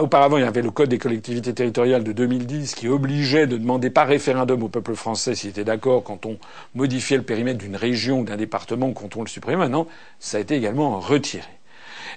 Auparavant, 0.00 0.36
il 0.36 0.44
y 0.44 0.46
avait 0.46 0.62
le 0.62 0.70
Code 0.70 0.90
des 0.90 0.98
collectivités 0.98 1.52
territoriales 1.52 2.04
de 2.04 2.12
2010 2.12 2.76
qui 2.76 2.86
obligeait 2.86 3.48
de 3.48 3.56
demander 3.56 3.90
par 3.90 4.06
référendum 4.06 4.62
au 4.62 4.68
peuple 4.68 4.94
français 4.94 5.34
s'il 5.34 5.50
était 5.50 5.64
d'accord 5.64 6.04
quand 6.04 6.24
on 6.24 6.38
modifiait 6.76 7.16
le 7.16 7.24
périmètre 7.24 7.58
d'une 7.58 7.74
région 7.74 8.20
ou 8.20 8.24
d'un 8.24 8.36
département, 8.36 8.92
quand 8.92 9.16
on 9.16 9.22
le 9.22 9.28
supprimait. 9.28 9.56
Maintenant, 9.56 9.88
ça 10.20 10.36
a 10.36 10.40
été 10.40 10.54
également 10.54 11.00
retiré. 11.00 11.59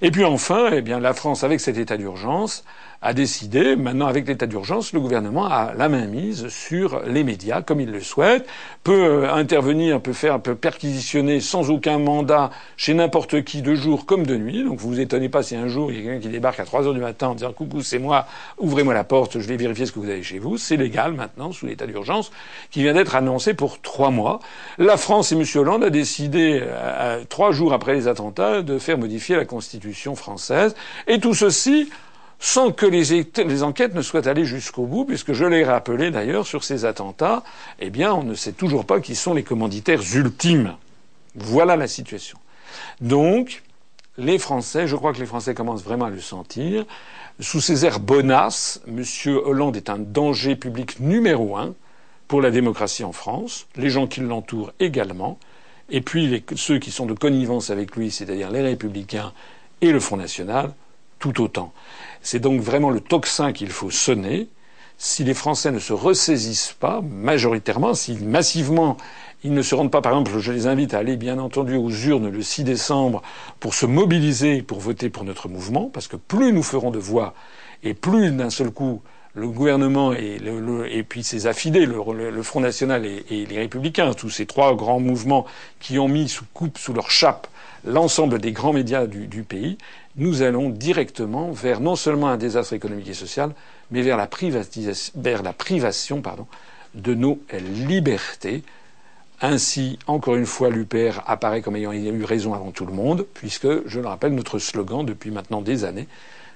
Et 0.02 0.12
puis 0.12 0.24
enfin, 0.26 0.70
eh 0.72 0.82
bien, 0.82 1.00
la 1.00 1.14
France, 1.14 1.44
avec 1.44 1.60
cet 1.60 1.78
état 1.78 1.98
d'urgence, 1.98 2.64
a 3.04 3.14
décidé, 3.14 3.76
maintenant 3.76 4.08
avec 4.08 4.26
l'état 4.28 4.48
d'urgence, 4.48 4.94
le 4.94 5.02
gouvernement 5.02 5.46
a 5.46 5.74
la 5.76 5.90
main 5.90 6.08
mise 6.08 6.48
sur 6.48 7.02
les 7.06 7.26
médias 7.26 7.62
comme 7.62 7.82
il 7.82 7.92
le 7.92 8.00
souhaite, 8.00 8.48
peut 8.84 9.26
euh, 9.26 9.34
intervenir, 9.34 10.02
peut 10.02 10.14
faire, 10.14 10.40
peut 10.40 10.56
perquisitionner 10.56 11.42
sans 11.42 11.70
aucun 11.70 12.00
mandat 12.00 12.50
chez 12.78 12.94
n'importe 12.94 13.44
qui 13.44 13.62
de 13.62 13.76
jour 13.76 14.06
comme 14.06 14.26
de 14.26 14.38
nuit. 14.38 14.64
Donc 14.64 14.80
vous 14.80 14.88
vous 14.88 15.00
étonnez 15.02 15.28
pas 15.28 15.44
si 15.44 15.56
un 15.58 15.68
jour 15.68 15.92
il 15.92 15.98
y 15.98 16.00
a 16.00 16.04
quelqu'un 16.04 16.22
qui 16.22 16.30
débarque 16.30 16.62
à 16.62 16.66
3 16.66 16.88
heures 16.88 16.94
du 16.94 17.02
matin 17.02 17.28
en 17.28 17.36
disant 17.36 17.52
coucou 17.52 17.82
c'est 17.82 18.00
moi, 18.00 18.26
ouvrez-moi 18.58 18.94
la 18.94 19.04
porte, 19.04 19.38
je 19.38 19.48
vais 19.48 19.58
vérifier 19.58 19.86
ce 19.86 19.92
que 19.92 20.00
vous 20.00 20.10
avez 20.10 20.24
chez 20.24 20.40
vous. 20.40 20.58
C'est 20.58 20.78
légal 20.78 21.12
maintenant 21.12 21.52
sous 21.52 21.66
l'état 21.66 21.86
d'urgence 21.86 22.32
qui 22.72 22.84
vient 22.84 22.94
d'être 22.94 23.16
annoncé 23.16 23.54
pour 23.54 23.82
trois 23.82 24.12
mois. 24.12 24.40
La 24.78 24.96
France 24.96 25.34
et 25.34 25.36
M. 25.36 25.44
Hollande 25.56 25.84
a 25.84 25.90
décidé 25.90 26.62
euh, 26.64 27.22
trois 27.28 27.52
jours 27.52 27.74
après 27.74 27.96
les 27.96 28.08
attentats 28.08 28.62
de 28.62 28.80
faire 28.80 28.98
modifier 28.98 29.36
la 29.36 29.44
Constitution 29.44 30.16
française 30.16 30.74
et 31.08 31.20
tout 31.20 31.34
ceci 31.34 31.90
sans 32.44 32.74
que 32.74 32.86
les, 32.86 33.64
enquêtes 33.64 33.96
ne 33.96 34.02
soient 34.02 34.28
allées 34.28 34.44
jusqu'au 34.44 34.86
bout, 34.86 35.06
puisque 35.06 35.32
je 35.32 35.46
l'ai 35.46 35.64
rappelé 35.64 36.12
d'ailleurs 36.12 36.46
sur 36.46 36.66
ces 36.66 36.84
attentats, 36.84 37.42
eh 37.80 37.90
bien, 37.90 38.14
on 38.14 38.24
ne 38.24 38.34
sait 38.34 38.52
toujours 38.52 38.84
pas 38.84 39.00
qui 39.00 39.16
sont 39.16 39.34
les 39.34 39.44
commanditaires 39.44 40.02
ultimes. 40.14 40.76
Voilà 41.36 41.78
la 41.78 41.88
situation. 41.88 42.38
Donc, 43.00 43.64
les 44.18 44.40
Français, 44.40 44.88
je 44.88 44.98
crois 44.98 45.14
que 45.14 45.20
les 45.20 45.26
Français 45.26 45.54
commencent 45.54 45.86
vraiment 45.86 46.08
à 46.08 46.10
le 46.10 46.20
sentir. 46.20 46.84
Sous 47.40 47.62
ces 47.62 47.86
airs 47.86 48.02
bonasses, 48.02 48.82
M. 48.90 49.06
Hollande 49.46 49.78
est 49.78 49.90
un 49.90 50.00
danger 50.00 50.58
public 50.58 51.00
numéro 51.00 51.56
un 51.56 51.74
pour 52.28 52.42
la 52.42 52.52
démocratie 52.52 53.06
en 53.06 53.14
France, 53.14 53.68
les 53.78 53.90
gens 53.90 54.06
qui 54.06 54.20
l'entourent 54.20 54.74
également, 54.82 55.40
et 55.90 56.02
puis 56.02 56.44
ceux 56.58 56.78
qui 56.78 56.92
sont 56.92 57.06
de 57.06 57.14
connivence 57.14 57.70
avec 57.70 57.96
lui, 57.96 58.12
c'est-à-dire 58.12 58.52
les 58.52 58.62
républicains 58.62 59.32
et 59.80 59.94
le 59.94 60.02
Front 60.02 60.18
national, 60.18 60.74
tout 61.20 61.42
autant. 61.42 61.72
C'est 62.24 62.40
donc 62.40 62.62
vraiment 62.62 62.90
le 62.90 63.00
tocsin 63.00 63.52
qu'il 63.52 63.70
faut 63.70 63.92
sonner. 63.92 64.48
Si 64.98 65.24
les 65.24 65.34
Français 65.34 65.72
ne 65.72 65.80
se 65.80 65.94
ressaisissent 65.94 66.76
pas, 66.80 67.02
majoritairement, 67.02 67.94
si 67.94 68.16
massivement 68.16 68.98
ils 69.44 69.54
ne 69.54 69.62
se 69.62 69.76
rendent 69.76 69.92
pas, 69.92 70.02
par 70.02 70.14
exemple, 70.14 70.40
je 70.40 70.52
les 70.54 70.68
invite 70.68 70.94
à 70.94 71.00
aller 71.00 71.18
bien 71.18 71.38
entendu 71.38 71.76
aux 71.76 71.90
urnes 71.90 72.30
le 72.30 72.42
6 72.42 72.64
décembre 72.64 73.22
pour 73.60 73.74
se 73.74 73.86
mobiliser 73.86 74.62
pour 74.62 74.80
voter 74.80 75.10
pour 75.10 75.26
notre 75.26 75.50
mouvement, 75.50 75.90
parce 75.94 76.08
que 76.08 76.16
plus 76.16 76.54
nous 76.54 76.64
ferons 76.64 76.92
de 76.92 77.00
voix 77.00 77.34
et 77.84 77.94
plus 77.94 78.32
d'un 78.32 78.50
seul 78.50 78.72
coup 78.72 79.02
le 79.36 79.48
gouvernement 79.48 80.14
et, 80.14 81.06
puis 81.08 81.24
ses 81.24 81.48
affidés, 81.48 81.86
le, 81.86 82.44
Front 82.44 82.62
National 82.62 83.06
et, 83.06 83.46
les 83.46 83.58
Républicains, 83.58 84.14
tous 84.14 84.30
ces 84.30 84.46
trois 84.46 84.76
grands 84.76 85.00
mouvements 85.00 85.46
qui 85.80 85.98
ont 85.98 86.08
mis 86.08 86.30
sous 86.30 86.46
coupe, 86.54 86.78
sous 86.78 86.94
leur 86.94 87.10
chape, 87.10 87.48
l'ensemble 87.84 88.40
des 88.40 88.52
grands 88.52 88.74
médias 88.74 89.08
du, 89.08 89.44
pays, 89.44 89.78
nous 90.16 90.42
allons 90.42 90.70
directement 90.70 91.52
vers 91.52 91.80
non 91.80 91.96
seulement 91.96 92.28
un 92.28 92.38
désastre 92.38 92.74
économique 92.74 93.10
et 93.10 93.14
social, 93.14 93.54
mais 93.92 94.02
vers 94.02 94.18
la, 94.18 94.28
privatisation, 94.28 95.14
vers 95.20 95.44
la 95.44 95.54
privation 95.54 96.22
pardon, 96.22 96.48
de 96.94 97.14
nos 97.14 97.40
libertés. 97.52 98.64
Ainsi, 99.42 100.00
encore 100.08 100.36
une 100.36 100.46
fois, 100.46 100.70
l'UPR 100.70 101.22
apparaît 101.26 101.62
comme 101.62 101.76
ayant 101.76 101.92
eu 101.92 102.24
raison 102.24 102.54
avant 102.54 102.72
tout 102.72 102.86
le 102.86 102.94
monde, 102.94 103.26
puisque, 103.34 103.88
je 103.88 104.00
le 104.00 104.08
rappelle, 104.08 104.34
notre 104.36 104.60
slogan 104.60 105.06
depuis 105.06 105.32
maintenant 105.32 105.62
des 105.62 105.84
années, 105.84 106.08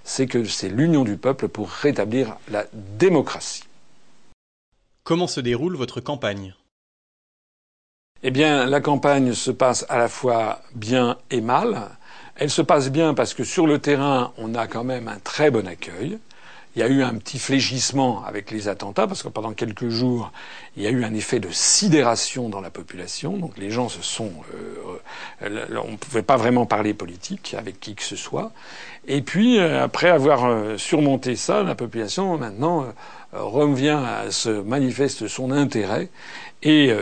c'est 0.04 0.28
que 0.28 0.46
c'est 0.46 0.70
l'union 0.70 1.04
du 1.04 1.18
peuple 1.18 1.50
pour 1.50 1.70
rétablir 1.70 2.38
la 2.50 2.66
démocratie. 2.74 3.64
Comment 5.04 5.28
se 5.28 5.42
déroule 5.42 5.76
votre 5.76 6.00
campagne? 6.00 6.54
Eh 8.24 8.32
bien, 8.32 8.66
la 8.66 8.82
campagne 8.82 9.34
se 9.34 9.52
passe 9.52 9.86
à 9.90 9.98
la 9.98 10.08
fois 10.08 10.62
bien 10.74 11.18
et 11.30 11.42
mal. 11.42 11.90
Elle 12.36 12.50
se 12.50 12.62
passe 12.62 12.92
bien 12.92 13.14
parce 13.14 13.34
que 13.34 13.44
sur 13.44 13.68
le 13.68 13.80
terrain, 13.80 14.32
on 14.38 14.56
a 14.56 14.68
quand 14.68 14.84
même 14.84 15.08
un 15.08 15.20
très 15.24 15.52
bon 15.52 15.68
accueil. 15.68 16.20
Il 16.78 16.82
y 16.82 16.84
a 16.84 16.90
eu 16.90 17.02
un 17.02 17.16
petit 17.16 17.40
fléchissement 17.40 18.24
avec 18.24 18.52
les 18.52 18.68
attentats, 18.68 19.08
parce 19.08 19.24
que 19.24 19.30
pendant 19.30 19.54
quelques 19.54 19.90
jours, 19.90 20.32
il 20.76 20.84
y 20.84 20.86
a 20.86 20.92
eu 20.92 21.04
un 21.04 21.14
effet 21.16 21.40
de 21.40 21.50
sidération 21.50 22.50
dans 22.50 22.62
la 22.62 22.70
population. 22.70 23.36
Donc 23.36 23.58
les 23.58 23.72
gens 23.72 23.90
se 23.90 24.04
sont... 24.04 24.32
Euh, 25.44 25.58
on 25.84 25.94
ne 25.94 25.98
pouvait 25.98 26.22
pas 26.22 26.38
vraiment 26.38 26.68
parler 26.68 26.94
politique 26.94 27.56
avec 27.58 27.80
qui 27.80 27.96
que 27.96 28.04
ce 28.04 28.16
soit. 28.16 28.52
Et 29.08 29.24
puis, 29.24 29.58
euh, 29.58 29.84
après 29.84 30.10
avoir 30.10 30.46
euh, 30.46 30.78
surmonté 30.78 31.36
ça, 31.36 31.64
la 31.64 31.74
population, 31.74 32.38
maintenant, 32.38 32.86
revient 33.34 34.00
à 34.06 34.30
se 34.30 34.50
manifeste 34.50 35.28
son 35.28 35.50
intérêt. 35.50 36.10
Et 36.62 36.94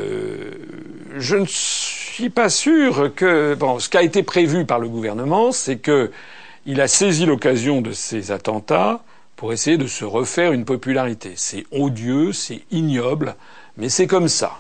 je 1.17 1.35
ne 1.35 1.45
suis 1.47 2.29
pas 2.29 2.49
sûr 2.49 3.13
que... 3.13 3.57
Ce 3.79 3.89
qui 3.89 3.97
a 3.97 4.03
été 4.03 4.23
prévu 4.23 4.65
par 4.65 4.79
le 4.79 4.87
gouvernement, 4.87 5.51
c'est 5.51 5.77
que 5.77 6.11
il 6.65 6.81
a 6.81 6.87
saisi 6.87 7.25
l'occasion 7.25 7.81
de 7.81 7.91
ces 7.91 8.31
attentats 8.31 9.03
pour 9.35 9.53
essayer 9.53 9.77
de 9.77 9.87
se 9.87 10.05
refaire 10.05 10.51
une 10.51 10.65
popularité. 10.65 11.33
C'est 11.35 11.65
odieux, 11.71 12.31
c'est 12.33 12.61
ignoble, 12.71 13.35
mais 13.77 13.89
c'est 13.89 14.07
comme 14.07 14.27
ça. 14.27 14.53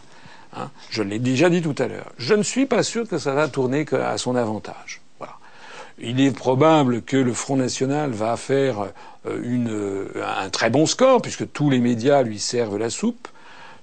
Hein. 0.55 0.69
Je 0.89 1.03
l'ai 1.03 1.19
déjà 1.19 1.49
dit 1.49 1.61
tout 1.61 1.75
à 1.77 1.87
l'heure. 1.87 2.11
Je 2.17 2.33
ne 2.33 2.43
suis 2.43 2.65
pas 2.65 2.83
sûr 2.83 3.07
que 3.07 3.17
ça 3.17 3.33
va 3.33 3.47
tourner 3.47 3.85
à 3.93 4.17
son 4.17 4.35
avantage. 4.35 5.01
Voilà. 5.19 5.35
Il 5.99 6.19
est 6.19 6.31
probable 6.31 7.01
que 7.01 7.17
le 7.17 7.33
Front 7.33 7.55
National 7.55 8.11
va 8.11 8.35
faire 8.37 8.87
euh, 9.25 9.39
une, 9.43 9.69
euh, 9.69 10.07
un 10.37 10.49
très 10.49 10.69
bon 10.69 10.85
score, 10.85 11.21
puisque 11.21 11.51
tous 11.51 11.69
les 11.69 11.79
médias 11.79 12.23
lui 12.23 12.39
servent 12.39 12.77
la 12.77 12.89
soupe. 12.89 13.27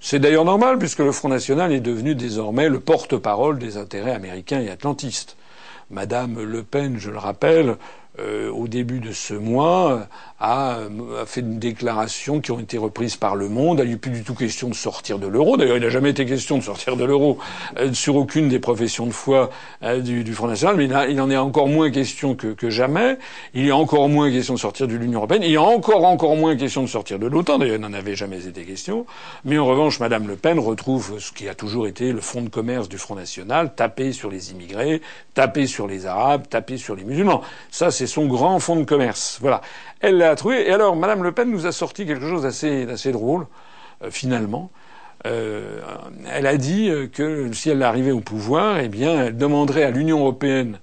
C'est 0.00 0.18
d'ailleurs 0.18 0.44
normal, 0.44 0.78
puisque 0.78 0.98
le 0.98 1.12
Front 1.12 1.28
National 1.28 1.72
est 1.72 1.80
devenu 1.80 2.14
désormais 2.14 2.68
le 2.68 2.80
porte-parole 2.80 3.58
des 3.58 3.76
intérêts 3.76 4.12
américains 4.12 4.60
et 4.60 4.68
atlantistes. 4.68 5.36
Madame 5.90 6.42
Le 6.42 6.62
Pen, 6.62 6.98
je 6.98 7.10
le 7.10 7.18
rappelle, 7.18 7.76
euh, 8.18 8.50
au 8.50 8.68
début 8.68 9.00
de 9.00 9.12
ce 9.12 9.32
mois, 9.32 10.06
a, 10.42 10.78
fait 11.24 11.40
une 11.40 11.60
déclaration 11.60 12.40
qui 12.40 12.50
ont 12.50 12.58
été 12.58 12.76
reprises 12.76 13.14
par 13.14 13.36
Le 13.36 13.48
Monde. 13.48 13.80
Il 13.84 13.88
n'y 13.88 13.94
a 13.94 13.96
plus 13.96 14.10
du 14.10 14.24
tout 14.24 14.34
question 14.34 14.68
de 14.68 14.74
sortir 14.74 15.20
de 15.20 15.28
l'euro. 15.28 15.56
D'ailleurs, 15.56 15.76
il 15.76 15.82
n'a 15.82 15.88
jamais 15.88 16.10
été 16.10 16.26
question 16.26 16.58
de 16.58 16.64
sortir 16.64 16.96
de 16.96 17.04
l'euro 17.04 17.38
euh, 17.78 17.92
sur 17.92 18.16
aucune 18.16 18.48
des 18.48 18.58
professions 18.58 19.06
de 19.06 19.12
foi 19.12 19.50
euh, 19.84 20.00
du, 20.00 20.34
Front 20.34 20.48
National. 20.48 20.76
Mais 20.76 20.86
il, 21.10 21.20
en 21.20 21.30
est 21.30 21.36
encore 21.36 21.68
moins 21.68 21.90
question 21.92 22.34
que, 22.34 22.48
que, 22.48 22.70
jamais. 22.70 23.18
Il 23.54 23.64
y 23.64 23.70
a 23.70 23.76
encore 23.76 24.08
moins 24.08 24.32
question 24.32 24.54
de 24.54 24.58
sortir 24.58 24.88
de 24.88 24.96
l'Union 24.96 25.20
européenne. 25.20 25.42
Il 25.44 25.52
y 25.52 25.56
a 25.56 25.62
encore 25.62 26.04
encore 26.04 26.34
moins 26.34 26.56
question 26.56 26.82
de 26.82 26.88
sortir 26.88 27.20
de 27.20 27.28
l'OTAN. 27.28 27.58
D'ailleurs, 27.58 27.76
il 27.76 27.80
n'en 27.80 27.92
avait 27.92 28.16
jamais 28.16 28.44
été 28.46 28.64
question. 28.64 29.06
Mais 29.44 29.58
en 29.58 29.66
revanche, 29.66 30.00
Madame 30.00 30.26
Le 30.26 30.34
Pen 30.34 30.58
retrouve 30.58 31.20
ce 31.20 31.30
qui 31.30 31.48
a 31.48 31.54
toujours 31.54 31.86
été 31.86 32.12
le 32.12 32.20
fonds 32.20 32.42
de 32.42 32.48
commerce 32.48 32.88
du 32.88 32.98
Front 32.98 33.14
National, 33.14 33.74
taper 33.76 34.10
sur 34.10 34.28
les 34.28 34.50
immigrés, 34.50 35.02
taper 35.34 35.68
sur 35.68 35.86
les 35.86 36.06
Arabes, 36.06 36.48
taper 36.50 36.78
sur 36.78 36.96
les 36.96 37.04
musulmans. 37.04 37.42
Ça, 37.70 37.92
c'est 37.92 38.08
son 38.08 38.26
grand 38.26 38.58
fonds 38.58 38.76
de 38.76 38.84
commerce. 38.84 39.38
Voilà. 39.40 39.60
Elle 40.00 40.20
Et 40.50 40.70
alors, 40.70 40.96
Madame 40.96 41.22
Le 41.22 41.32
Pen 41.32 41.50
nous 41.50 41.66
a 41.66 41.72
sorti 41.72 42.06
quelque 42.06 42.28
chose 42.28 42.42
d'assez 42.42 43.12
drôle, 43.12 43.46
euh, 44.02 44.10
finalement. 44.10 44.70
Euh, 45.26 45.80
elle 46.32 46.46
a 46.46 46.56
dit 46.56 46.90
que 47.12 47.52
si 47.52 47.70
elle 47.70 47.82
arrivait 47.82 48.10
au 48.12 48.20
pouvoir, 48.20 48.78
eh 48.78 48.88
bien, 48.88 49.26
elle 49.26 49.36
demanderait 49.36 49.84
à 49.84 49.90
l'Union 49.90 50.20
européenne 50.20 50.78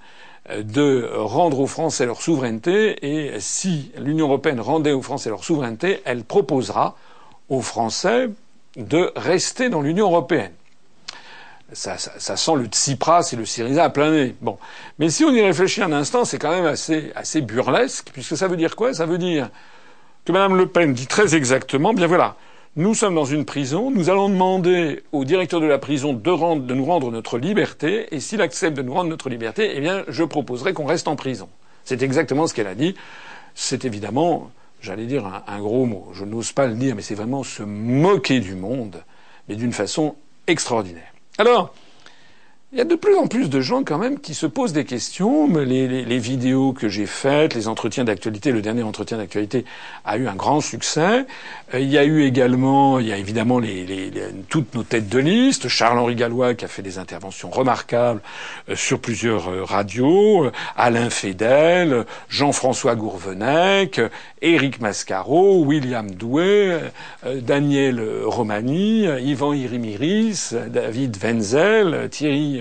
euh, 0.49 0.63
de 0.63 1.09
rendre 1.13 1.59
aux 1.59 1.67
Français 1.67 2.05
leur 2.05 2.21
souveraineté, 2.21 3.05
et 3.05 3.39
si 3.39 3.91
l'Union 3.97 4.27
européenne 4.27 4.59
rendait 4.59 4.93
aux 4.93 5.01
Français 5.01 5.29
leur 5.29 5.43
souveraineté, 5.43 6.01
elle 6.05 6.23
proposera 6.23 6.95
aux 7.49 7.61
Français 7.61 8.29
de 8.77 9.11
rester 9.15 9.69
dans 9.69 9.81
l'Union 9.81 10.05
européenne 10.05 10.51
ça, 11.73 11.97
ça, 11.97 12.11
ça, 12.17 12.37
sent 12.37 12.55
le 12.55 12.65
Tsipras 12.65 13.29
et 13.33 13.35
le 13.35 13.45
Syriza 13.45 13.83
à 13.83 13.89
plein 13.89 14.11
nez. 14.11 14.35
Bon. 14.41 14.57
Mais 14.97 15.09
si 15.09 15.23
on 15.23 15.31
y 15.31 15.41
réfléchit 15.41 15.81
un 15.81 15.91
instant, 15.91 16.25
c'est 16.25 16.39
quand 16.39 16.51
même 16.51 16.65
assez, 16.65 17.11
assez 17.15 17.41
burlesque, 17.41 18.09
puisque 18.13 18.37
ça 18.37 18.47
veut 18.47 18.57
dire 18.57 18.75
quoi? 18.75 18.93
Ça 18.93 19.05
veut 19.05 19.17
dire 19.17 19.49
que 20.25 20.31
Mme 20.31 20.55
Le 20.55 20.67
Pen 20.67 20.93
dit 20.93 21.07
très 21.07 21.35
exactement, 21.35 21.93
bien 21.93 22.07
voilà, 22.07 22.35
nous 22.75 22.93
sommes 22.93 23.15
dans 23.15 23.25
une 23.25 23.45
prison, 23.45 23.91
nous 23.91 24.09
allons 24.09 24.29
demander 24.29 25.03
au 25.11 25.25
directeur 25.25 25.59
de 25.59 25.65
la 25.65 25.79
prison 25.79 26.13
de, 26.13 26.29
rendre, 26.29 26.63
de 26.63 26.73
nous 26.73 26.85
rendre 26.85 27.11
notre 27.11 27.37
liberté, 27.37 28.13
et 28.13 28.19
s'il 28.19 28.41
accepte 28.41 28.77
de 28.77 28.81
nous 28.81 28.93
rendre 28.93 29.09
notre 29.09 29.29
liberté, 29.29 29.73
eh 29.75 29.79
bien, 29.79 30.03
je 30.07 30.23
proposerai 30.23 30.73
qu'on 30.73 30.85
reste 30.85 31.07
en 31.07 31.15
prison. 31.15 31.49
C'est 31.83 32.03
exactement 32.03 32.45
ce 32.45 32.53
qu'elle 32.53 32.67
a 32.67 32.75
dit. 32.75 32.95
C'est 33.55 33.85
évidemment, 33.85 34.51
j'allais 34.81 35.07
dire 35.07 35.25
un, 35.25 35.43
un 35.47 35.59
gros 35.59 35.85
mot, 35.85 36.09
je 36.13 36.25
n'ose 36.25 36.51
pas 36.51 36.67
le 36.67 36.75
dire, 36.75 36.95
mais 36.95 37.01
c'est 37.01 37.15
vraiment 37.15 37.43
se 37.43 37.63
moquer 37.63 38.39
du 38.39 38.55
monde, 38.55 39.03
mais 39.47 39.55
d'une 39.55 39.73
façon 39.73 40.15
extraordinaire. 40.45 41.08
Alors, 41.39 41.73
il 42.71 42.77
y 42.77 42.81
a 42.81 42.85
de 42.85 42.93
plus 42.93 43.15
en 43.15 43.25
plus 43.25 43.49
de 43.49 43.61
gens 43.61 43.83
quand 43.83 43.97
même 43.97 44.19
qui 44.19 44.35
se 44.35 44.45
posent 44.45 44.73
des 44.73 44.85
questions. 44.85 45.47
Les, 45.57 45.87
les, 45.87 46.19
vidéos 46.19 46.71
que 46.71 46.87
j'ai 46.87 47.07
faites, 47.07 47.55
les 47.55 47.67
entretiens 47.67 48.03
d'actualité, 48.03 48.51
le 48.51 48.61
dernier 48.61 48.83
entretien 48.83 49.17
d'actualité 49.17 49.65
a 50.05 50.17
eu 50.17 50.27
un 50.27 50.35
grand 50.35 50.61
succès. 50.61 51.25
Euh, 51.73 51.79
il 51.79 51.89
y 51.89 51.97
a 51.97 52.03
eu 52.03 52.25
également, 52.25 52.99
il 52.99 53.07
y 53.07 53.11
a 53.11 53.17
évidemment 53.17 53.59
toutes 54.49 54.75
nos 54.75 54.83
têtes 54.83 55.09
de 55.09 55.17
liste. 55.17 55.67
Charles-Henri 55.67 56.13
Gallois 56.13 56.53
qui 56.53 56.63
a 56.63 56.67
fait 56.67 56.83
des 56.83 56.99
interventions 56.99 57.49
remarquables 57.49 58.21
euh, 58.69 58.75
sur 58.75 58.99
plusieurs 58.99 59.49
euh, 59.49 59.63
radios. 59.63 60.51
Alain 60.77 61.09
Fédel, 61.09 62.05
Jean-François 62.29 62.95
Gourvenec, 62.95 63.99
Éric 64.43 64.79
Mascaro, 64.79 65.63
William 65.65 66.11
Doué, 66.11 66.77
Daniel 67.25 68.01
Romani, 68.25 69.05
Yvan 69.05 69.53
Irimiris, 69.53 70.53
David 70.69 71.17
Wenzel, 71.21 72.07
Thierry 72.09 72.58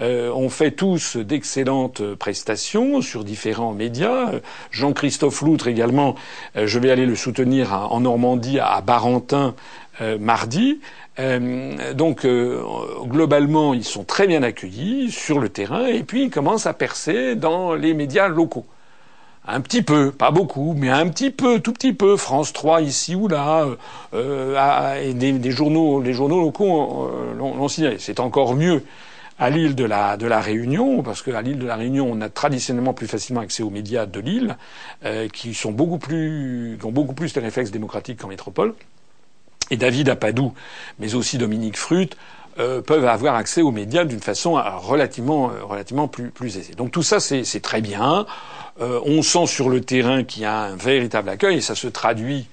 Euh, 0.00 0.30
ont 0.32 0.48
fait 0.48 0.70
tous 0.70 1.16
d'excellentes 1.16 2.14
prestations 2.14 3.00
sur 3.00 3.24
différents 3.24 3.72
médias. 3.72 4.32
Jean-Christophe 4.70 5.40
Loutre 5.42 5.68
également, 5.68 6.14
euh, 6.56 6.66
je 6.66 6.78
vais 6.78 6.90
aller 6.90 7.06
le 7.06 7.16
soutenir 7.16 7.72
en 7.92 8.00
Normandie 8.00 8.58
à 8.58 8.80
Barentin 8.80 9.54
euh, 10.00 10.18
mardi. 10.18 10.80
donc 11.94 12.24
globalement, 12.24 13.74
ils 13.74 13.84
sont 13.84 14.04
très 14.04 14.28
bien 14.28 14.44
accueillis 14.44 15.10
sur 15.10 15.40
le 15.40 15.48
terrain 15.48 15.86
et 15.86 16.04
puis 16.04 16.24
ils 16.24 16.30
commencent 16.30 16.66
à 16.66 16.74
percer 16.74 17.34
dans 17.34 17.74
les 17.74 17.92
médias 17.92 18.28
locaux. 18.28 18.66
Un 19.50 19.62
petit 19.62 19.80
peu, 19.80 20.12
pas 20.12 20.30
beaucoup, 20.30 20.74
mais 20.76 20.90
un 20.90 21.08
petit 21.08 21.30
peu, 21.30 21.58
tout 21.60 21.72
petit 21.72 21.94
peu. 21.94 22.18
France 22.18 22.52
3 22.52 22.82
ici 22.82 23.14
ou 23.14 23.28
là, 23.28 23.66
euh, 24.12 25.02
et 25.02 25.14
des, 25.14 25.50
journaux, 25.50 26.02
les 26.02 26.12
journaux 26.12 26.42
locaux 26.42 27.10
l'ont 27.34 27.68
signalé. 27.68 27.96
C'est 27.98 28.20
encore 28.20 28.54
mieux 28.54 28.84
à 29.38 29.48
l'île 29.48 29.74
de 29.74 29.84
la, 29.84 30.40
Réunion, 30.40 31.02
parce 31.02 31.22
qu'à 31.22 31.40
l'île 31.40 31.58
de 31.58 31.66
la 31.66 31.76
Réunion, 31.76 32.08
on 32.10 32.20
a 32.20 32.28
traditionnellement 32.28 32.92
plus 32.92 33.06
facilement 33.06 33.40
accès 33.40 33.62
aux 33.62 33.70
médias 33.70 34.04
de 34.04 34.20
l'île, 34.20 34.56
euh, 35.04 35.28
qui 35.28 35.54
sont 35.54 35.72
beaucoup 35.72 35.98
plus, 35.98 36.76
qui 36.78 36.84
ont 36.84 36.92
beaucoup 36.92 37.14
plus 37.14 37.32
de 37.32 37.40
réflexes 37.40 37.70
démocratiques 37.70 38.20
qu'en 38.20 38.28
métropole. 38.28 38.74
Et 39.70 39.76
David 39.76 40.10
Apadou, 40.10 40.52
mais 40.98 41.14
aussi 41.14 41.38
Dominique 41.38 41.78
Frut, 41.78 42.16
euh, 42.58 42.82
peuvent 42.82 43.06
avoir 43.06 43.36
accès 43.36 43.62
aux 43.62 43.70
médias 43.70 44.04
d'une 44.04 44.20
façon 44.20 44.54
relativement, 44.54 46.08
plus 46.08 46.58
aisée. 46.58 46.74
Donc 46.74 46.90
tout 46.90 47.04
ça, 47.04 47.20
c'est 47.20 47.60
très 47.62 47.80
bien. 47.80 48.26
Euh, 48.80 49.00
on 49.04 49.22
sent 49.22 49.46
sur 49.46 49.68
le 49.68 49.80
terrain 49.80 50.22
qu'il 50.22 50.42
y 50.42 50.44
a 50.44 50.56
un 50.60 50.76
véritable 50.76 51.28
accueil 51.28 51.56
et 51.56 51.60
ça 51.60 51.74
se 51.74 51.88
traduit 51.88 52.46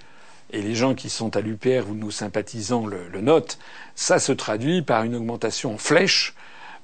et 0.52 0.62
les 0.62 0.74
gens 0.74 0.96
qui 0.96 1.10
sont 1.10 1.36
à 1.38 1.42
l'UPR 1.42 1.90
ou 1.90 1.94
nos 1.94 2.12
sympathisants 2.12 2.88
le, 2.88 3.08
le, 3.12 3.22
notent, 3.22 3.60
ça 3.94 4.20
se 4.20 4.32
traduit 4.32 4.82
par 4.82 5.04
une 5.04 5.16
augmentation 5.16 5.76
en 5.76 5.78
flèche, 5.78 6.34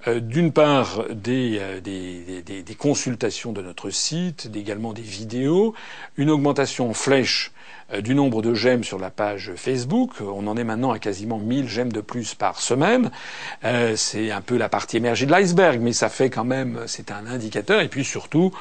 euh, 0.08 0.20
d'une 0.20 0.52
part 0.52 1.06
des, 1.10 1.58
euh, 1.60 1.80
des, 1.80 2.76
consultations 2.78 3.52
de 3.52 3.62
notre 3.62 3.90
site, 3.90 4.50
également 4.54 4.94
des 4.94 5.02
vidéos, 5.02 5.74
une 6.18 6.30
augmentation 6.30 6.90
en 6.90 6.94
flèche 6.94 7.52
du 8.00 8.16
nombre 8.16 8.42
de 8.42 8.54
j'aime 8.54 8.86
sur 8.86 8.98
la 8.98 9.10
page 9.10 9.52
Facebook. 9.58 10.12
On 10.22 10.48
en 10.48 10.56
est 10.56 10.64
maintenant 10.64 10.92
à 10.92 11.00
quasiment 11.00 11.40
1000 11.40 11.68
j'aime 11.68 11.92
de 11.92 12.00
plus 12.00 12.36
par 12.36 12.62
semaine. 12.62 13.12
C'est 13.96 14.32
un 14.32 14.40
peu 14.40 14.56
la 14.56 14.70
partie 14.70 14.96
émergée 14.96 15.26
de 15.26 15.32
l'iceberg, 15.32 15.82
mais 15.82 15.92
ça 15.92 16.08
fait 16.08 16.30
quand 16.30 16.46
même, 16.46 16.80
c'est 16.88 17.12
un 17.12 17.26
indicateur. 17.28 17.82
Et 17.82 17.90
puis 17.90 18.06
surtout, 18.06 18.54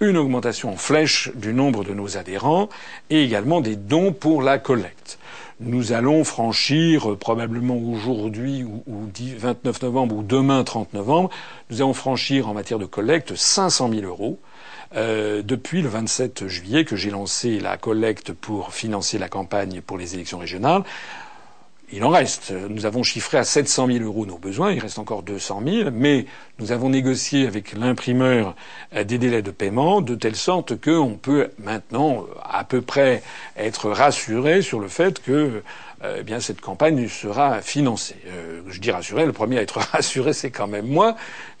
une 0.00 0.16
augmentation 0.16 0.72
en 0.72 0.76
flèche 0.76 1.30
du 1.34 1.52
nombre 1.52 1.84
de 1.84 1.94
nos 1.94 2.16
adhérents 2.16 2.68
et 3.10 3.22
également 3.22 3.60
des 3.60 3.76
dons 3.76 4.12
pour 4.12 4.42
la 4.42 4.58
collecte. 4.58 5.18
Nous 5.60 5.92
allons 5.92 6.24
franchir 6.24 7.12
euh, 7.12 7.16
probablement 7.16 7.76
aujourd'hui 7.76 8.64
ou, 8.64 8.82
29 9.38 9.82
novembre 9.82 10.16
ou 10.16 10.22
demain 10.22 10.64
30 10.64 10.94
novembre, 10.94 11.30
nous 11.70 11.80
allons 11.80 11.94
franchir 11.94 12.48
en 12.48 12.54
matière 12.54 12.78
de 12.78 12.86
collecte 12.86 13.34
500 13.34 13.90
000 13.90 14.02
euros. 14.02 14.38
Euh, 14.96 15.42
depuis 15.42 15.82
le 15.82 15.88
27 15.88 16.46
juillet 16.46 16.84
que 16.84 16.94
j'ai 16.94 17.10
lancé 17.10 17.58
la 17.58 17.76
collecte 17.76 18.32
pour 18.32 18.72
financer 18.72 19.18
la 19.18 19.28
campagne 19.28 19.80
pour 19.80 19.98
les 19.98 20.14
élections 20.14 20.38
régionales. 20.38 20.82
Il 21.96 22.02
en 22.02 22.08
reste. 22.08 22.52
Nous 22.70 22.86
avons 22.86 23.04
chiffré 23.04 23.38
à 23.38 23.44
700 23.44 23.86
000 23.86 24.04
euros 24.04 24.26
nos 24.26 24.36
besoins. 24.36 24.72
Il 24.72 24.80
reste 24.80 24.98
encore 24.98 25.22
200 25.22 25.62
000. 25.64 25.90
Mais 25.92 26.26
nous 26.58 26.72
avons 26.72 26.88
négocié 26.88 27.46
avec 27.46 27.72
l'imprimeur 27.72 28.56
euh, 28.96 29.04
des 29.04 29.16
délais 29.16 29.42
de 29.42 29.52
paiement 29.52 30.00
de 30.00 30.16
telle 30.16 30.34
sorte 30.34 30.74
qu'on 30.80 31.14
peut 31.14 31.50
maintenant 31.62 32.26
à 32.42 32.64
peu 32.64 32.80
près 32.80 33.22
être 33.56 33.90
rassuré 33.90 34.60
sur 34.60 34.80
le 34.80 34.88
fait 34.88 35.22
que 35.22 35.62
euh, 36.02 36.16
eh 36.18 36.22
bien 36.24 36.40
cette 36.40 36.60
campagne 36.60 37.06
sera 37.06 37.62
financée. 37.62 38.16
Euh, 38.26 38.60
je 38.68 38.80
dis 38.80 38.90
rassuré, 38.90 39.24
le 39.24 39.32
premier 39.32 39.58
à 39.58 39.62
être 39.62 39.78
rassuré, 39.92 40.32
c'est 40.32 40.50
quand 40.50 40.66
même 40.66 40.86
moi, 40.86 41.16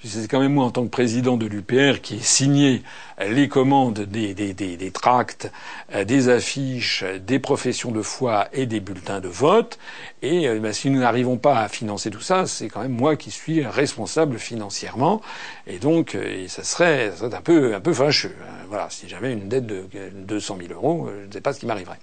c'est 0.08 0.28
quand 0.28 0.40
même 0.40 0.52
moi 0.52 0.64
en 0.64 0.70
tant 0.70 0.84
que 0.84 0.90
président 0.90 1.36
de 1.36 1.46
l'UPR 1.46 2.00
qui 2.02 2.16
ai 2.16 2.20
signé 2.20 2.82
les 3.24 3.48
commandes 3.48 4.00
des, 4.00 4.34
des, 4.34 4.54
des, 4.54 4.76
des 4.76 4.90
tracts, 4.90 5.50
euh, 5.94 6.04
des 6.04 6.28
affiches, 6.28 7.04
des 7.04 7.38
professions 7.38 7.90
de 7.90 8.02
foi 8.02 8.48
et 8.52 8.66
des 8.66 8.80
bulletins 8.80 9.20
de 9.20 9.28
vote. 9.28 9.78
Et 10.22 10.48
euh, 10.48 10.58
ben, 10.58 10.72
si 10.72 10.90
nous 10.90 11.00
n'arrivons 11.00 11.36
pas 11.36 11.60
à 11.60 11.68
financer 11.68 12.10
tout 12.10 12.20
ça, 12.20 12.46
c'est 12.46 12.68
quand 12.68 12.82
même 12.82 12.92
moi 12.92 13.16
qui 13.16 13.30
suis 13.30 13.64
responsable 13.64 14.38
financièrement. 14.38 15.22
Et 15.66 15.78
donc, 15.78 16.14
euh, 16.14 16.46
ça, 16.48 16.64
serait, 16.64 17.10
ça 17.12 17.18
serait 17.18 17.36
un 17.36 17.40
peu, 17.40 17.74
un 17.74 17.80
peu 17.80 17.92
fâcheux. 17.92 18.34
Hein. 18.42 18.64
Voilà, 18.68 18.88
si 18.90 19.08
j'avais 19.08 19.32
une 19.32 19.48
dette 19.48 19.66
de 19.66 19.84
200 20.26 20.58
000 20.68 20.72
euros, 20.72 21.08
je 21.22 21.26
ne 21.28 21.32
sais 21.32 21.40
pas 21.40 21.52
ce 21.52 21.60
qui 21.60 21.66
m'arriverait. 21.66 21.98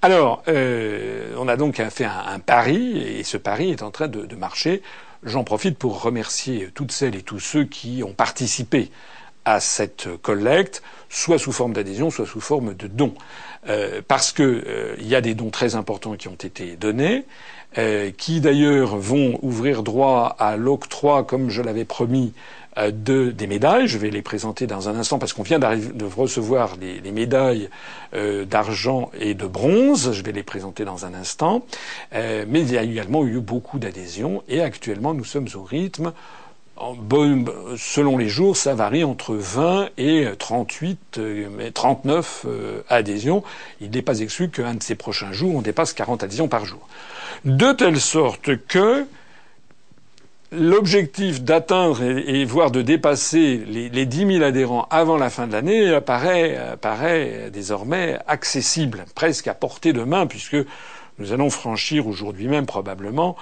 Alors, 0.00 0.42
euh, 0.48 1.34
on 1.38 1.48
a 1.48 1.56
donc 1.56 1.82
fait 1.90 2.04
un, 2.04 2.24
un, 2.28 2.38
pari, 2.38 2.98
et 2.98 3.22
ce 3.22 3.36
pari 3.36 3.70
est 3.70 3.82
en 3.82 3.90
train 3.90 4.08
de, 4.08 4.24
de 4.24 4.36
marcher. 4.36 4.82
J'en 5.22 5.44
profite 5.44 5.78
pour 5.78 6.02
remercier 6.02 6.70
toutes 6.74 6.92
celles 6.92 7.16
et 7.16 7.22
tous 7.22 7.40
ceux 7.40 7.64
qui 7.64 8.02
ont 8.04 8.12
participé 8.12 8.90
à 9.44 9.60
cette 9.60 10.08
collecte, 10.22 10.82
soit 11.08 11.38
sous 11.38 11.52
forme 11.52 11.72
d'adhésion, 11.72 12.10
soit 12.10 12.26
sous 12.26 12.40
forme 12.40 12.74
de 12.74 12.88
dons, 12.88 13.14
euh, 13.68 14.02
parce 14.06 14.32
que 14.32 14.42
euh, 14.42 14.96
y 14.98 15.14
a 15.14 15.20
des 15.20 15.34
dons 15.34 15.50
très 15.50 15.76
importants 15.76 16.16
qui 16.16 16.26
ont 16.26 16.34
été 16.34 16.76
donnés, 16.76 17.24
qui 18.16 18.40
d'ailleurs 18.40 18.96
vont 18.96 19.38
ouvrir 19.42 19.82
droit 19.82 20.34
à 20.38 20.56
l'octroi, 20.56 21.24
comme 21.24 21.50
je 21.50 21.60
l'avais 21.60 21.84
promis, 21.84 22.32
euh, 22.78 22.90
de, 22.90 23.30
des 23.30 23.46
médailles. 23.46 23.86
Je 23.86 23.96
vais 23.96 24.10
les 24.10 24.20
présenter 24.20 24.66
dans 24.66 24.88
un 24.88 24.96
instant 24.96 25.18
parce 25.18 25.32
qu'on 25.32 25.42
vient 25.42 25.58
de 25.58 26.04
recevoir 26.04 26.76
les, 26.78 27.00
les 27.00 27.12
médailles 27.12 27.70
euh, 28.14 28.44
d'argent 28.44 29.10
et 29.18 29.32
de 29.32 29.46
bronze. 29.46 30.12
Je 30.12 30.22
vais 30.22 30.32
les 30.32 30.42
présenter 30.42 30.84
dans 30.84 31.06
un 31.06 31.14
instant. 31.14 31.64
mais 32.12 32.60
il 32.60 32.70
y 32.70 32.76
a 32.76 32.82
également 32.82 33.24
eu 33.24 33.40
beaucoup 33.40 33.78
d'adhésions 33.78 34.42
et 34.48 34.60
actuellement 34.60 35.14
nous 35.14 35.24
sommes 35.24 35.48
au 35.54 35.62
rythme 35.62 36.12
selon 37.76 38.18
les 38.18 38.28
jours, 38.28 38.56
ça 38.56 38.74
varie 38.74 39.04
entre 39.04 39.34
20 39.34 39.88
et 39.98 40.26
38, 40.38 41.20
39 41.72 42.42
euh, 42.46 42.50
euh, 42.50 42.82
adhésions. 42.88 43.42
Il 43.80 43.90
n'est 43.90 44.02
pas 44.02 44.20
exclu 44.20 44.50
qu'un 44.50 44.74
de 44.74 44.82
ces 44.82 44.94
prochains 44.94 45.32
jours, 45.32 45.56
on 45.56 45.62
dépasse 45.62 45.92
40 45.92 46.24
adhésions 46.24 46.48
par 46.48 46.64
jour. 46.64 46.86
De 47.44 47.72
telle 47.72 48.00
sorte 48.00 48.56
que 48.68 49.06
l'objectif 50.52 51.42
d'atteindre 51.42 52.02
et, 52.02 52.44
voire 52.44 52.70
de 52.70 52.82
dépasser 52.82 53.62
les, 53.66 53.88
les 53.88 54.06
10 54.06 54.34
000 54.38 54.44
adhérents 54.44 54.86
avant 54.90 55.16
la 55.16 55.28
fin 55.28 55.46
de 55.46 55.52
l'année 55.52 55.92
apparaît, 55.92 56.76
paraît 56.80 57.50
désormais 57.52 58.18
accessible, 58.26 59.06
presque 59.14 59.48
à 59.48 59.54
portée 59.54 59.92
de 59.92 60.02
main, 60.02 60.26
puisque 60.26 60.56
nous 61.18 61.32
allons 61.32 61.50
franchir 61.50 62.06
aujourd'hui 62.06 62.46
même 62.46 62.66
probablement 62.66 63.36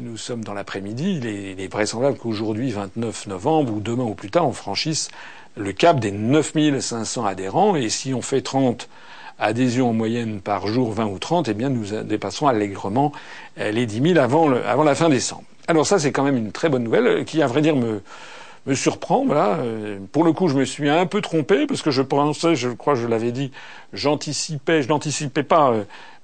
nous 0.00 0.16
sommes 0.16 0.44
dans 0.44 0.54
l'après-midi. 0.54 1.20
Il, 1.22 1.26
il 1.26 1.60
est, 1.60 1.72
vraisemblable 1.72 2.16
qu'aujourd'hui, 2.18 2.70
29 2.70 3.26
novembre, 3.26 3.72
ou 3.72 3.80
demain 3.80 4.04
ou 4.04 4.14
plus 4.14 4.30
tard, 4.30 4.46
on 4.46 4.52
franchisse 4.52 5.08
le 5.56 5.72
cap 5.72 6.00
des 6.00 6.12
9500 6.12 7.24
adhérents. 7.24 7.76
Et 7.76 7.88
si 7.88 8.14
on 8.14 8.22
fait 8.22 8.42
30 8.42 8.88
adhésions 9.38 9.90
en 9.90 9.92
moyenne 9.92 10.40
par 10.40 10.66
jour, 10.66 10.92
20 10.92 11.06
ou 11.06 11.18
30, 11.18 11.48
eh 11.48 11.54
bien, 11.54 11.68
nous 11.68 12.02
dépasserons 12.04 12.46
allègrement 12.46 13.12
euh, 13.58 13.70
les 13.70 13.86
10 13.86 14.14
000 14.14 14.18
avant, 14.18 14.52
avant 14.52 14.84
la 14.84 14.94
fin 14.94 15.08
décembre. 15.08 15.44
Alors 15.68 15.86
ça, 15.86 15.98
c'est 15.98 16.12
quand 16.12 16.24
même 16.24 16.36
une 16.36 16.52
très 16.52 16.68
bonne 16.68 16.84
nouvelle 16.84 17.06
euh, 17.06 17.24
qui, 17.24 17.42
à 17.42 17.46
vrai 17.46 17.60
dire, 17.60 17.76
me, 17.76 18.02
me 18.66 18.74
surprend. 18.74 19.24
Voilà. 19.24 19.58
Pour 20.12 20.24
le 20.24 20.32
coup, 20.32 20.48
je 20.48 20.54
me 20.54 20.64
suis 20.64 20.88
un 20.88 21.06
peu 21.06 21.20
trompé 21.20 21.66
parce 21.66 21.82
que 21.82 21.90
je 21.90 22.02
pensais, 22.02 22.54
je 22.54 22.68
crois, 22.68 22.94
je 22.94 23.06
l'avais 23.06 23.32
dit, 23.32 23.50
j'anticipais, 23.92 24.82
je 24.82 24.88
n'anticipais 24.88 25.42
pas. 25.42 25.74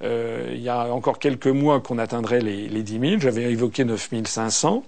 Euh, 0.05 0.53
il 0.55 0.61
y 0.61 0.69
a 0.69 0.93
encore 0.93 1.19
quelques 1.19 1.49
mois 1.49 1.81
qu'on 1.81 1.99
atteindrait 1.99 2.41
les, 2.41 2.69
les 2.69 2.83
10 2.83 3.01
000. 3.01 3.21
J'avais 3.21 3.51
évoqué 3.51 3.85
9 3.85 4.09
500. 4.25 4.85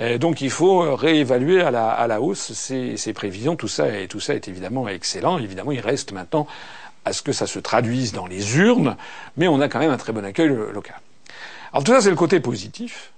Euh, 0.00 0.18
donc 0.18 0.40
il 0.40 0.50
faut 0.50 0.94
réévaluer 0.96 1.62
à 1.62 1.70
la, 1.70 1.90
à 1.90 2.06
la 2.06 2.20
hausse 2.20 2.52
ces, 2.52 2.96
ces 2.96 3.12
prévisions. 3.12 3.56
Tout 3.56 3.68
ça, 3.68 3.96
et 3.96 4.08
tout 4.08 4.20
ça 4.20 4.34
est 4.34 4.48
évidemment 4.48 4.88
excellent. 4.88 5.38
Évidemment, 5.38 5.72
il 5.72 5.80
reste 5.80 6.12
maintenant 6.12 6.46
à 7.04 7.12
ce 7.12 7.22
que 7.22 7.32
ça 7.32 7.46
se 7.46 7.58
traduise 7.58 8.12
dans 8.12 8.26
les 8.26 8.58
urnes, 8.58 8.96
mais 9.36 9.48
on 9.48 9.60
a 9.60 9.68
quand 9.68 9.78
même 9.78 9.90
un 9.90 9.96
très 9.96 10.12
bon 10.12 10.24
accueil 10.24 10.48
local. 10.48 10.96
Alors 11.72 11.84
tout 11.84 11.92
ça, 11.92 12.00
c'est 12.00 12.10
le 12.10 12.16
côté 12.16 12.40
positif. 12.40 13.12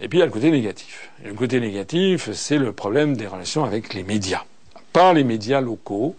Et 0.00 0.08
puis 0.08 0.18
il 0.18 0.20
y 0.20 0.22
a 0.22 0.26
le 0.26 0.32
côté 0.32 0.50
négatif. 0.50 1.10
Le 1.24 1.34
côté 1.34 1.60
négatif, 1.60 2.30
c'est 2.32 2.58
le 2.58 2.72
problème 2.72 3.16
des 3.16 3.26
relations 3.26 3.64
avec 3.64 3.94
les 3.94 4.04
médias. 4.04 4.44
Pas 4.92 5.12
les 5.12 5.24
médias 5.24 5.60
locaux, 5.60 6.14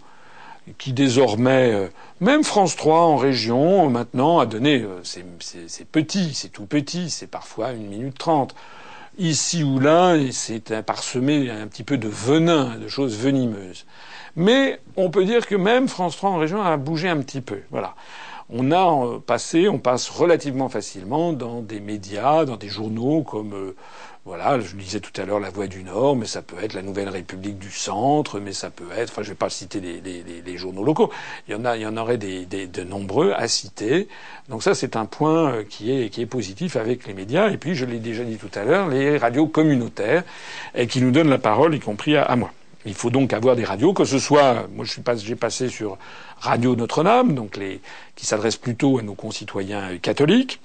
qui 0.78 0.92
désormais, 0.92 1.72
euh, 1.72 1.88
même 2.20 2.44
France 2.44 2.76
3 2.76 3.00
en 3.00 3.16
région, 3.16 3.88
maintenant, 3.88 4.38
a 4.38 4.46
donné, 4.46 4.82
euh, 4.82 5.00
c'est 5.02 5.86
petit, 5.86 6.34
c'est 6.34 6.48
tout 6.48 6.66
petit, 6.66 7.10
c'est 7.10 7.26
parfois 7.26 7.72
une 7.72 7.86
minute 7.86 8.18
trente. 8.18 8.54
Ici 9.18 9.64
ou 9.64 9.80
là, 9.80 10.16
c'est 10.30 10.82
parsemé 10.82 11.50
un 11.50 11.66
petit 11.66 11.82
peu 11.82 11.98
de 11.98 12.08
venin, 12.08 12.76
de 12.76 12.88
choses 12.88 13.18
venimeuses. 13.18 13.84
Mais 14.36 14.80
on 14.96 15.10
peut 15.10 15.24
dire 15.24 15.46
que 15.46 15.56
même 15.56 15.88
France 15.88 16.16
3 16.16 16.30
en 16.30 16.36
région 16.36 16.62
a 16.62 16.76
bougé 16.76 17.08
un 17.08 17.18
petit 17.18 17.40
peu. 17.40 17.60
Voilà 17.70 17.94
on 18.52 18.72
a 18.72 19.06
euh, 19.06 19.18
passé, 19.18 19.68
on 19.68 19.78
passe 19.78 20.08
relativement 20.08 20.68
facilement 20.68 21.32
dans 21.32 21.60
des 21.60 21.80
médias, 21.80 22.44
dans 22.44 22.56
des 22.56 22.68
journaux 22.68 23.22
comme 23.22 23.54
euh, 23.54 23.76
voilà, 24.24 24.60
je 24.60 24.76
disais 24.76 25.00
tout 25.00 25.18
à 25.20 25.24
l'heure 25.24 25.40
La 25.40 25.50
Voix 25.50 25.66
du 25.66 25.82
Nord, 25.82 26.14
mais 26.14 26.26
ça 26.26 26.42
peut 26.42 26.56
être 26.62 26.74
La 26.74 26.82
Nouvelle 26.82 27.08
République 27.08 27.58
du 27.58 27.70
Centre, 27.70 28.38
mais 28.38 28.52
ça 28.52 28.68
peut 28.68 28.88
être, 28.94 29.10
enfin 29.10 29.22
je 29.22 29.28
ne 29.28 29.32
vais 29.32 29.38
pas 29.38 29.48
citer 29.48 29.80
les, 29.80 30.56
journaux 30.58 30.84
locaux, 30.84 31.10
il 31.48 31.54
y 31.54 31.86
en 31.86 31.96
aurait 31.96 32.18
de 32.18 32.84
nombreux 32.84 33.32
à 33.32 33.48
citer. 33.48 34.08
Donc 34.48 34.62
ça 34.62 34.74
c'est 34.74 34.96
un 34.96 35.06
point 35.06 35.52
euh, 35.52 35.64
qui 35.64 35.90
est, 35.92 36.26
positif 36.26 36.76
avec 36.76 37.06
les 37.06 37.14
médias. 37.14 37.50
Et 37.50 37.56
puis 37.56 37.74
je 37.74 37.84
l'ai 37.84 37.98
déjà 37.98 38.24
dit 38.24 38.36
tout 38.36 38.50
à 38.54 38.64
l'heure, 38.64 38.88
les 38.88 39.16
radios 39.16 39.46
communautaires 39.46 40.24
qui 40.88 41.00
nous 41.00 41.12
donnent 41.12 41.30
la 41.30 41.38
parole, 41.38 41.74
y 41.74 41.80
compris 41.80 42.16
à 42.16 42.36
moi. 42.36 42.50
Il 42.86 42.94
faut 42.94 43.10
donc 43.10 43.32
avoir 43.32 43.56
des 43.56 43.64
radios, 43.64 43.92
que 43.92 44.04
ce 44.04 44.18
soit, 44.18 44.66
moi 44.74 44.84
je 44.84 44.92
suis 44.92 45.02
pas, 45.02 45.14
j'ai 45.14 45.36
passé 45.36 45.68
sur 45.68 45.98
Radio 46.38 46.76
Notre-Dame, 46.76 47.34
donc 47.34 47.60
qui 48.16 48.26
s'adresse 48.26 48.56
plutôt 48.56 48.98
à 48.98 49.02
nos 49.02 49.14
concitoyens 49.14 49.98
catholiques. 49.98 50.60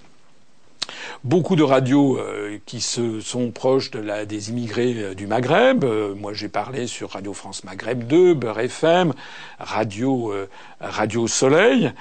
Beaucoup 1.24 1.56
de 1.56 1.64
radios 1.64 2.18
euh, 2.20 2.60
qui 2.66 2.82
se 2.82 3.20
sont 3.20 3.52
proches 3.52 3.92
de 3.92 4.00
la, 4.00 4.26
des 4.26 4.50
immigrés 4.50 4.94
euh, 4.98 5.14
du 5.16 5.28
Maghreb. 5.28 5.84
Euh, 5.84 6.14
moi, 6.14 6.34
j'ai 6.34 6.50
parlé 6.50 6.88
sur 6.88 7.12
Radio 7.12 7.34
France 7.34 7.64
Maghreb 7.64 8.06
2, 8.06 8.34
Beurre 8.36 8.60
FM, 8.60 9.14
Radio 9.60 10.34
Radio 10.80 11.28
Soleil, 11.28 11.92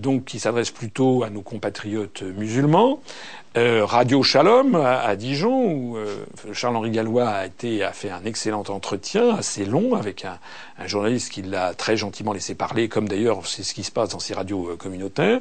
donc 0.00 0.24
qui 0.24 0.38
s'adresse 0.38 0.70
plutôt 0.70 1.22
à 1.22 1.30
nos 1.30 1.42
compatriotes 1.42 2.22
musulmans. 2.22 3.00
Euh, 3.58 3.84
Radio 3.84 4.22
Shalom 4.22 4.76
à, 4.76 5.14
Dijon, 5.14 5.72
où 5.72 5.96
euh, 5.98 6.24
Charles-Henri 6.54 6.90
Gallois 6.90 7.28
a, 7.28 7.44
été, 7.44 7.86
fait 7.92 8.08
un 8.08 8.24
excellent 8.24 8.64
entretien, 8.68 9.36
assez 9.36 9.66
long, 9.66 9.94
avec 9.94 10.24
un, 10.24 10.38
un 10.78 10.86
journaliste 10.86 11.30
qui 11.30 11.42
l'a 11.42 11.74
très 11.74 11.98
gentiment 11.98 12.32
laissé 12.32 12.54
parler, 12.54 12.88
comme 12.88 13.06
d'ailleurs 13.06 13.46
c'est 13.46 13.62
ce 13.62 13.74
qui 13.74 13.84
se 13.84 13.90
passe 13.90 14.08
dans 14.08 14.20
ces 14.20 14.32
radios 14.32 14.70
euh, 14.70 14.76
communautaires. 14.76 15.40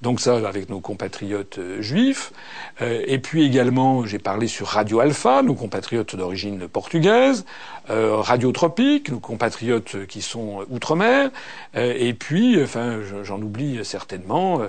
Donc 0.00 0.20
ça, 0.20 0.38
avec 0.38 0.70
nos 0.70 0.80
compatriotes 0.80 1.60
juifs. 1.78 2.32
et 2.80 3.18
puis 3.18 3.44
également, 3.44 4.04
j'ai 4.06 4.18
parlé 4.18 4.48
sur 4.48 4.66
Radio 4.66 4.98
Alpha, 4.98 5.42
nos 5.42 5.54
compatriotes 5.54 6.16
d'origine 6.16 6.66
portugaise, 6.66 7.44
Radio 7.88 8.52
Tropique, 8.52 9.10
nos 9.10 9.20
compatriotes 9.20 10.06
qui 10.06 10.22
sont 10.22 10.64
outre-mer, 10.70 11.30
et 11.74 12.14
puis, 12.14 12.62
enfin, 12.62 13.00
j'en 13.22 13.40
oublie 13.40 13.84
certainement, 13.84 14.62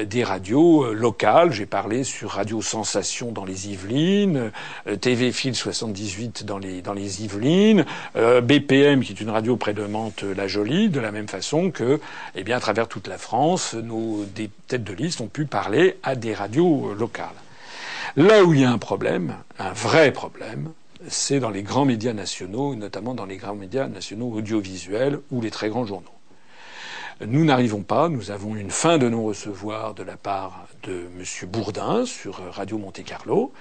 des 0.00 0.24
radios 0.24 0.92
locales. 0.92 1.52
J'ai 1.52 1.66
parlé 1.66 2.04
sur 2.04 2.30
Radio 2.30 2.62
Sensation 2.62 3.32
dans 3.32 3.44
les 3.44 3.68
Yvelines, 3.68 4.52
euh, 4.86 4.96
TV 4.96 5.32
Fil 5.32 5.54
78 5.54 6.44
dans 6.44 6.58
les, 6.58 6.82
dans 6.82 6.92
les 6.92 7.22
Yvelines, 7.22 7.84
euh, 8.16 8.40
BPM 8.40 9.02
qui 9.02 9.12
est 9.12 9.20
une 9.20 9.30
radio 9.30 9.56
près 9.56 9.74
de 9.74 9.84
Mantes-la 9.84 10.46
Jolie, 10.46 10.88
de 10.88 11.00
la 11.00 11.12
même 11.12 11.28
façon 11.28 11.70
que, 11.70 12.00
eh 12.34 12.44
bien, 12.44 12.56
à 12.56 12.60
travers 12.60 12.88
toute 12.88 13.06
la 13.06 13.18
France, 13.18 13.74
nos 13.74 14.24
des 14.24 14.50
têtes 14.68 14.84
de 14.84 14.92
liste 14.92 15.20
ont 15.20 15.26
pu 15.26 15.46
parler 15.46 15.98
à 16.02 16.14
des 16.14 16.34
radios 16.34 16.94
locales. 16.94 17.28
Là 18.16 18.44
où 18.44 18.54
il 18.54 18.60
y 18.60 18.64
a 18.64 18.70
un 18.70 18.78
problème, 18.78 19.34
un 19.58 19.72
vrai 19.72 20.12
problème, 20.12 20.70
c'est 21.08 21.40
dans 21.40 21.50
les 21.50 21.62
grands 21.62 21.84
médias 21.84 22.12
nationaux, 22.12 22.74
notamment 22.74 23.14
dans 23.14 23.26
les 23.26 23.36
grands 23.36 23.54
médias 23.54 23.88
nationaux 23.88 24.32
audiovisuels 24.32 25.20
ou 25.30 25.40
les 25.40 25.50
très 25.50 25.68
grands 25.68 25.86
journaux. 25.86 26.10
Nous 27.26 27.44
n'arrivons 27.44 27.82
pas, 27.82 28.08
nous 28.08 28.30
avons 28.30 28.56
une 28.56 28.70
fin 28.70 28.96
de 28.96 29.06
non-recevoir 29.08 29.92
de 29.92 30.02
la 30.02 30.16
part 30.16 30.66
de 30.84 31.06
M. 31.18 31.50
Bourdin 31.50 32.06
sur 32.06 32.40
Radio 32.52 32.78
Monte 32.78 33.04
Carlo. 33.04 33.52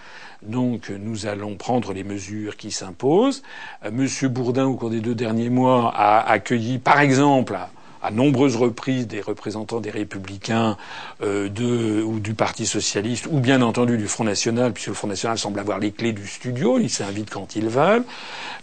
Donc 0.41 0.89
nous 0.89 1.25
allons 1.25 1.57
prendre 1.57 1.91
les 1.91 2.05
mesures 2.05 2.55
qui 2.55 2.71
s'imposent. 2.71 3.43
M. 3.83 4.07
Bourdin, 4.29 4.65
au 4.65 4.75
cours 4.75 4.89
des 4.89 5.01
deux 5.01 5.15
derniers 5.15 5.49
mois, 5.49 5.93
a 5.93 6.29
accueilli, 6.29 6.79
par 6.79 7.01
exemple, 7.01 7.57
à 8.01 8.11
nombreuses 8.11 8.55
reprises 8.55 9.07
des 9.07 9.21
représentants 9.21 9.79
des 9.79 9.89
républicains 9.89 10.77
euh, 11.21 11.49
de, 11.49 12.01
ou 12.01 12.19
du 12.19 12.33
Parti 12.33 12.65
socialiste, 12.65 13.27
ou 13.29 13.39
bien 13.39 13.61
entendu 13.61 13.97
du 13.97 14.07
Front 14.07 14.23
national, 14.23 14.73
puisque 14.73 14.89
le 14.89 14.93
Front 14.93 15.07
national 15.07 15.37
semble 15.37 15.59
avoir 15.59 15.79
les 15.79 15.91
clés 15.91 16.13
du 16.13 16.27
studio, 16.27 16.79
il 16.79 16.89
s'invite 16.89 17.29
quand 17.29 17.55
il 17.55 17.67
veut. 17.67 18.03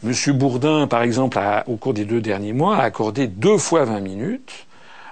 Monsieur 0.03 0.33
Bourdin, 0.33 0.87
par 0.87 1.03
exemple, 1.03 1.39
a, 1.39 1.65
au 1.69 1.77
cours 1.77 1.95
des 1.95 2.05
deux 2.05 2.21
derniers 2.21 2.53
mois, 2.53 2.77
a 2.77 2.83
accordé 2.83 3.27
deux 3.27 3.59
fois 3.59 3.85
vingt 3.85 4.01
minutes 4.01 4.67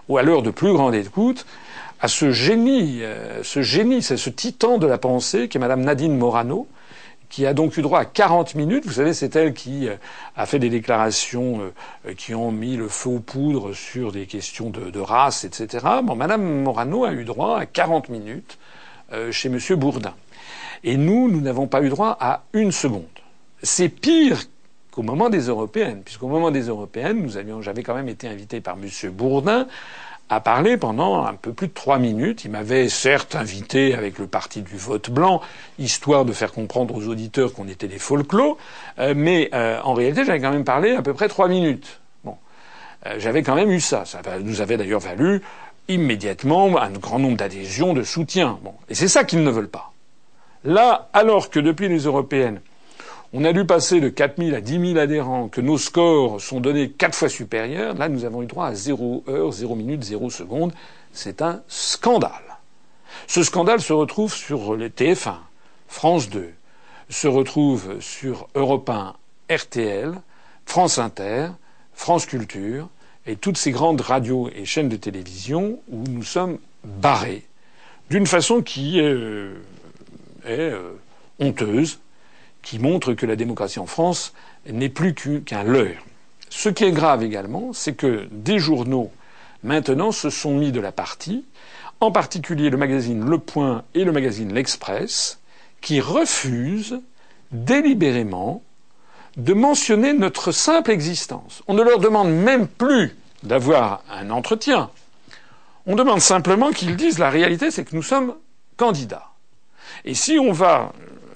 ou 0.09 0.19
à 0.19 0.23
l'heure 0.23 0.43
de 0.43 0.51
plus 0.51 0.73
grande 0.73 0.95
écoute, 0.95 1.47
à 2.01 2.09
ce 2.09 2.33
génie, 2.33 3.01
ce 3.43 3.63
génie, 3.63 4.03
c'est 4.03 4.19
ce 4.19 4.29
titan 4.29 4.77
de 4.77 4.87
la 4.87 4.99
pensée 4.99 5.49
qui 5.49 5.57
est 5.57 5.61
Madame 5.61 5.81
Nadine 5.81 6.15
Morano, 6.15 6.69
qui 7.35 7.47
a 7.47 7.53
donc 7.53 7.77
eu 7.77 7.83
droit 7.83 7.99
à 7.99 8.05
40 8.05 8.55
minutes. 8.55 8.87
Vous 8.87 8.93
savez, 8.93 9.13
c'est 9.13 9.35
elle 9.35 9.55
qui 9.55 9.89
euh, 9.89 9.97
a 10.37 10.47
fait 10.47 10.61
des 10.61 10.71
déclarations 10.71 11.73
euh, 12.07 12.15
qui 12.15 12.33
ont 12.33 12.53
mis 12.53 12.77
le 12.77 12.87
feu 12.87 13.11
aux 13.11 13.19
poudres 13.19 13.75
sur 13.75 14.13
des 14.13 14.27
questions 14.27 14.71
de, 14.71 15.01
race, 15.01 15.43
etc. 15.43 15.85
Bon, 16.05 16.15
Madame 16.15 16.63
Morano 16.63 17.05
a 17.05 17.13
eu 17.13 17.25
droit 17.25 17.59
à 17.59 17.67
40 17.67 18.09
minutes 18.09 18.57
euh, 19.13 19.33
chez 19.33 19.49
Monsieur 19.49 19.75
Bourdin. 19.75 20.15
Et 20.85 20.97
nous, 20.97 21.29
nous 21.29 21.41
n'avons 21.41 21.67
pas 21.67 21.83
eu 21.83 21.89
droit 21.89 22.17
à 22.21 22.45
une 22.53 22.71
seconde. 22.71 23.03
C'est 23.65 23.89
pire 23.89 24.39
qu'au 24.93 25.03
moment 25.03 25.29
des 25.29 25.49
européennes, 25.49 26.03
puisqu'au 26.05 26.29
moment 26.29 26.53
des 26.53 26.69
européennes, 26.69 27.21
nous 27.21 27.37
avions, 27.37 27.63
j'avais 27.63 27.83
quand 27.83 27.97
même 27.97 28.09
été 28.09 28.29
invité 28.29 28.61
par 28.61 28.77
Monsieur 28.77 29.11
Bourdin 29.11 29.67
a 30.35 30.41
parlé 30.41 30.77
pendant 30.77 31.25
un 31.25 31.35
peu 31.35 31.53
plus 31.53 31.69
de 31.69 31.73
trois 31.73 31.99
minutes. 31.99 32.45
Il 32.45 32.51
m'avait 32.51 32.89
certes 32.89 33.37
invité 33.37 33.95
avec 33.95 34.19
le 34.19 34.27
parti 34.27 34.63
du 34.63 34.77
vote 34.77 35.11
blanc, 35.11 35.41
histoire 35.79 36.25
de 36.25 36.33
faire 36.33 36.53
comprendre 36.53 36.95
aux 36.95 37.07
auditeurs 37.07 37.55
qu'on 37.55 37.69
était 37.69 37.89
des 37.89 37.99
folklos, 37.99 38.59
euh, 38.99 39.15
mais 39.17 39.51
euh, 39.55 39.81
en 39.83 39.95
réalité, 39.95 40.25
j'avais 40.25 40.41
quand 40.41 40.51
même 40.51 40.65
parlé 40.65 40.95
à 40.95 41.03
peu 41.03 41.15
près 41.15 41.29
trois 41.29 41.49
minutes. 41.49 42.01
Bon, 42.25 42.37
euh, 43.07 43.15
j'avais 43.19 43.43
quand 43.43 43.55
même 43.55 43.71
eu 43.71 43.81
ça. 43.81 44.05
Ça 44.05 44.21
nous 44.41 44.61
avait 44.61 44.77
d'ailleurs 44.77 45.01
valu 45.01 45.41
immédiatement 45.87 46.79
un 46.81 46.91
grand 46.91 47.19
nombre 47.19 47.37
d'adhésions, 47.37 47.93
de 47.93 48.03
soutien. 48.03 48.59
Bon, 48.63 48.75
et 48.89 48.95
c'est 48.95 49.09
ça 49.09 49.25
qu'ils 49.25 49.45
ne 49.45 49.51
veulent 49.51 49.69
pas. 49.69 49.93
Là, 50.65 51.09
alors 51.13 51.51
que 51.51 51.61
depuis 51.61 51.89
les 51.89 52.05
européennes, 52.05 52.61
on 53.37 53.45
a 53.45 53.53
dû 53.53 53.67
passer 53.67 54.01
de 54.01 54.09
4 54.09 54.41
000 54.41 54.57
à 54.57 54.61
10 54.61 54.93
000 54.93 54.99
adhérents, 54.99 55.49
que 55.49 55.61
nos 55.61 55.77
scores 55.77 56.41
sont 56.41 56.61
donnés 56.61 56.91
quatre 56.91 57.17
fois 57.17 57.29
supérieurs. 57.29 57.95
Là, 57.95 58.09
nous 58.09 58.25
avons 58.25 58.43
eu 58.43 58.47
droit 58.47 58.69
à 58.69 58.75
0 58.75 59.25
heure, 59.29 59.51
0 59.51 59.75
minute, 59.75 60.05
0 60.05 60.31
seconde. 60.31 60.73
C'est 61.13 61.43
un 61.43 61.61
scandale. 61.67 62.31
Ce 63.27 63.43
scandale 63.43 63.81
se 63.81 63.93
retrouve 63.93 64.33
sur 64.33 64.77
les 64.77 64.89
TF1, 64.89 65.35
France 65.89 66.31
2, 66.31 66.51
se 67.09 67.27
retrouve 67.27 68.01
sur 68.01 68.49
Europe 68.55 68.89
1, 68.89 69.15
RTL, 69.51 70.15
France 70.65 70.99
Inter, 70.99 71.49
France 71.93 72.27
Culture 72.27 72.89
et 73.27 73.35
toutes 73.35 73.59
ces 73.59 73.73
grandes 73.73 74.01
radios 74.01 74.49
et 74.55 74.65
chaînes 74.65 74.89
de 74.89 74.97
télévision 74.97 75.81
où 75.91 76.05
nous 76.09 76.23
sommes 76.23 76.59
barrés 76.85 77.45
d'une 78.11 78.27
façon 78.27 78.63
qui 78.63 78.99
est, 78.99 79.03
euh, 79.03 79.55
euh, 80.47 80.93
honteuse, 81.39 81.99
qui 82.65 82.79
montre 82.81 83.13
que 83.13 83.27
la 83.27 83.37
démocratie 83.37 83.79
en 83.79 83.87
France 83.87 84.33
n'est 84.69 84.89
plus 84.89 85.15
qu'un 85.15 85.63
leurre. 85.63 86.03
Ce 86.51 86.69
qui 86.69 86.85
est 86.85 86.93
grave 86.93 87.23
également, 87.23 87.73
c'est 87.73 87.95
que 87.95 88.27
des 88.33 88.59
journaux 88.59 89.13
maintenant 89.63 90.11
se 90.11 90.31
sont 90.31 90.57
mis 90.57 90.73
de 90.73 90.81
la 90.81 90.93
partie, 90.93 91.45
en 92.01 92.11
particulier 92.11 92.71
le 92.71 92.77
magazine 92.77 93.25
Le 93.25 93.39
Point 93.39 93.85
et 93.95 94.05
le 94.05 94.13
magazine 94.13 94.53
L'Express, 94.53 95.39
qui 95.81 96.01
refusent 96.01 97.01
délibérément 97.53 98.63
de 99.37 99.53
mentionner 99.53 100.13
notre 100.13 100.53
simple 100.53 100.91
existence. 100.91 101.63
On 101.67 101.75
ne 101.75 101.83
leur 101.83 101.99
demande 101.99 102.31
même 102.31 102.67
plus 102.67 103.17
d'avoir 103.43 104.03
un 104.11 104.31
entretien. 104.31 104.91
On 105.87 105.97
demande 105.97 106.21
simplement 106.21 106.71
qu'ils 106.71 106.97
disent 106.97 107.19
la 107.19 107.31
réalité, 107.31 107.71
c'est 107.71 107.85
que 107.85 107.95
nous 107.95 108.03
sommes 108.03 108.35
candidats. 108.77 109.29
Et 110.05 110.15
si 110.15 110.39
on 110.39 110.53
va 110.53 110.93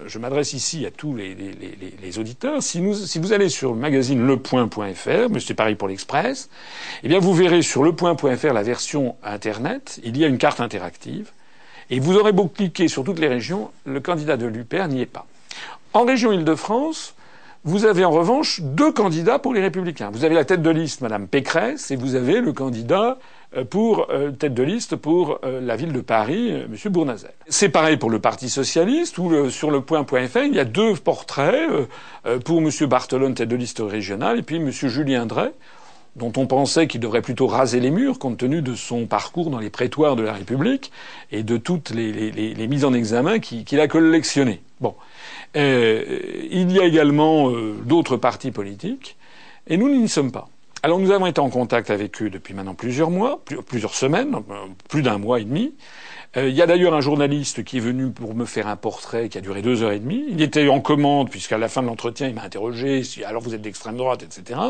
je 0.09 0.19
m'adresse 0.19 0.53
ici 0.55 0.87
à 0.87 0.91
tous 0.91 1.15
les, 1.15 2.19
auditeurs. 2.19 2.63
Si, 2.63 2.81
vous 2.81 3.33
allez 3.33 3.49
sur 3.49 3.73
le 3.73 3.79
magazine 3.79 4.27
lepoint.fr, 4.27 5.29
mais 5.31 5.41
c'est 5.41 5.55
pareil 5.55 5.75
pour 5.75 5.89
l'Express, 5.89 6.49
eh 7.03 7.09
bien 7.09 7.19
vous 7.19 7.35
verrez 7.35 7.63
sur 7.63 7.85
lepoint.fr 7.85 8.53
la 8.53 8.63
version 8.63 9.17
Internet, 9.23 10.01
il 10.03 10.17
y 10.17 10.25
a 10.25 10.29
une 10.29 10.39
carte 10.39 10.61
interactive, 10.61 11.31
et 11.91 12.01
vous 12.01 12.17
aurez 12.17 12.33
beau 12.33 12.47
cliquer 12.47 12.89
sur 12.89 13.05
toutes 13.05 13.19
les 13.19 13.29
régions, 13.29 13.71
le 13.85 14.01
candidat 14.01 14.37
de 14.37 14.47
l'UPR 14.47 14.89
n'y 14.89 15.03
est 15.03 15.07
pas. 15.07 15.27
En 15.93 16.05
région 16.05 16.33
Île-de-France, 16.33 17.15
vous 17.65 17.85
avez 17.85 18.05
en 18.05 18.11
revanche 18.11 18.61
deux 18.63 18.93
candidats 18.93 19.39
pour 19.39 19.53
les 19.53 19.61
Républicains. 19.61 20.11
Vous 20.11 20.25
avez 20.25 20.35
la 20.35 20.45
tête 20.45 20.63
de 20.63 20.71
liste, 20.71 21.01
Madame 21.01 21.27
Pécresse, 21.27 21.91
et 21.91 21.97
vous 21.97 22.15
avez 22.15 22.41
le 22.41 22.53
candidat 22.53 23.19
pour 23.71 24.09
euh, 24.11 24.31
tête 24.31 24.55
de 24.55 24.63
liste 24.63 24.97
pour 24.97 25.41
euh, 25.45 25.61
la 25.61 25.77
ville 25.77 25.93
de 25.93 26.01
Paris, 26.01 26.51
M. 26.51 26.77
Bournazel. 26.93 27.33
C'est 27.49 27.71
pareil 27.71 27.97
pour 27.97 28.11
le 28.11 28.19
Parti 28.19 28.49
socialiste, 28.51 29.19
où 29.19 29.51
sur 29.51 29.71
le 29.71 29.81
point.fr, 29.81 30.39
il 30.45 30.55
y 30.55 30.61
a 30.61 30.65
deux 30.65 30.95
portraits 30.95 31.69
pour 32.45 32.59
M. 32.59 32.71
Barthelone, 32.87 33.35
tête 33.35 33.49
de 33.49 33.57
liste 33.57 33.83
régionale, 33.85 34.39
et 34.39 34.43
puis 34.43 34.57
M. 34.57 34.71
Julien 34.71 35.25
Drey, 35.25 35.53
dont 36.17 36.33
on 36.37 36.47
pensait 36.47 36.87
qu'il 36.87 37.01
devrait 37.01 37.23
plutôt 37.23 37.47
raser 37.47 37.81
les 37.81 37.91
murs 37.91 38.19
compte 38.19 38.39
tenu 38.39 38.61
de 38.61 38.75
son 38.75 39.07
parcours 39.07 39.51
dans 39.51 39.59
les 39.59 39.71
prétoires 39.71 40.17
de 40.17 40.23
la 40.23 40.33
République 40.33 40.93
et 41.33 41.43
de 41.43 41.57
toutes 41.57 41.91
les, 41.91 42.67
mises 42.69 42.85
en 42.85 42.93
examen 42.93 43.39
qu'il 43.39 43.81
a 43.81 43.89
collectionnées. 43.89 44.61
Bon. 44.81 44.95
il 45.55 46.73
y 46.73 46.81
a 46.81 46.85
également 46.85 47.51
d'autres 47.85 48.17
partis 48.17 48.51
politiques, 48.51 49.17
et 49.67 49.77
nous 49.77 49.89
n'y 49.89 50.09
sommes 50.09 50.33
pas. 50.33 50.49
Alors 50.89 51.01
nous 51.01 51.11
avons 51.11 51.27
été 51.27 51.39
en 51.39 51.51
contact 51.51 51.91
avec 51.91 52.23
eux 52.23 52.31
depuis 52.31 52.55
maintenant 52.55 52.75
plusieurs 52.75 53.11
mois, 53.11 53.43
plusieurs 53.67 53.95
semaines, 53.95 54.37
euh, 54.37 54.55
plus 54.89 55.03
d'un 55.03 55.19
mois 55.19 55.39
et 55.39 55.45
demi. 55.45 55.75
Euh, 56.39 56.49
il 56.49 56.55
y 56.55 56.63
a 56.63 56.67
d'ailleurs 56.67 56.95
un 56.95 57.03
journaliste 57.03 57.63
qui 57.63 57.77
est 57.77 57.81
venu 57.81 58.11
pour 58.11 58.35
me 58.35 58.47
faire 58.47 58.67
un 58.67 58.77
portrait 58.77 59.29
qui 59.29 59.37
a 59.37 59.43
duré 59.43 59.61
deux 59.61 59.83
heures 59.83 59.93
et 59.93 59.99
demie. 59.99 60.25
Il 60.31 60.41
était 60.41 60.67
en 60.67 60.81
commande 60.81 61.29
puisqu'à 61.29 61.59
la 61.59 61.69
fin 61.69 61.83
de 61.83 61.89
l'entretien 61.89 62.29
il 62.29 62.35
m'a 62.35 62.43
interrogé 62.43 63.05
si 63.05 63.23
alors 63.23 63.43
vous 63.43 63.55
êtes 63.55 63.61
d'extrême 63.61 63.99
droite, 63.99 64.23
etc. 64.23 64.61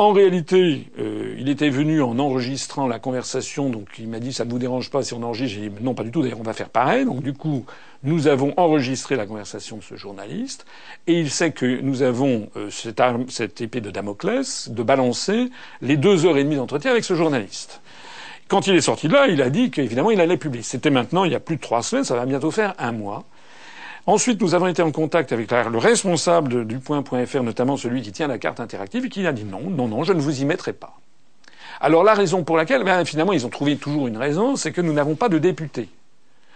En 0.00 0.12
réalité, 0.12 0.92
euh, 1.00 1.34
il 1.40 1.48
était 1.48 1.70
venu 1.70 2.02
en 2.02 2.20
enregistrant 2.20 2.86
la 2.86 3.00
conversation, 3.00 3.68
donc 3.68 3.88
il 3.98 4.06
m'a 4.06 4.20
dit 4.20 4.32
ça 4.32 4.44
ne 4.44 4.50
vous 4.50 4.60
dérange 4.60 4.90
pas 4.90 5.02
si 5.02 5.12
on 5.12 5.24
enregistre. 5.24 5.58
J'ai 5.58 5.68
dit 5.68 5.82
non 5.82 5.94
pas 5.94 6.04
du 6.04 6.12
tout. 6.12 6.22
D'ailleurs 6.22 6.38
on 6.38 6.44
va 6.44 6.52
faire 6.52 6.68
pareil. 6.68 7.04
Donc 7.04 7.20
du 7.20 7.32
coup 7.32 7.66
nous 8.04 8.28
avons 8.28 8.54
enregistré 8.56 9.16
la 9.16 9.26
conversation 9.26 9.78
de 9.78 9.82
ce 9.82 9.96
journaliste 9.96 10.66
et 11.08 11.18
il 11.18 11.30
sait 11.30 11.50
que 11.50 11.80
nous 11.80 12.02
avons 12.02 12.48
euh, 12.56 12.70
cette, 12.70 13.02
cette 13.28 13.60
épée 13.60 13.80
de 13.80 13.90
Damoclès 13.90 14.68
de 14.70 14.82
balancer 14.84 15.50
les 15.82 15.96
deux 15.96 16.26
heures 16.26 16.38
et 16.38 16.44
demie 16.44 16.54
d'entretien 16.54 16.92
avec 16.92 17.02
ce 17.02 17.14
journaliste. 17.14 17.80
Quand 18.46 18.68
il 18.68 18.76
est 18.76 18.80
sorti 18.80 19.08
de 19.08 19.14
là, 19.14 19.26
il 19.26 19.42
a 19.42 19.50
dit 19.50 19.72
qu'évidemment 19.72 20.12
il 20.12 20.20
allait 20.20 20.36
publier. 20.36 20.62
C'était 20.62 20.90
maintenant 20.90 21.24
il 21.24 21.32
y 21.32 21.34
a 21.34 21.40
plus 21.40 21.56
de 21.56 21.60
trois 21.60 21.82
semaines, 21.82 22.04
ça 22.04 22.14
va 22.14 22.24
bientôt 22.24 22.52
faire 22.52 22.74
un 22.78 22.92
mois. 22.92 23.24
Ensuite, 24.08 24.40
nous 24.40 24.54
avons 24.54 24.68
été 24.68 24.80
en 24.80 24.90
contact 24.90 25.32
avec 25.32 25.50
le 25.50 25.76
responsable 25.76 26.66
du 26.66 26.78
point.fr, 26.78 27.42
notamment 27.42 27.76
celui 27.76 28.00
qui 28.00 28.10
tient 28.10 28.26
la 28.26 28.38
carte 28.38 28.58
interactive, 28.58 29.04
et 29.04 29.10
qui 29.10 29.26
a 29.26 29.32
dit 29.32 29.44
non, 29.44 29.68
non, 29.68 29.86
non, 29.86 30.02
je 30.02 30.14
ne 30.14 30.20
vous 30.22 30.40
y 30.40 30.46
mettrai 30.46 30.72
pas. 30.72 30.96
Alors 31.78 32.04
la 32.04 32.14
raison 32.14 32.42
pour 32.42 32.56
laquelle, 32.56 32.84
ben, 32.84 33.04
finalement, 33.04 33.34
ils 33.34 33.44
ont 33.44 33.50
trouvé 33.50 33.76
toujours 33.76 34.06
une 34.06 34.16
raison, 34.16 34.56
c'est 34.56 34.72
que 34.72 34.80
nous 34.80 34.94
n'avons 34.94 35.14
pas 35.14 35.28
de 35.28 35.36
député. 35.36 35.90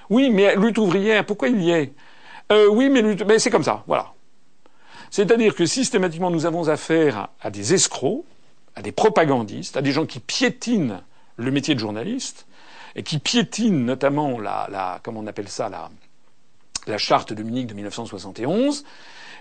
Oui, 0.08 0.30
mais 0.30 0.56
lutte 0.56 0.78
ouvrière, 0.78 1.26
pourquoi 1.26 1.48
il 1.48 1.62
y 1.62 1.72
est? 1.72 1.92
Euh, 2.52 2.68
Oui, 2.70 2.88
mais 2.88 3.02
lutte, 3.02 3.26
mais 3.26 3.38
c'est 3.38 3.50
comme 3.50 3.64
ça, 3.64 3.84
voilà. 3.86 4.14
C'est-à-dire 5.10 5.54
que 5.54 5.66
systématiquement, 5.66 6.30
nous 6.30 6.46
avons 6.46 6.70
affaire 6.70 7.28
à 7.42 7.50
des 7.50 7.74
escrocs, 7.74 8.24
à 8.76 8.80
des 8.80 8.92
propagandistes, 8.92 9.76
à 9.76 9.82
des 9.82 9.92
gens 9.92 10.06
qui 10.06 10.20
piétinent 10.20 11.02
le 11.36 11.50
métier 11.50 11.74
de 11.74 11.80
journaliste 11.80 12.46
et 12.96 13.02
qui 13.02 13.18
piétinent 13.18 13.84
notamment 13.84 14.40
la, 14.40 14.68
la 14.72 15.00
comment 15.02 15.20
on 15.20 15.26
appelle 15.26 15.48
ça, 15.48 15.68
la, 15.68 15.90
la 16.86 16.98
charte 16.98 17.32
de 17.32 17.42
Munich 17.42 17.66
de 17.66 17.74
1971, 17.74 18.84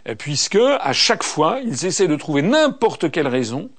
euh, 0.08 0.16
puisque 0.16 0.58
à 0.58 0.94
chaque 0.94 1.24
fois, 1.24 1.60
ils 1.64 1.86
essaient 1.86 2.08
de 2.08 2.16
trouver 2.16 2.42
n'importe 2.42 3.12
quelle 3.12 3.28
raison 3.28 3.70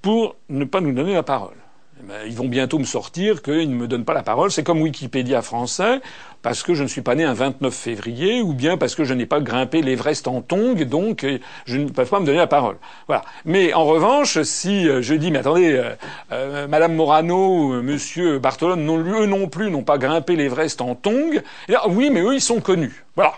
pour 0.00 0.36
ne 0.48 0.64
pas 0.64 0.80
nous 0.80 0.92
donner 0.92 1.14
la 1.14 1.22
parole. 1.22 1.61
Eh 2.02 2.08
ben, 2.08 2.14
ils 2.26 2.34
vont 2.34 2.48
bientôt 2.48 2.80
me 2.80 2.84
sortir 2.84 3.42
qu'ils 3.42 3.70
ne 3.70 3.76
me 3.76 3.86
donnent 3.86 4.04
pas 4.04 4.14
la 4.14 4.24
parole. 4.24 4.50
C'est 4.50 4.64
comme 4.64 4.82
Wikipédia 4.82 5.40
français, 5.40 6.00
parce 6.42 6.64
que 6.64 6.74
je 6.74 6.82
ne 6.82 6.88
suis 6.88 7.00
pas 7.00 7.14
né 7.14 7.22
un 7.22 7.32
29 7.32 7.72
février, 7.72 8.42
ou 8.42 8.54
bien 8.54 8.76
parce 8.76 8.96
que 8.96 9.04
je 9.04 9.14
n'ai 9.14 9.26
pas 9.26 9.40
grimpé 9.40 9.82
l'Everest 9.82 10.26
en 10.26 10.40
tongs, 10.40 10.84
donc 10.84 11.22
euh, 11.22 11.38
je 11.64 11.78
ne 11.78 11.88
peux 11.88 12.04
pas 12.04 12.18
me 12.18 12.26
donner 12.26 12.38
la 12.38 12.48
parole. 12.48 12.76
Voilà. 13.06 13.22
Mais 13.44 13.72
en 13.72 13.84
revanche, 13.84 14.42
si 14.42 14.88
euh, 14.88 15.00
je 15.00 15.14
dis, 15.14 15.30
mais 15.30 15.38
attendez, 15.38 15.80
euh, 16.32 16.66
Madame 16.66 16.94
Morano, 16.96 17.80
Monsieur 17.82 18.40
Bartolone, 18.40 18.84
non, 18.84 18.98
eux 18.98 19.26
non 19.26 19.48
plus 19.48 19.70
n'ont 19.70 19.84
pas 19.84 19.98
grimpé 19.98 20.34
l'Everest 20.34 20.80
en 20.80 20.96
tongs, 20.96 21.40
et 21.68 21.74
oui, 21.88 22.10
mais 22.10 22.22
eux, 22.22 22.34
ils 22.34 22.40
sont 22.40 22.60
connus. 22.60 23.04
Voilà. 23.14 23.34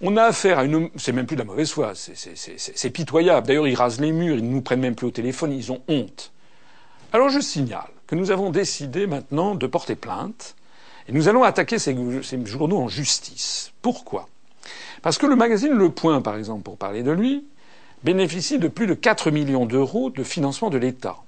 On 0.00 0.16
a 0.16 0.24
affaire 0.24 0.60
à 0.60 0.64
une, 0.64 0.90
c'est 0.96 1.12
même 1.12 1.26
plus 1.26 1.34
de 1.36 1.40
la 1.40 1.46
mauvaise 1.46 1.72
foi, 1.72 1.92
c'est 1.94 2.90
pitoyable. 2.90 3.46
D'ailleurs, 3.46 3.66
ils 3.66 3.74
rasent 3.74 4.00
les 4.00 4.12
murs, 4.12 4.36
ils 4.36 4.44
ne 4.44 4.50
nous 4.50 4.62
prennent 4.62 4.80
même 4.80 4.94
plus 4.94 5.06
au 5.06 5.12
téléphone, 5.12 5.52
ils 5.52 5.72
ont 5.72 5.80
honte. 5.88 6.33
Alors 7.14 7.28
je 7.28 7.38
signale 7.38 7.86
que 8.08 8.16
nous 8.16 8.32
avons 8.32 8.50
décidé 8.50 9.06
maintenant 9.06 9.54
de 9.54 9.68
porter 9.68 9.94
plainte 9.94 10.56
et 11.08 11.12
nous 11.12 11.28
allons 11.28 11.44
attaquer 11.44 11.78
ces, 11.78 11.96
journaux 12.44 12.78
en 12.78 12.88
justice. 12.88 13.70
Pourquoi? 13.82 14.28
Parce 15.00 15.16
que 15.16 15.26
le 15.26 15.36
magazine 15.36 15.74
Le 15.74 15.90
Point, 15.90 16.22
par 16.22 16.34
exemple, 16.34 16.64
pour 16.64 16.76
parler 16.76 17.04
de 17.04 17.12
lui, 17.12 17.46
bénéficie 18.02 18.58
de 18.58 18.66
plus 18.66 18.88
de 18.88 18.94
4 18.94 19.30
millions 19.30 19.64
d'euros 19.64 20.10
de 20.10 20.24
financement 20.24 20.70
de 20.70 20.76
l'État. 20.76 21.18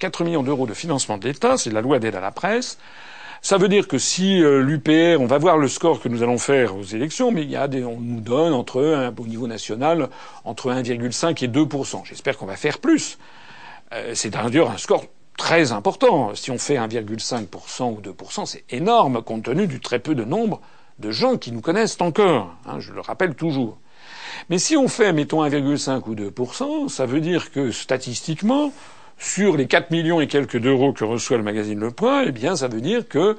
4 0.00 0.24
millions 0.24 0.42
d'euros 0.42 0.66
de 0.66 0.74
financement 0.74 1.16
de 1.16 1.28
l'État, 1.28 1.56
c'est 1.56 1.70
la 1.70 1.80
loi 1.80 2.00
d'aide 2.00 2.16
à 2.16 2.20
la 2.20 2.32
presse. 2.32 2.76
Ça 3.40 3.56
veut 3.56 3.68
dire 3.68 3.86
que 3.86 3.98
si 3.98 4.42
euh, 4.42 4.60
l'UPR, 4.62 5.20
on 5.20 5.26
va 5.26 5.38
voir 5.38 5.58
le 5.58 5.68
score 5.68 6.00
que 6.00 6.08
nous 6.08 6.24
allons 6.24 6.38
faire 6.38 6.74
aux 6.74 6.82
élections, 6.82 7.30
mais 7.30 7.42
il 7.42 7.50
y 7.50 7.56
a 7.56 7.68
des, 7.68 7.84
on 7.84 8.00
nous 8.00 8.20
donne 8.20 8.52
entre, 8.52 9.12
au 9.16 9.26
niveau 9.28 9.46
national, 9.46 10.08
entre 10.44 10.72
1,5 10.72 11.44
et 11.44 11.46
2% 11.46 12.04
J'espère 12.04 12.36
qu'on 12.36 12.46
va 12.46 12.56
faire 12.56 12.78
plus. 12.80 13.16
Euh, 13.92 14.10
c'est 14.16 14.30
d'ailleurs 14.30 14.72
un 14.72 14.78
score 14.78 15.04
très 15.36 15.72
important. 15.72 16.34
Si 16.34 16.50
on 16.50 16.58
fait 16.58 16.76
1,5% 16.76 17.94
ou 17.94 18.00
2%, 18.00 18.46
c'est 18.46 18.64
énorme 18.70 19.22
compte 19.22 19.44
tenu 19.44 19.66
du 19.66 19.80
très 19.80 19.98
peu 19.98 20.14
de 20.14 20.24
nombre 20.24 20.60
de 20.98 21.10
gens 21.10 21.36
qui 21.36 21.52
nous 21.52 21.60
connaissent 21.60 22.00
encore. 22.00 22.54
Hein, 22.66 22.80
je 22.80 22.92
le 22.92 23.00
rappelle 23.00 23.34
toujours. 23.34 23.78
Mais 24.50 24.58
si 24.58 24.76
on 24.76 24.88
fait, 24.88 25.12
mettons, 25.12 25.44
1,5 25.44 26.02
ou 26.08 26.14
2%, 26.14 26.88
ça 26.88 27.06
veut 27.06 27.20
dire 27.20 27.50
que 27.50 27.70
statistiquement, 27.70 28.72
sur 29.18 29.56
les 29.56 29.66
4 29.66 29.90
millions 29.90 30.20
et 30.20 30.26
quelques 30.26 30.58
d'euros 30.58 30.92
que 30.92 31.04
reçoit 31.04 31.36
le 31.36 31.42
magazine 31.42 31.80
Le 31.80 31.90
Point, 31.90 32.24
eh 32.26 32.32
bien, 32.32 32.56
ça 32.56 32.68
veut 32.68 32.80
dire 32.80 33.08
que 33.08 33.36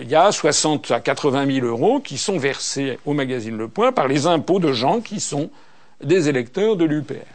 il 0.00 0.08
y 0.08 0.14
a 0.14 0.32
60 0.32 0.90
à 0.90 1.00
80 1.00 1.52
000 1.60 1.66
euros 1.66 2.00
qui 2.00 2.16
sont 2.16 2.38
versés 2.38 2.98
au 3.04 3.12
magazine 3.12 3.56
Le 3.56 3.68
Point 3.68 3.92
par 3.92 4.08
les 4.08 4.26
impôts 4.26 4.58
de 4.58 4.72
gens 4.72 5.00
qui 5.00 5.20
sont 5.20 5.50
des 6.02 6.28
électeurs 6.28 6.76
de 6.76 6.84
l'UPR. 6.84 7.26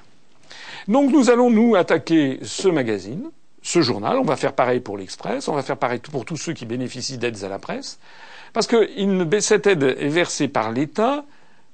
Donc 0.88 1.12
nous 1.12 1.30
allons 1.30 1.52
nous 1.52 1.76
attaquer 1.76 2.40
ce 2.44 2.68
magazine, 2.68 3.30
ce 3.68 3.82
journal. 3.82 4.18
On 4.18 4.24
va 4.24 4.38
faire 4.38 4.54
pareil 4.54 4.80
pour 4.80 4.98
l'Express. 4.98 5.50
On 5.50 5.54
va 5.54 5.62
faire 5.62 5.78
pareil 5.78 6.00
pour 6.00 6.24
tous 6.24 6.38
ceux 6.38 6.54
qui 6.54 6.66
bénéficient 6.66 7.18
d'aides 7.18 7.44
à 7.44 7.50
la 7.50 7.60
presse. 7.60 8.00
Parce 8.54 8.66
que 8.66 8.90
cette 9.42 9.68
aide 9.68 9.84
est 9.84 10.08
versée 10.08 10.48
par 10.48 10.72
l'État 10.72 11.26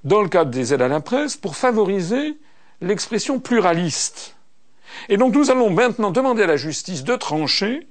dans 0.04 0.22
le 0.22 0.28
cadre 0.28 0.50
des 0.50 0.74
aides 0.74 0.82
à 0.82 0.88
la 0.88 1.02
presse 1.02 1.38
pour 1.38 1.56
favoriser 1.56 2.38
l'expression 2.82 3.40
pluraliste. 3.40 4.36
Et 5.08 5.18
donc 5.18 5.36
nous 5.36 5.52
allons 5.52 5.70
maintenant 5.70 6.10
demander 6.10 6.44
à 6.44 6.48
la 6.48 6.58
justice 6.58 7.04
de 7.04 7.16
trancher 7.16 7.88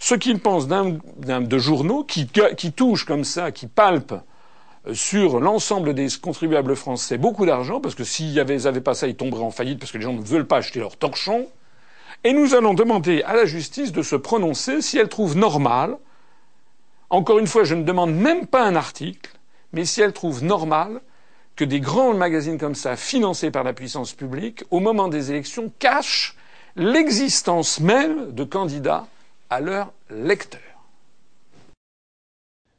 ce 0.00 0.16
qu'il 0.16 0.40
pense 0.40 0.66
d'un, 0.66 0.98
de 1.40 1.58
journaux 1.58 2.02
qui, 2.02 2.26
touchent 2.26 3.04
comme 3.04 3.24
ça, 3.24 3.52
qui 3.52 3.68
palpent 3.68 4.20
sur 4.92 5.38
l'ensemble 5.38 5.94
des 5.94 6.08
contribuables 6.20 6.74
français 6.74 7.16
beaucoup 7.16 7.46
d'argent, 7.46 7.80
parce 7.80 7.94
que 7.94 8.04
s'ils 8.04 8.34
n'avaient 8.34 8.80
pas 8.80 8.94
ça, 8.94 9.06
ils 9.06 9.16
tomberaient 9.16 9.44
en 9.44 9.50
faillite 9.50 9.78
parce 9.78 9.92
que 9.92 9.98
les 9.98 10.04
gens 10.04 10.12
ne 10.12 10.22
veulent 10.22 10.46
pas 10.46 10.58
acheter 10.58 10.80
leur 10.80 10.96
torchon. 10.96 11.46
Et 12.24 12.32
nous 12.32 12.54
allons 12.54 12.74
demander 12.74 13.22
à 13.22 13.34
la 13.34 13.46
justice 13.46 13.92
de 13.92 14.02
se 14.02 14.16
prononcer 14.16 14.82
si 14.82 14.98
elle 14.98 15.08
trouve 15.08 15.36
normal, 15.36 15.96
encore 17.10 17.38
une 17.38 17.46
fois, 17.46 17.64
je 17.64 17.74
ne 17.74 17.84
demande 17.84 18.14
même 18.14 18.46
pas 18.46 18.64
un 18.64 18.76
article, 18.76 19.30
mais 19.72 19.84
si 19.84 20.00
elle 20.00 20.12
trouve 20.12 20.44
normal 20.44 21.00
que 21.56 21.64
des 21.64 21.80
grands 21.80 22.14
magazines 22.14 22.58
comme 22.58 22.74
ça, 22.74 22.96
financés 22.96 23.50
par 23.50 23.64
la 23.64 23.72
puissance 23.72 24.12
publique, 24.12 24.64
au 24.70 24.80
moment 24.80 25.08
des 25.08 25.30
élections, 25.30 25.72
cachent 25.78 26.36
l'existence 26.76 27.80
même 27.80 28.32
de 28.32 28.44
candidats 28.44 29.06
à 29.50 29.60
leurs 29.60 29.92
lecteurs. 30.10 30.60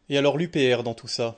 Et 0.09 0.17
alors 0.17 0.37
l'UPR 0.37 0.83
dans 0.83 0.93
tout 0.93 1.07
ça? 1.07 1.35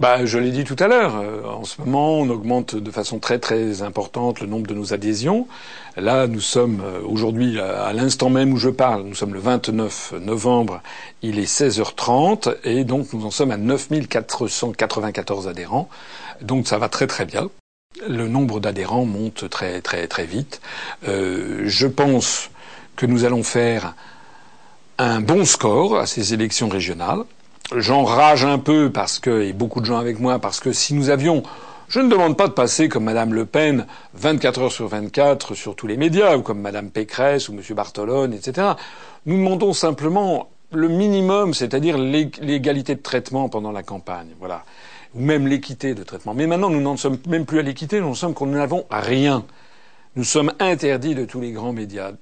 Bah, 0.00 0.26
je 0.26 0.38
l'ai 0.38 0.50
dit 0.50 0.64
tout 0.64 0.76
à 0.80 0.88
l'heure. 0.88 1.16
Euh, 1.16 1.44
en 1.44 1.62
ce 1.64 1.80
moment, 1.80 2.18
on 2.18 2.28
augmente 2.28 2.74
de 2.74 2.90
façon 2.90 3.20
très 3.20 3.38
très 3.38 3.82
importante 3.82 4.40
le 4.40 4.48
nombre 4.48 4.66
de 4.66 4.74
nos 4.74 4.92
adhésions. 4.92 5.46
Là, 5.96 6.26
nous 6.26 6.40
sommes 6.40 6.82
euh, 6.84 7.00
aujourd'hui, 7.04 7.60
à 7.60 7.92
l'instant 7.92 8.28
même 8.28 8.52
où 8.52 8.56
je 8.56 8.70
parle, 8.70 9.04
nous 9.04 9.14
sommes 9.14 9.34
le 9.34 9.38
29 9.38 10.14
novembre, 10.20 10.82
il 11.22 11.38
est 11.38 11.44
16h30, 11.44 12.56
et 12.64 12.82
donc 12.82 13.12
nous 13.12 13.24
en 13.24 13.30
sommes 13.30 13.52
à 13.52 13.56
9494 13.56 15.46
adhérents. 15.46 15.88
Donc 16.42 16.66
ça 16.66 16.78
va 16.78 16.88
très 16.88 17.06
très 17.06 17.24
bien. 17.24 17.48
Le 18.08 18.26
nombre 18.26 18.58
d'adhérents 18.58 19.04
monte 19.04 19.48
très 19.48 19.80
très 19.80 20.08
très 20.08 20.26
vite. 20.26 20.60
Euh, 21.06 21.62
je 21.66 21.86
pense 21.86 22.50
que 22.96 23.06
nous 23.06 23.24
allons 23.24 23.44
faire 23.44 23.94
un 24.98 25.20
bon 25.20 25.44
score 25.44 25.98
à 25.98 26.06
ces 26.06 26.34
élections 26.34 26.68
régionales. 26.68 27.24
J'en 27.72 28.04
rage 28.04 28.44
un 28.44 28.58
peu 28.58 28.90
parce 28.92 29.18
que, 29.18 29.40
et 29.40 29.54
beaucoup 29.54 29.80
de 29.80 29.86
gens 29.86 29.96
avec 29.96 30.20
moi, 30.20 30.38
parce 30.38 30.60
que 30.60 30.74
si 30.74 30.92
nous 30.92 31.08
avions, 31.08 31.42
je 31.88 32.00
ne 32.00 32.10
demande 32.10 32.36
pas 32.36 32.46
de 32.46 32.52
passer 32.52 32.90
comme 32.90 33.04
Madame 33.04 33.32
Le 33.32 33.46
Pen 33.46 33.86
24 34.12 34.60
heures 34.60 34.72
sur 34.72 34.86
24 34.86 35.54
sur 35.54 35.74
tous 35.74 35.86
les 35.86 35.96
médias, 35.96 36.36
ou 36.36 36.42
comme 36.42 36.60
Madame 36.60 36.90
Pécresse 36.90 37.48
ou 37.48 37.54
Monsieur 37.54 37.74
Bartolone, 37.74 38.34
etc. 38.34 38.72
Nous 39.24 39.38
demandons 39.38 39.72
simplement 39.72 40.50
le 40.72 40.88
minimum, 40.88 41.54
c'est-à-dire 41.54 41.96
l'égalité 41.96 42.96
de 42.96 43.00
traitement 43.00 43.48
pendant 43.48 43.72
la 43.72 43.82
campagne, 43.82 44.34
voilà, 44.38 44.64
ou 45.14 45.20
même 45.20 45.46
l'équité 45.46 45.94
de 45.94 46.02
traitement. 46.02 46.34
Mais 46.34 46.46
maintenant, 46.46 46.68
nous 46.68 46.82
n'en 46.82 46.98
sommes 46.98 47.16
même 47.28 47.46
plus 47.46 47.60
à 47.60 47.62
l'équité, 47.62 47.98
nous 47.98 48.14
sommes 48.14 48.34
qu'on 48.34 48.46
n'avons 48.46 48.84
rien. 48.90 49.42
Nous 50.16 50.24
sommes 50.24 50.52
interdits 50.60 51.14
de 51.14 51.24
tous 51.24 51.40
les 51.40 51.52
grands 51.52 51.72
médias. 51.72 52.12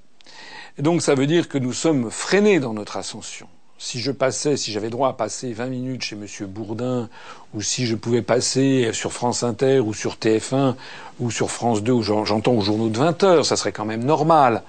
Et 0.77 0.81
donc, 0.81 1.01
ça 1.01 1.15
veut 1.15 1.27
dire 1.27 1.49
que 1.49 1.57
nous 1.57 1.73
sommes 1.73 2.09
freinés 2.09 2.61
dans 2.61 2.73
notre 2.73 2.95
ascension 2.95 3.47
si 3.83 3.99
je 3.99 4.11
passais, 4.11 4.55
si 4.55 4.71
j'avais 4.71 4.89
droit 4.89 5.09
à 5.09 5.13
passer 5.13 5.51
20 5.51 5.65
minutes 5.65 6.03
chez 6.03 6.15
Monsieur 6.15 6.45
Bourdin, 6.45 7.09
ou 7.53 7.61
si 7.61 7.85
je 7.85 7.95
pouvais 7.95 8.21
passer 8.21 8.91
sur 8.93 9.11
France 9.11 9.43
Inter 9.43 9.79
ou 9.81 9.93
sur 9.93 10.15
TF1 10.15 10.75
ou 11.19 11.29
sur 11.29 11.51
France 11.51 11.83
2, 11.83 11.91
où 11.91 12.01
j'entends 12.01 12.53
aux 12.53 12.61
journaux 12.61 12.87
de 12.87 12.97
20 12.97 13.23
heures, 13.23 13.45
ça 13.45 13.57
serait 13.57 13.73
quand 13.73 13.83
même 13.83 14.05
normal. 14.05 14.63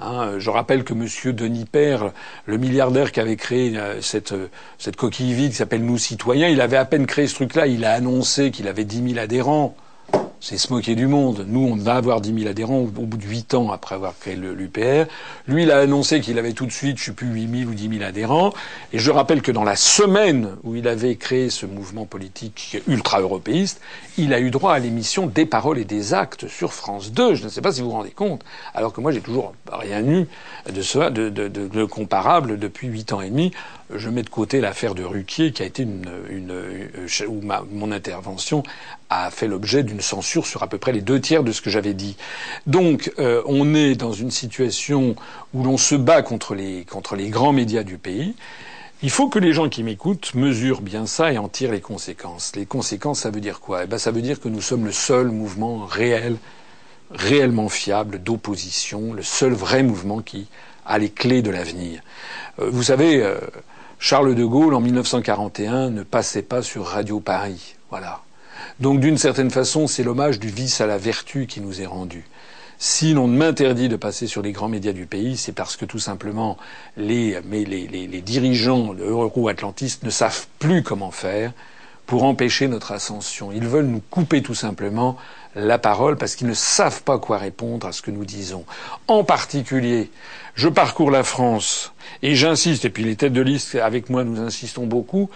Hein, 0.00 0.32
je 0.38 0.50
rappelle 0.50 0.82
que 0.82 0.94
Monsieur 0.94 1.32
Denis 1.32 1.64
Père, 1.64 2.10
le 2.46 2.58
milliardaire 2.58 3.12
qui 3.12 3.20
avait 3.20 3.36
créé 3.36 3.78
euh, 3.78 4.02
cette, 4.02 4.32
euh, 4.32 4.48
cette 4.78 4.96
coquille 4.96 5.32
vide 5.32 5.52
qui 5.52 5.56
s'appelle 5.56 5.84
Nous 5.84 5.96
Citoyens, 5.96 6.48
il 6.48 6.60
avait 6.60 6.76
à 6.76 6.84
peine 6.84 7.06
créé 7.06 7.28
ce 7.28 7.36
truc-là, 7.36 7.68
il 7.68 7.84
a 7.84 7.92
annoncé 7.92 8.50
qu'il 8.50 8.66
avait 8.66 8.84
10 8.84 9.12
000 9.14 9.20
adhérents 9.20 9.76
c'est 10.48 10.58
se 10.58 10.72
moquer 10.72 10.94
du 10.94 11.08
monde. 11.08 11.44
Nous, 11.48 11.66
on 11.66 11.74
va 11.74 11.96
avoir 11.96 12.20
10 12.20 12.32
000 12.42 12.48
adhérents 12.48 12.78
au, 12.78 12.86
bout 12.86 13.16
de 13.16 13.24
8 13.24 13.54
ans 13.54 13.72
après 13.72 13.96
avoir 13.96 14.16
créé 14.16 14.36
l'UPR. 14.36 15.10
Lui, 15.48 15.64
il 15.64 15.72
a 15.72 15.80
annoncé 15.80 16.20
qu'il 16.20 16.38
avait 16.38 16.52
tout 16.52 16.66
de 16.66 16.70
suite, 16.70 16.98
je 16.98 17.06
sais 17.06 17.12
plus, 17.12 17.26
8 17.26 17.62
000 17.62 17.70
ou 17.70 17.74
10 17.74 17.98
000 17.98 18.04
adhérents. 18.04 18.52
Et 18.92 19.00
je 19.00 19.10
rappelle 19.10 19.42
que 19.42 19.50
dans 19.50 19.64
la 19.64 19.74
semaine 19.74 20.50
où 20.62 20.76
il 20.76 20.86
avait 20.86 21.16
créé 21.16 21.50
ce 21.50 21.66
mouvement 21.66 22.06
politique 22.06 22.80
ultra-européiste, 22.86 23.80
il 24.18 24.32
a 24.32 24.38
eu 24.38 24.52
droit 24.52 24.72
à 24.72 24.78
l'émission 24.78 25.26
Des 25.26 25.46
paroles 25.46 25.78
et 25.78 25.84
des 25.84 26.14
actes 26.14 26.46
sur 26.46 26.72
France 26.72 27.10
2. 27.10 27.34
Je 27.34 27.42
ne 27.42 27.48
sais 27.48 27.60
pas 27.60 27.72
si 27.72 27.80
vous 27.80 27.90
vous 27.90 27.96
rendez 27.96 28.10
compte. 28.10 28.44
Alors 28.72 28.92
que 28.92 29.00
moi, 29.00 29.10
j'ai 29.10 29.22
toujours 29.22 29.52
rien 29.68 30.06
eu 30.06 30.28
de, 30.70 31.84
comparable 31.86 32.56
depuis 32.56 32.86
8 32.86 33.12
ans 33.14 33.20
et 33.20 33.30
demi. 33.30 33.50
Je 33.94 34.08
mets 34.08 34.22
de 34.22 34.28
côté 34.28 34.60
l'affaire 34.60 34.94
de 34.94 35.04
Ruquier, 35.04 35.52
qui 35.52 35.62
a 35.62 35.66
été 35.66 35.84
une, 35.84 36.10
une, 36.28 36.52
où 37.28 37.40
mon 37.72 37.92
intervention 37.92 38.62
a 39.10 39.30
fait 39.30 39.46
l'objet 39.46 39.82
d'une 39.84 40.00
censure 40.00 40.46
sur 40.46 40.62
à 40.62 40.66
peu 40.68 40.78
près 40.78 40.92
les 40.92 41.02
deux 41.02 41.20
tiers 41.20 41.44
de 41.44 41.52
ce 41.52 41.60
que 41.60 41.70
j'avais 41.70 41.94
dit. 41.94 42.16
Donc, 42.66 43.12
euh, 43.18 43.42
on 43.46 43.74
est 43.74 43.94
dans 43.94 44.12
une 44.12 44.30
situation 44.30 45.14
où 45.54 45.62
l'on 45.62 45.76
se 45.76 45.94
bat 45.94 46.22
contre 46.22 46.54
les, 46.54 46.84
contre 46.84 47.14
les 47.14 47.28
grands 47.28 47.52
médias 47.52 47.84
du 47.84 47.96
pays. 47.96 48.34
Il 49.02 49.10
faut 49.10 49.28
que 49.28 49.38
les 49.38 49.52
gens 49.52 49.68
qui 49.68 49.82
m'écoutent 49.82 50.34
mesurent 50.34 50.80
bien 50.80 51.06
ça 51.06 51.32
et 51.32 51.38
en 51.38 51.48
tirent 51.48 51.72
les 51.72 51.82
conséquences. 51.82 52.56
Les 52.56 52.66
conséquences, 52.66 53.20
ça 53.20 53.30
veut 53.30 53.40
dire 53.40 53.60
quoi? 53.60 53.84
Eh 53.84 53.86
ben, 53.86 53.98
ça 53.98 54.10
veut 54.10 54.22
dire 54.22 54.40
que 54.40 54.48
nous 54.48 54.62
sommes 54.62 54.86
le 54.86 54.92
seul 54.92 55.28
mouvement 55.28 55.84
réel, 55.84 56.36
réellement 57.10 57.68
fiable 57.68 58.22
d'opposition, 58.22 59.12
le 59.12 59.22
seul 59.22 59.52
vrai 59.52 59.82
mouvement 59.82 60.22
qui 60.22 60.48
a 60.86 60.98
les 60.98 61.10
clés 61.10 61.42
de 61.42 61.50
l'avenir. 61.50 62.00
Euh, 62.58 62.70
vous 62.70 62.84
savez, 62.84 63.22
euh, 63.22 63.38
Charles 63.98 64.34
de 64.34 64.44
Gaulle, 64.44 64.74
en 64.74 64.80
1941, 64.80 65.90
ne 65.90 66.02
passait 66.02 66.42
pas 66.42 66.62
sur 66.62 66.86
Radio 66.86 67.18
Paris. 67.18 67.76
Voilà. 67.90 68.20
Donc 68.78 69.00
d'une 69.00 69.18
certaine 69.18 69.50
façon, 69.50 69.86
c'est 69.86 70.02
l'hommage 70.02 70.38
du 70.38 70.48
vice 70.48 70.80
à 70.80 70.86
la 70.86 70.98
vertu 70.98 71.46
qui 71.46 71.60
nous 71.60 71.80
est 71.80 71.86
rendu. 71.86 72.24
Si 72.78 73.14
l'on 73.14 73.26
m'interdit 73.26 73.88
de 73.88 73.96
passer 73.96 74.26
sur 74.26 74.42
les 74.42 74.52
grands 74.52 74.68
médias 74.68 74.92
du 74.92 75.06
pays, 75.06 75.38
c'est 75.38 75.52
parce 75.52 75.76
que 75.76 75.86
tout 75.86 75.98
simplement 75.98 76.58
les, 76.98 77.40
mais 77.46 77.64
les, 77.64 78.20
dirigeants 78.20 78.92
euro-atlantistes 78.94 80.02
ne 80.02 80.10
savent 80.10 80.46
plus 80.58 80.82
comment 80.82 81.10
faire 81.10 81.52
pour 82.04 82.24
empêcher 82.24 82.68
notre 82.68 82.92
ascension. 82.92 83.50
Ils 83.50 83.66
veulent 83.66 83.86
nous 83.86 84.02
couper 84.10 84.42
tout 84.42 84.54
simplement 84.54 85.16
la 85.56 85.78
parole 85.78 86.16
parce 86.16 86.36
qu'ils 86.36 86.46
ne 86.46 86.54
savent 86.54 87.02
pas 87.02 87.18
quoi 87.18 87.38
répondre 87.38 87.86
à 87.86 87.92
ce 87.92 88.02
que 88.02 88.10
nous 88.10 88.24
disons. 88.24 88.64
En 89.08 89.24
particulier, 89.24 90.10
je 90.54 90.68
parcours 90.68 91.10
la 91.10 91.24
France 91.24 91.92
et 92.22 92.34
j'insiste, 92.34 92.84
et 92.84 92.90
puis 92.90 93.02
les 93.02 93.16
têtes 93.16 93.32
de 93.32 93.40
liste 93.40 93.74
avec 93.74 94.10
moi 94.10 94.22
nous 94.22 94.40
insistons 94.40 94.86
beaucoup, 94.86 95.30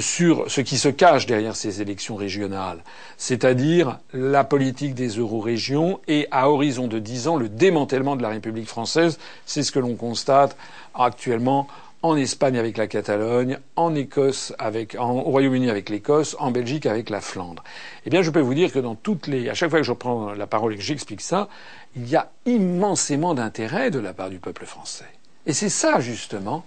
sur 0.00 0.50
ce 0.50 0.60
qui 0.60 0.78
se 0.78 0.88
cache 0.88 1.26
derrière 1.26 1.54
ces 1.54 1.80
élections 1.80 2.16
régionales, 2.16 2.82
c'est-à-dire 3.16 3.98
la 4.12 4.42
politique 4.42 4.94
des 4.94 5.10
eurorégions 5.10 6.00
et 6.08 6.26
à 6.32 6.50
horizon 6.50 6.88
de 6.88 6.98
dix 6.98 7.28
ans 7.28 7.36
le 7.36 7.48
démantèlement 7.48 8.16
de 8.16 8.22
la 8.22 8.30
République 8.30 8.66
française. 8.66 9.18
C'est 9.44 9.62
ce 9.62 9.70
que 9.70 9.78
l'on 9.78 9.94
constate 9.94 10.56
actuellement 10.94 11.68
en 12.06 12.16
Espagne 12.16 12.58
avec 12.58 12.76
la 12.76 12.86
Catalogne, 12.86 13.58
en 13.76 13.94
Écosse 13.94 14.52
avec, 14.58 14.96
au 14.98 15.22
Royaume-Uni 15.22 15.70
avec 15.70 15.88
l'Écosse, 15.88 16.36
en 16.38 16.50
Belgique 16.50 16.86
avec 16.86 17.10
la 17.10 17.20
Flandre. 17.20 17.62
Eh 18.04 18.10
bien, 18.10 18.22
je 18.22 18.30
peux 18.30 18.40
vous 18.40 18.54
dire 18.54 18.72
que 18.72 18.78
dans 18.78 18.94
toutes 18.94 19.26
les, 19.26 19.48
à 19.48 19.54
chaque 19.54 19.70
fois 19.70 19.80
que 19.80 19.86
je 19.86 19.92
prends 19.92 20.32
la 20.32 20.46
parole 20.46 20.74
et 20.74 20.76
que 20.76 20.82
j'explique 20.82 21.20
ça, 21.20 21.48
il 21.96 22.08
y 22.08 22.16
a 22.16 22.30
immensément 22.44 23.34
d'intérêt 23.34 23.90
de 23.90 23.98
la 23.98 24.12
part 24.12 24.30
du 24.30 24.38
peuple 24.38 24.66
français. 24.66 25.06
Et 25.46 25.52
c'est 25.52 25.68
ça, 25.68 26.00
justement, 26.00 26.64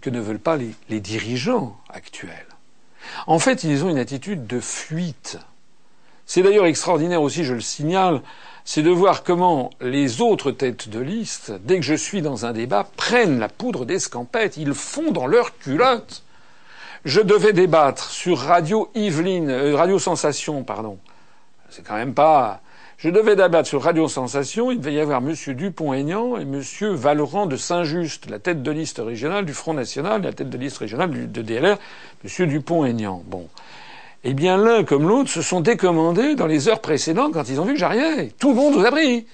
que 0.00 0.10
ne 0.10 0.20
veulent 0.20 0.38
pas 0.38 0.56
les 0.56 1.00
dirigeants 1.00 1.76
actuels. 1.88 2.46
En 3.26 3.38
fait, 3.38 3.64
ils 3.64 3.84
ont 3.84 3.90
une 3.90 3.98
attitude 3.98 4.46
de 4.46 4.60
fuite. 4.60 5.38
C'est 6.26 6.42
d'ailleurs 6.42 6.66
extraordinaire 6.66 7.22
aussi, 7.22 7.44
je 7.44 7.54
le 7.54 7.60
signale, 7.60 8.22
c'est 8.64 8.82
de 8.82 8.90
voir 8.90 9.24
comment 9.24 9.70
les 9.80 10.20
autres 10.20 10.50
têtes 10.50 10.88
de 10.88 11.00
liste, 11.00 11.52
dès 11.64 11.76
que 11.76 11.84
je 11.84 11.94
suis 11.94 12.22
dans 12.22 12.46
un 12.46 12.52
débat, 12.52 12.86
prennent 12.96 13.38
la 13.38 13.48
poudre 13.48 13.84
d'escampette, 13.84 14.56
ils 14.56 14.74
font 14.74 15.10
dans 15.12 15.26
leur 15.26 15.56
culotte. 15.58 16.22
Je 17.04 17.20
devais 17.20 17.52
débattre 17.52 18.10
sur 18.10 18.38
Radio 18.38 18.90
Yveline, 18.94 19.48
euh, 19.48 19.74
Radio 19.74 19.98
Sensation, 19.98 20.64
pardon. 20.64 20.98
C'est 21.70 21.82
quand 21.82 21.94
même 21.94 22.14
pas. 22.14 22.60
Je 22.98 23.08
devais 23.08 23.36
débattre 23.36 23.66
sur 23.66 23.82
Radio 23.82 24.06
Sensation. 24.08 24.70
Il 24.70 24.80
devait 24.80 24.92
y 24.92 25.00
avoir 25.00 25.22
M. 25.22 25.34
Dupont-Aignan 25.54 26.36
et 26.36 26.42
M. 26.42 26.60
Valorant 26.92 27.46
de 27.46 27.56
Saint-Just, 27.56 28.28
la 28.28 28.38
tête 28.38 28.62
de 28.62 28.70
liste 28.70 29.00
régionale 29.02 29.46
du 29.46 29.54
Front 29.54 29.72
National, 29.72 30.20
la 30.20 30.34
tête 30.34 30.50
de 30.50 30.58
liste 30.58 30.76
régionale 30.76 31.32
de 31.32 31.42
DLR, 31.42 31.78
M. 32.22 32.46
Dupont-Aignan. 32.46 33.22
Bon. 33.24 33.48
Eh 34.22 34.34
bien, 34.34 34.58
l'un 34.58 34.84
comme 34.84 35.08
l'autre 35.08 35.30
se 35.30 35.40
sont 35.40 35.60
décommandés 35.60 36.34
dans 36.34 36.46
les 36.46 36.68
heures 36.68 36.80
précédentes 36.80 37.32
quand 37.32 37.48
ils 37.48 37.60
ont 37.60 37.64
vu 37.64 37.72
que 37.72 37.78
j'arrivais. 37.78 38.32
Tout 38.38 38.50
le 38.50 38.54
monde 38.54 38.74
vous 38.74 38.84
a 38.84 38.90
pris. 38.90 39.26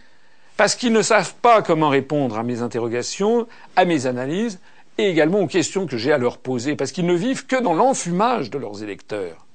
Parce 0.57 0.75
qu'ils 0.75 0.93
ne 0.93 1.03
savent 1.03 1.35
pas 1.43 1.61
comment 1.61 1.89
répondre 1.89 2.39
à 2.39 2.43
mes 2.43 2.63
interrogations, 2.63 3.47
à 3.75 3.85
mes 3.85 4.07
analyses, 4.07 4.61
et 4.99 5.11
également 5.11 5.41
aux 5.41 5.47
questions 5.47 5.87
que 5.87 5.97
j'ai 5.97 6.13
à 6.13 6.19
leur 6.19 6.39
poser, 6.39 6.77
parce 6.77 6.93
qu'ils 6.93 7.07
ne 7.07 7.15
vivent 7.15 7.47
que 7.47 7.61
dans 7.61 7.75
l'enfumage 7.75 8.51
de 8.51 8.59
leurs 8.59 8.83
électeurs. 8.83 9.46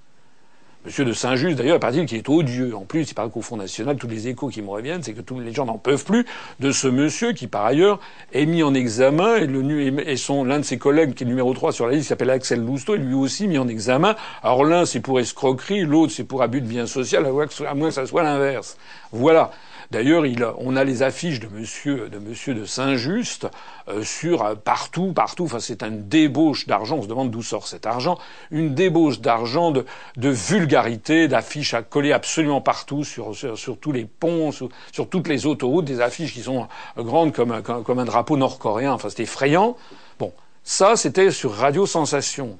Monsieur 0.83 1.05
de 1.05 1.13
Saint-Just, 1.13 1.59
d'ailleurs, 1.59 1.79
paraît-il 1.79 2.07
qu'il 2.07 2.17
est 2.17 2.27
odieux. 2.27 2.75
En 2.75 2.85
plus, 2.85 3.07
il 3.07 3.13
paraît 3.13 3.29
qu'au 3.29 3.43
Front 3.43 3.57
National, 3.57 3.97
tous 3.97 4.07
les 4.07 4.27
échos 4.27 4.47
qui 4.47 4.63
me 4.63 4.69
reviennent, 4.69 5.03
c'est 5.03 5.13
que 5.13 5.21
tous 5.21 5.39
les 5.39 5.53
gens 5.53 5.65
n'en 5.65 5.77
peuvent 5.77 6.03
plus 6.03 6.25
de 6.59 6.71
ce 6.71 6.87
monsieur 6.87 7.33
qui, 7.33 7.45
par 7.45 7.63
ailleurs, 7.65 7.99
est 8.33 8.47
mis 8.47 8.63
en 8.63 8.73
examen 8.73 9.35
et, 9.35 9.45
l'un 9.45 10.59
de 10.59 10.63
ses 10.63 10.79
collègues, 10.79 11.13
qui 11.13 11.23
est 11.23 11.27
numéro 11.27 11.53
3 11.53 11.71
sur 11.71 11.85
la 11.85 11.93
liste, 11.93 12.05
qui 12.05 12.09
s'appelle 12.09 12.31
Axel 12.31 12.65
Lousteau, 12.65 12.95
est 12.95 12.97
lui 12.97 13.13
aussi 13.13 13.47
mis 13.47 13.59
en 13.59 13.67
examen. 13.67 14.15
Alors 14.41 14.65
l'un, 14.65 14.87
c'est 14.87 15.01
pour 15.01 15.19
escroquerie, 15.19 15.81
l'autre, 15.81 16.13
c'est 16.13 16.23
pour 16.23 16.41
abus 16.41 16.61
de 16.61 16.67
bien 16.67 16.87
social, 16.87 17.27
à 17.27 17.73
moins 17.75 17.89
que 17.89 17.93
ça 17.93 18.07
soit 18.07 18.23
l'inverse. 18.23 18.75
Voilà. 19.11 19.51
D'ailleurs, 19.91 20.23
on 20.57 20.77
a 20.77 20.85
les 20.85 21.03
affiches 21.03 21.41
de 21.41 21.47
Monsieur 21.47 22.07
de, 22.07 22.17
monsieur 22.17 22.53
de 22.53 22.63
Saint-Just 22.63 23.47
euh, 23.89 24.03
sur 24.03 24.45
euh, 24.45 24.55
partout, 24.55 25.11
partout. 25.11 25.43
Enfin, 25.43 25.59
c'est 25.59 25.83
une 25.83 26.07
débauche 26.07 26.65
d'argent. 26.65 26.99
On 26.99 27.01
se 27.01 27.07
demande 27.07 27.29
d'où 27.29 27.41
sort 27.41 27.67
cet 27.67 27.85
argent. 27.85 28.17
Une 28.51 28.73
débauche 28.73 29.19
d'argent, 29.19 29.71
de, 29.71 29.85
de 30.15 30.29
vulgarité, 30.29 31.27
d'affiches 31.27 31.73
à 31.73 31.81
coller 31.81 32.13
absolument 32.13 32.61
partout 32.61 33.03
sur, 33.03 33.35
sur, 33.35 33.77
tous 33.77 33.91
les 33.91 34.05
ponts, 34.05 34.51
sur, 34.53 34.69
toutes 35.09 35.27
les 35.27 35.45
autoroutes, 35.45 35.85
des 35.85 35.99
affiches 35.99 36.33
qui 36.33 36.41
sont 36.41 36.69
euh, 36.97 37.03
grandes 37.03 37.33
comme, 37.33 37.61
comme, 37.61 37.83
comme 37.83 37.99
un 37.99 38.05
drapeau 38.05 38.37
nord-coréen. 38.37 38.93
Enfin, 38.93 39.09
c'est 39.09 39.23
effrayant. 39.23 39.75
Bon, 40.19 40.31
ça, 40.63 40.95
c'était 40.95 41.31
sur 41.31 41.51
Radio 41.51 41.85
Sensation. 41.85 42.57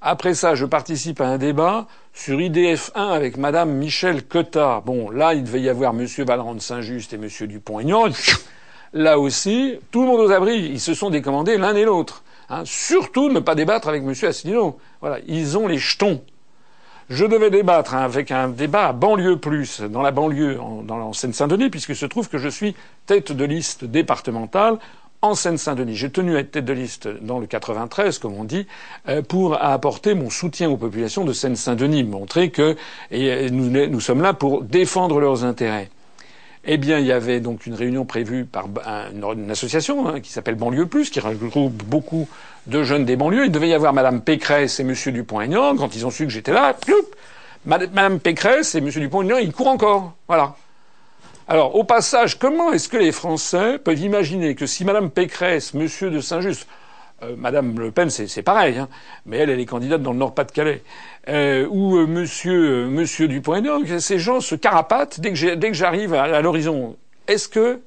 Après 0.00 0.34
ça, 0.34 0.54
je 0.54 0.64
participe 0.64 1.20
à 1.20 1.26
un 1.26 1.38
débat 1.38 1.86
sur 2.14 2.38
IDF1 2.38 3.10
avec 3.10 3.36
Madame 3.36 3.72
Michel 3.72 4.24
Cotta. 4.24 4.80
Bon, 4.86 5.10
là, 5.10 5.34
il 5.34 5.42
devait 5.42 5.60
y 5.60 5.68
avoir 5.68 5.92
Monsieur 5.92 6.24
Valran 6.24 6.54
de 6.54 6.60
Saint-Just 6.60 7.12
et 7.12 7.18
Monsieur 7.18 7.48
Dupont-Aignan. 7.48 8.10
Là 8.92 9.18
aussi, 9.18 9.74
tout 9.90 10.02
le 10.02 10.06
monde 10.06 10.20
aux 10.20 10.30
abris. 10.30 10.60
Ils 10.70 10.80
se 10.80 10.94
sont 10.94 11.10
décommandés 11.10 11.58
l'un 11.58 11.74
et 11.74 11.84
l'autre. 11.84 12.22
Hein. 12.48 12.62
Surtout 12.64 13.28
ne 13.28 13.40
pas 13.40 13.56
débattre 13.56 13.88
avec 13.88 14.04
Monsieur 14.04 14.28
Asselineau. 14.28 14.78
Voilà, 15.00 15.18
ils 15.26 15.58
ont 15.58 15.66
les 15.66 15.78
jetons. 15.78 16.22
Je 17.10 17.24
devais 17.24 17.50
débattre 17.50 17.94
hein, 17.94 18.02
avec 18.02 18.30
un 18.30 18.48
débat 18.48 18.88
à 18.88 18.92
banlieue 18.92 19.38
plus, 19.38 19.80
dans 19.80 20.02
la 20.02 20.10
banlieue, 20.12 20.60
en, 20.60 20.82
dans 20.82 21.12
Seine-Saint-Denis, 21.12 21.70
puisque 21.70 21.96
se 21.96 22.06
trouve 22.06 22.28
que 22.28 22.38
je 22.38 22.48
suis 22.48 22.76
tête 23.06 23.32
de 23.32 23.44
liste 23.44 23.84
départementale 23.84 24.78
en 25.22 25.34
Seine-Saint-Denis. 25.34 25.96
J'ai 25.96 26.10
tenu 26.10 26.36
à 26.36 26.40
être 26.40 26.52
tête 26.52 26.64
de 26.64 26.72
liste 26.72 27.08
dans 27.08 27.38
le 27.38 27.46
93, 27.46 28.18
comme 28.18 28.34
on 28.34 28.44
dit, 28.44 28.66
euh, 29.08 29.22
pour 29.22 29.62
apporter 29.62 30.14
mon 30.14 30.30
soutien 30.30 30.70
aux 30.70 30.76
populations 30.76 31.24
de 31.24 31.32
Seine-Saint-Denis, 31.32 32.04
montrer 32.04 32.50
que 32.50 32.76
nous, 33.10 34.00
sommes 34.00 34.22
là 34.22 34.32
pour 34.32 34.62
défendre 34.62 35.20
leurs 35.20 35.44
intérêts. 35.44 35.90
Eh 36.64 36.76
bien, 36.76 36.98
il 36.98 37.06
y 37.06 37.12
avait 37.12 37.40
donc 37.40 37.66
une 37.66 37.74
réunion 37.74 38.04
prévue 38.04 38.44
par 38.44 38.66
une, 39.12 39.50
association 39.50 40.08
hein, 40.08 40.20
qui 40.20 40.30
s'appelle 40.30 40.56
Banlieue 40.56 40.86
Plus, 40.86 41.08
qui 41.10 41.20
regroupe 41.20 41.82
beaucoup 41.84 42.28
de 42.66 42.82
jeunes 42.82 43.04
des 43.04 43.16
banlieues. 43.16 43.46
Il 43.46 43.52
devait 43.52 43.68
y 43.68 43.74
avoir 43.74 43.94
Madame 43.94 44.20
Pécresse 44.20 44.78
et 44.78 44.84
Monsieur 44.84 45.10
Dupont-Aignan. 45.12 45.76
Quand 45.76 45.94
ils 45.96 46.04
ont 46.04 46.10
su 46.10 46.24
que 46.24 46.32
j'étais 46.32 46.52
là, 46.52 46.76
Madame 47.64 48.20
Pécresse 48.20 48.74
et 48.74 48.80
Monsieur 48.80 49.00
Dupont-Aignan, 49.00 49.38
ils 49.38 49.52
courent 49.52 49.68
encore. 49.68 50.14
Voilà. 50.26 50.56
Alors, 51.50 51.76
au 51.76 51.82
passage, 51.82 52.38
comment 52.38 52.74
est-ce 52.74 52.90
que 52.90 52.98
les 52.98 53.10
Français 53.10 53.78
peuvent 53.78 53.98
imaginer 53.98 54.54
que 54.54 54.66
si 54.66 54.84
Madame 54.84 55.10
Pécresse, 55.10 55.72
Monsieur 55.72 56.10
de 56.10 56.20
Saint-Just, 56.20 56.68
euh, 57.22 57.36
Madame 57.38 57.80
Le 57.80 57.90
Pen, 57.90 58.10
c'est 58.10 58.42
pareil, 58.42 58.76
hein, 58.76 58.86
mais 59.24 59.38
elle, 59.38 59.48
elle 59.48 59.58
est 59.58 59.64
candidate 59.64 60.02
dans 60.02 60.12
le 60.12 60.18
Nord-Pas-de-Calais, 60.18 60.82
euh, 61.28 61.66
ou 61.70 61.96
euh, 61.96 62.06
Monsieur, 62.06 62.84
Monsieur 62.88 63.28
Dupont-Aignan, 63.28 63.80
ces 63.98 64.18
gens 64.18 64.42
se 64.42 64.56
carapatent 64.56 65.20
dès 65.20 65.32
que 65.32 65.72
j'arrive 65.72 66.12
à, 66.12 66.24
à 66.24 66.42
l'horizon. 66.42 66.98
Est-ce 67.26 67.48
que 67.48 67.80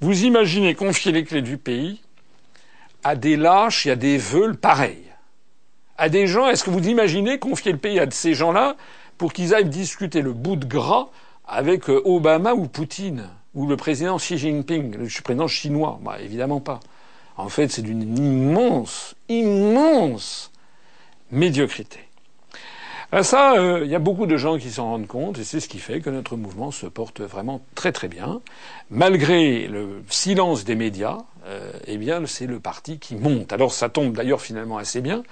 vous 0.00 0.24
imaginez 0.24 0.74
confier 0.74 1.12
les 1.12 1.22
clés 1.22 1.40
du 1.40 1.56
pays 1.56 2.02
à 3.04 3.14
des 3.14 3.36
lâches 3.36 3.86
et 3.86 3.92
à 3.92 3.96
des 3.96 4.18
veules 4.18 4.56
pareils 4.56 5.04
À 5.98 6.08
des 6.08 6.26
gens, 6.26 6.48
est-ce 6.48 6.64
que 6.64 6.70
vous 6.70 6.88
imaginez 6.88 7.38
confier 7.38 7.70
le 7.70 7.78
pays 7.78 8.00
à 8.00 8.10
ces 8.10 8.34
gens-là 8.34 8.74
pour 9.18 9.32
qu'ils 9.32 9.54
aillent 9.54 9.66
discuter 9.66 10.20
le 10.20 10.32
bout 10.32 10.56
de 10.56 10.66
gras 10.66 11.10
avec 11.46 11.88
euh, 11.88 12.00
Obama 12.04 12.54
ou 12.54 12.66
Poutine 12.66 13.28
ou 13.54 13.66
le 13.66 13.76
président 13.76 14.16
Xi 14.16 14.38
Jinping, 14.38 14.96
le 14.96 15.22
président 15.22 15.48
chinois. 15.48 16.00
Bah, 16.02 16.16
évidemment 16.20 16.60
pas. 16.60 16.80
En 17.36 17.48
fait, 17.48 17.68
c'est 17.68 17.82
d'une 17.82 18.16
immense, 18.16 19.14
immense 19.28 20.50
médiocrité. 21.30 21.98
Euh, 23.12 23.22
ça, 23.22 23.54
euh, 23.54 23.82
il 23.84 23.90
y 23.90 23.94
a 23.94 24.00
beaucoup 24.00 24.26
de 24.26 24.36
gens 24.36 24.58
qui 24.58 24.70
s'en 24.70 24.84
rendent 24.84 25.06
compte, 25.06 25.38
et 25.38 25.44
c'est 25.44 25.60
ce 25.60 25.68
qui 25.68 25.78
fait 25.78 26.00
que 26.00 26.10
notre 26.10 26.36
mouvement 26.36 26.70
se 26.70 26.86
porte 26.86 27.20
vraiment 27.20 27.60
très 27.74 27.92
très 27.92 28.08
bien. 28.08 28.40
Malgré 28.90 29.66
le 29.66 30.02
silence 30.08 30.64
des 30.64 30.74
médias, 30.74 31.18
eh 31.86 31.98
bien, 31.98 32.24
c'est 32.24 32.46
le 32.46 32.58
parti 32.58 32.98
qui 32.98 33.16
monte. 33.16 33.52
Alors, 33.52 33.72
ça 33.72 33.90
tombe 33.90 34.16
d'ailleurs 34.16 34.40
finalement 34.40 34.78
assez 34.78 35.02
bien, 35.02 35.22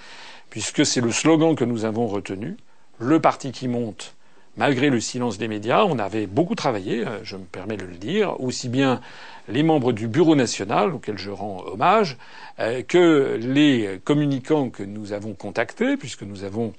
puisque 0.50 0.84
c'est 0.84 1.00
le 1.00 1.10
slogan 1.10 1.56
que 1.56 1.64
nous 1.64 1.86
avons 1.86 2.06
retenu. 2.06 2.58
Le 2.98 3.18
parti 3.18 3.50
qui 3.50 3.66
monte, 3.66 4.14
malgré 4.56 4.90
le 4.90 5.00
silence 5.00 5.38
des 5.38 5.48
médias, 5.48 5.84
on 5.84 5.98
avait 5.98 6.26
beaucoup 6.26 6.54
travaillé, 6.54 7.06
euh, 7.06 7.20
je 7.24 7.36
me 7.36 7.44
permets 7.44 7.76
de 7.76 7.84
le 7.84 7.94
dire, 7.94 8.40
aussi 8.40 8.68
bien 8.68 9.00
les 9.48 9.62
membres 9.62 9.92
du 9.92 10.08
Bureau 10.08 10.36
national, 10.36 10.94
auquel 10.94 11.18
je 11.18 11.30
rends 11.30 11.64
hommage, 11.66 12.16
euh, 12.60 12.82
que 12.82 13.38
les 13.40 14.00
communicants 14.04 14.70
que 14.70 14.82
nous 14.82 15.12
avons 15.12 15.34
contactés, 15.34 15.96
puisque 15.96 16.22
nous 16.22 16.44
avons 16.44 16.74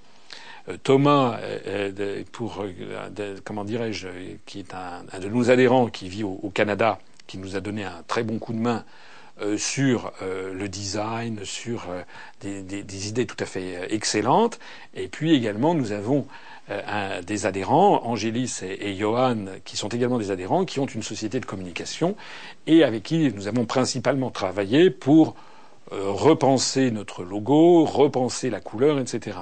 euh, 0.69 0.77
Thomas, 0.81 1.39
pour 2.31 2.65
comment 3.43 3.65
dirais-je, 3.65 4.07
qui 4.45 4.59
est 4.59 4.73
un, 4.73 5.19
de 5.19 5.27
nos 5.27 5.49
adhérents 5.49 5.87
qui 5.87 6.07
vit 6.07 6.23
au, 6.23 6.51
Canada, 6.53 6.99
qui 7.27 7.37
nous 7.37 7.55
a 7.55 7.59
donné 7.59 7.83
un 7.83 8.03
très 8.07 8.23
bon 8.23 8.39
coup 8.39 8.53
de 8.53 8.59
main 8.59 8.85
sur 9.57 10.13
le 10.21 10.67
design, 10.69 11.43
sur 11.43 11.87
des, 12.39 13.07
idées 13.09 13.25
tout 13.25 13.35
à 13.39 13.45
fait 13.45 13.93
excellentes. 13.93 14.59
Et 14.93 15.07
puis 15.07 15.33
également, 15.33 15.73
nous 15.73 15.91
avons 15.91 16.27
euh, 16.69 17.21
des 17.21 17.45
adhérents, 17.45 18.05
Angélis 18.05 18.61
et, 18.63 18.95
Johan, 18.95 19.35
qui 19.65 19.75
sont 19.75 19.89
également 19.89 20.17
des 20.17 20.31
adhérents, 20.31 20.63
qui 20.63 20.79
ont 20.79 20.85
une 20.85 21.03
société 21.03 21.41
de 21.41 21.45
communication 21.45 22.15
et 22.67 22.85
avec 22.85 23.03
qui 23.03 23.33
nous 23.33 23.49
avons 23.49 23.65
principalement 23.65 24.29
travaillé 24.29 24.89
pour 24.89 25.35
euh, 25.91 26.09
repenser 26.09 26.89
notre 26.89 27.23
logo, 27.23 27.83
repenser 27.83 28.49
la 28.49 28.61
couleur, 28.61 28.97
etc. 28.99 29.39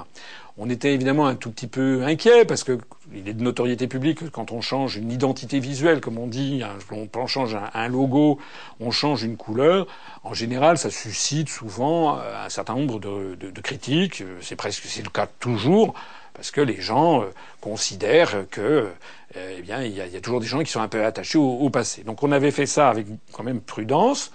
On 0.58 0.68
était 0.72 0.94
évidemment 0.94 1.28
un 1.28 1.36
tout 1.36 1.52
petit 1.52 1.68
peu 1.68 2.04
inquiet 2.04 2.44
parce 2.44 2.64
que 2.64 2.80
il 3.14 3.30
est 3.30 3.34
de 3.34 3.44
notoriété 3.44 3.88
publique 3.88 4.32
quand 4.32 4.52
on 4.52 4.62
change 4.62 4.96
une 4.96 5.12
identité 5.12 5.60
visuelle, 5.60 6.02
comme 6.02 6.18
on 6.18 6.28
dit, 6.28 6.64
on 6.92 7.28
change 7.28 7.56
un, 7.74 7.88
logo, 7.88 8.40
on 8.80 8.90
change 8.90 9.22
une 9.22 9.38
couleur. 9.38 9.86
En 10.24 10.34
général, 10.34 10.80
ça 10.80 10.90
suscite 10.90 11.50
souvent 11.50 12.18
euh, 12.18 12.46
un 12.46 12.50
certain 12.50 12.74
nombre 12.74 13.00
de, 13.00 13.36
de 13.36 13.62
critiques. 13.62 14.24
C'est 14.42 14.56
presque 14.56 14.86
c'est 14.86 15.04
le 15.04 15.10
cas 15.10 15.28
toujours 15.40 15.94
parce 16.34 16.52
que 16.52 16.62
les 16.62 16.82
gens 16.82 17.22
euh, 17.22 17.26
considèrent 17.60 18.46
que, 18.50 18.88
euh, 19.36 19.56
eh 19.58 19.62
bien, 19.62 19.82
il 19.84 19.94
y, 19.94 20.02
a, 20.02 20.22
toujours 20.22 20.40
des 20.40 20.48
gens 20.48 20.60
qui 20.64 20.72
sont 20.72 20.82
un 20.82 20.88
peu 20.88 21.04
attachés 21.06 21.38
au, 21.38 21.70
passé. 21.70 22.04
Donc 22.04 22.24
on 22.24 22.32
avait 22.32 22.52
fait 22.52 22.66
ça 22.66 22.90
avec 22.90 23.08
quand 23.32 23.44
même 23.44 23.62
prudence. 23.62 24.32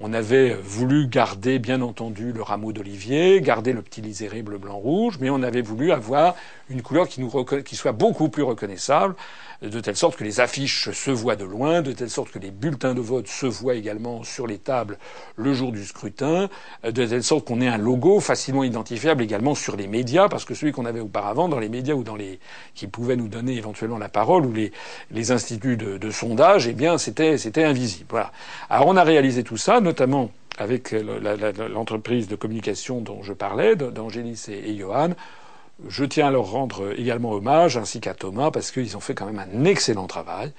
On 0.00 0.12
avait 0.12 0.54
voulu 0.54 1.06
garder, 1.06 1.60
bien 1.60 1.80
entendu, 1.80 2.32
le 2.32 2.42
rameau 2.42 2.72
d'olivier, 2.72 3.40
garder 3.40 3.72
le 3.72 3.80
petit 3.80 4.00
liseré 4.00 4.42
bleu, 4.42 4.58
blanc, 4.58 4.76
rouge, 4.76 5.18
mais 5.20 5.30
on 5.30 5.40
avait 5.42 5.62
voulu 5.62 5.92
avoir 5.92 6.34
une 6.68 6.82
couleur 6.82 7.06
qui, 7.06 7.20
nous 7.20 7.30
qui 7.64 7.76
soit 7.76 7.92
beaucoup 7.92 8.28
plus 8.28 8.42
reconnaissable, 8.42 9.14
de 9.62 9.80
telle 9.80 9.96
sorte 9.96 10.16
que 10.16 10.24
les 10.24 10.40
affiches 10.40 10.90
se 10.90 11.10
voient 11.10 11.36
de 11.36 11.44
loin, 11.44 11.82
de 11.82 11.92
telle 11.92 12.10
sorte 12.10 12.30
que 12.30 12.38
les 12.38 12.50
bulletins 12.50 12.94
de 12.94 13.00
vote 13.00 13.28
se 13.28 13.46
voient 13.46 13.74
également 13.74 14.22
sur 14.24 14.46
les 14.46 14.58
tables 14.58 14.98
le 15.36 15.52
jour 15.52 15.72
du 15.72 15.84
scrutin, 15.84 16.48
de 16.84 17.06
telle 17.06 17.22
sorte 17.22 17.46
qu'on 17.46 17.60
ait 17.60 17.68
un 17.68 17.78
logo 17.78 18.20
facilement 18.20 18.64
identifiable 18.64 19.22
également 19.22 19.54
sur 19.54 19.76
les 19.76 19.86
médias, 19.86 20.28
parce 20.28 20.44
que 20.44 20.54
celui 20.54 20.72
qu'on 20.72 20.86
avait 20.86 21.00
auparavant 21.00 21.48
dans 21.48 21.58
les 21.58 21.68
médias 21.68 21.94
ou 21.94 22.02
dans 22.02 22.16
les 22.16 22.38
qui 22.74 22.86
pouvaient 22.86 23.16
nous 23.16 23.28
donner 23.28 23.56
éventuellement 23.56 23.98
la 23.98 24.08
parole 24.08 24.46
ou 24.46 24.52
les, 24.52 24.72
les 25.10 25.32
instituts 25.32 25.76
de, 25.76 25.98
de 25.98 26.10
sondage, 26.10 26.66
eh 26.68 26.72
bien 26.72 26.98
c'était 26.98 27.38
c'était 27.38 27.64
invisible. 27.64 28.06
Voilà. 28.10 28.32
Alors 28.70 28.86
on 28.86 28.96
a 28.96 29.04
réalisé 29.04 29.44
tout 29.44 29.56
ça, 29.56 29.80
notamment 29.80 30.30
avec 30.58 30.94
l'entreprise 31.72 32.28
de 32.28 32.36
communication 32.36 33.00
dont 33.00 33.22
je 33.22 33.32
parlais, 33.32 33.74
d'Angélis 33.74 34.46
et, 34.48 34.70
et 34.70 34.76
Johan 34.76 35.10
je 35.88 36.04
tiens 36.04 36.28
à 36.28 36.30
leur 36.30 36.50
rendre 36.50 36.98
également 36.98 37.32
hommage, 37.32 37.76
ainsi 37.76 38.00
qu'à 38.00 38.14
Thomas, 38.14 38.50
parce 38.50 38.70
qu'ils 38.70 38.96
ont 38.96 39.00
fait 39.00 39.14
quand 39.14 39.26
même 39.26 39.38
un 39.38 39.64
excellent 39.64 40.06
travail. 40.06 40.52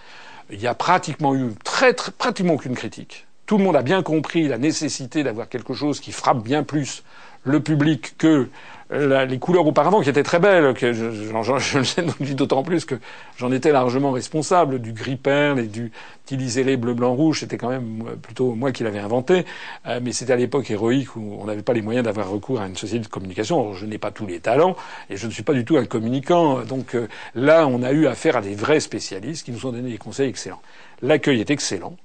Il 0.49 0.61
y 0.61 0.67
a 0.67 0.75
pratiquement 0.75 1.35
eu 1.35 1.53
très, 1.63 1.93
pratiquement 1.93 2.53
aucune 2.53 2.75
critique. 2.75 3.25
Tout 3.45 3.57
le 3.57 3.63
monde 3.63 3.75
a 3.75 3.81
bien 3.81 4.03
compris 4.03 4.47
la 4.47 4.57
nécessité 4.57 5.23
d'avoir 5.23 5.49
quelque 5.49 5.73
chose 5.73 5.99
qui 5.99 6.11
frappe 6.11 6.43
bien 6.43 6.63
plus 6.63 7.03
le 7.45 7.59
public 7.61 8.15
que 8.17 8.49
les 8.91 9.39
couleurs 9.39 9.65
auparavant 9.65 10.01
qui 10.01 10.09
étaient 10.09 10.23
très 10.23 10.39
belles, 10.39 10.73
que 10.75 10.93
je, 10.93 11.09
je, 11.11 11.77
le 11.77 11.83
sais 11.83 12.03
d'autant 12.35 12.61
plus 12.61 12.85
que 12.85 12.95
j'en 13.37 13.51
étais 13.51 13.71
largement 13.71 14.11
responsable, 14.11 14.79
du 14.79 14.93
gris 14.93 15.15
perle 15.15 15.59
et 15.59 15.67
du 15.67 15.91
les 16.31 16.77
bleu 16.77 16.93
blanc 16.93 17.13
rouge, 17.13 17.41
c'était 17.41 17.57
quand 17.57 17.69
même 17.69 18.03
plutôt 18.21 18.53
moi 18.53 18.71
qui 18.71 18.83
l'avais 18.83 18.99
inventé, 18.99 19.45
euh, 19.87 19.99
mais 20.01 20.11
c'était 20.11 20.33
à 20.33 20.35
l'époque 20.35 20.69
héroïque 20.69 21.15
où 21.15 21.37
on 21.39 21.45
n'avait 21.45 21.61
pas 21.61 21.73
les 21.73 21.81
moyens 21.81 22.05
d'avoir 22.05 22.29
recours 22.29 22.61
à 22.61 22.67
une 22.67 22.75
société 22.75 23.03
de 23.05 23.09
communication. 23.09 23.73
je 23.73 23.85
n'ai 23.85 23.97
pas 23.97 24.11
tous 24.11 24.25
les 24.25 24.39
talents 24.39 24.75
et 25.09 25.17
je 25.17 25.27
ne 25.27 25.31
suis 25.31 25.43
pas 25.43 25.53
du 25.53 25.65
tout 25.65 25.77
un 25.77 25.85
communicant, 25.85 26.61
donc 26.61 26.95
euh, 26.95 27.07
là 27.35 27.67
on 27.67 27.83
a 27.83 27.91
eu 27.91 28.07
affaire 28.07 28.37
à 28.37 28.41
des 28.41 28.55
vrais 28.55 28.79
spécialistes 28.79 29.45
qui 29.45 29.51
nous 29.51 29.65
ont 29.65 29.71
donné 29.71 29.91
des 29.91 29.97
conseils 29.97 30.29
excellents. 30.29 30.61
L'accueil 31.01 31.41
est 31.41 31.49
excellent. 31.49 31.95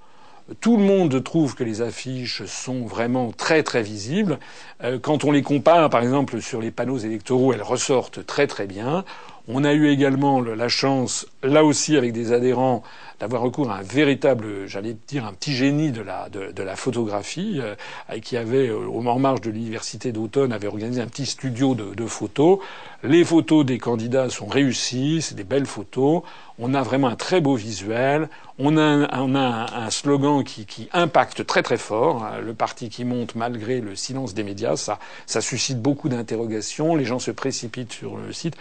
Tout 0.59 0.77
le 0.77 0.83
monde 0.83 1.23
trouve 1.23 1.55
que 1.55 1.63
les 1.63 1.81
affiches 1.81 2.45
sont 2.45 2.85
vraiment 2.85 3.31
très 3.31 3.63
très 3.63 3.83
visibles. 3.83 4.41
Euh, 4.83 4.99
quand 4.99 5.23
on 5.23 5.31
les 5.31 5.43
compare, 5.43 5.89
par 5.91 6.03
exemple, 6.03 6.41
sur 6.43 6.61
les 6.61 6.73
panneaux 6.73 6.99
électoraux, 6.99 7.53
elles 7.53 7.63
ressortent 7.63 8.27
très 8.27 8.49
très 8.49 8.67
bien. 8.67 9.05
On 9.47 9.65
a 9.65 9.73
eu 9.73 9.89
également 9.89 10.41
la 10.41 10.69
chance, 10.69 11.27
là 11.43 11.65
aussi 11.65 11.97
avec 11.97 12.13
des 12.13 12.33
adhérents, 12.33 12.83
d'avoir 13.21 13.43
recours 13.43 13.71
à 13.71 13.79
un 13.79 13.83
véritable, 13.83 14.67
j'allais 14.67 14.97
dire, 15.07 15.27
un 15.27 15.33
petit 15.33 15.53
génie 15.53 15.93
de 15.93 16.03
la, 16.03 16.29
de, 16.29 16.63
la 16.63 16.77
photographie, 16.77 17.61
euh, 17.61 17.75
qui 18.21 18.37
avait, 18.37 18.69
euh, 18.69 18.87
au 18.87 19.07
en 19.07 19.19
marge 19.19 19.41
de 19.41 19.51
l'université 19.51 20.13
d'automne, 20.13 20.53
avait 20.53 20.69
organisé 20.69 21.01
un 21.01 21.07
petit 21.07 21.27
studio 21.27 21.75
de, 21.75 21.95
de, 21.95 22.07
photos. 22.07 22.61
Les 23.03 23.25
photos 23.25 23.65
des 23.65 23.79
candidats 23.79 24.29
sont 24.29 24.47
réussies, 24.47 25.23
c'est 25.23 25.35
des 25.35 25.45
belles 25.45 25.65
photos. 25.65 26.23
On 26.59 26.75
a 26.75 26.83
vraiment 26.83 27.09
un 27.09 27.17
très 27.17 27.41
beau 27.41 27.55
visuel. 27.55 28.29
On 28.59 28.77
a 28.77 28.83
un, 28.83 29.35
un, 29.35 29.91
slogan 29.91 30.45
qui, 30.45 30.67
qui, 30.67 30.91
impacte 30.93 31.47
très 31.47 31.63
très 31.63 31.79
fort. 31.79 32.25
Hein, 32.25 32.41
le 32.45 32.53
parti 32.53 32.91
qui 32.91 33.07
monte 33.07 33.37
malgré 33.37 33.81
le 33.81 33.97
silence 33.97 34.35
des 34.35 34.43
médias, 34.43 34.77
ça, 34.77 34.99
ça 35.25 35.41
suscite 35.41 35.81
beaucoup 35.81 36.11
d'interrogations. 36.11 36.95
Les 36.95 37.07
gens 37.07 37.19
se 37.19 37.31
précipitent 37.31 37.93
sur 37.95 38.19
le 38.19 38.35
site. 38.35 38.57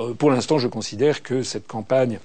Euh, 0.00 0.12
pour 0.12 0.32
l'instant, 0.32 0.58
je 0.58 0.66
considère 0.66 1.22
que 1.22 1.44
cette 1.44 1.68
campagne 1.68 2.18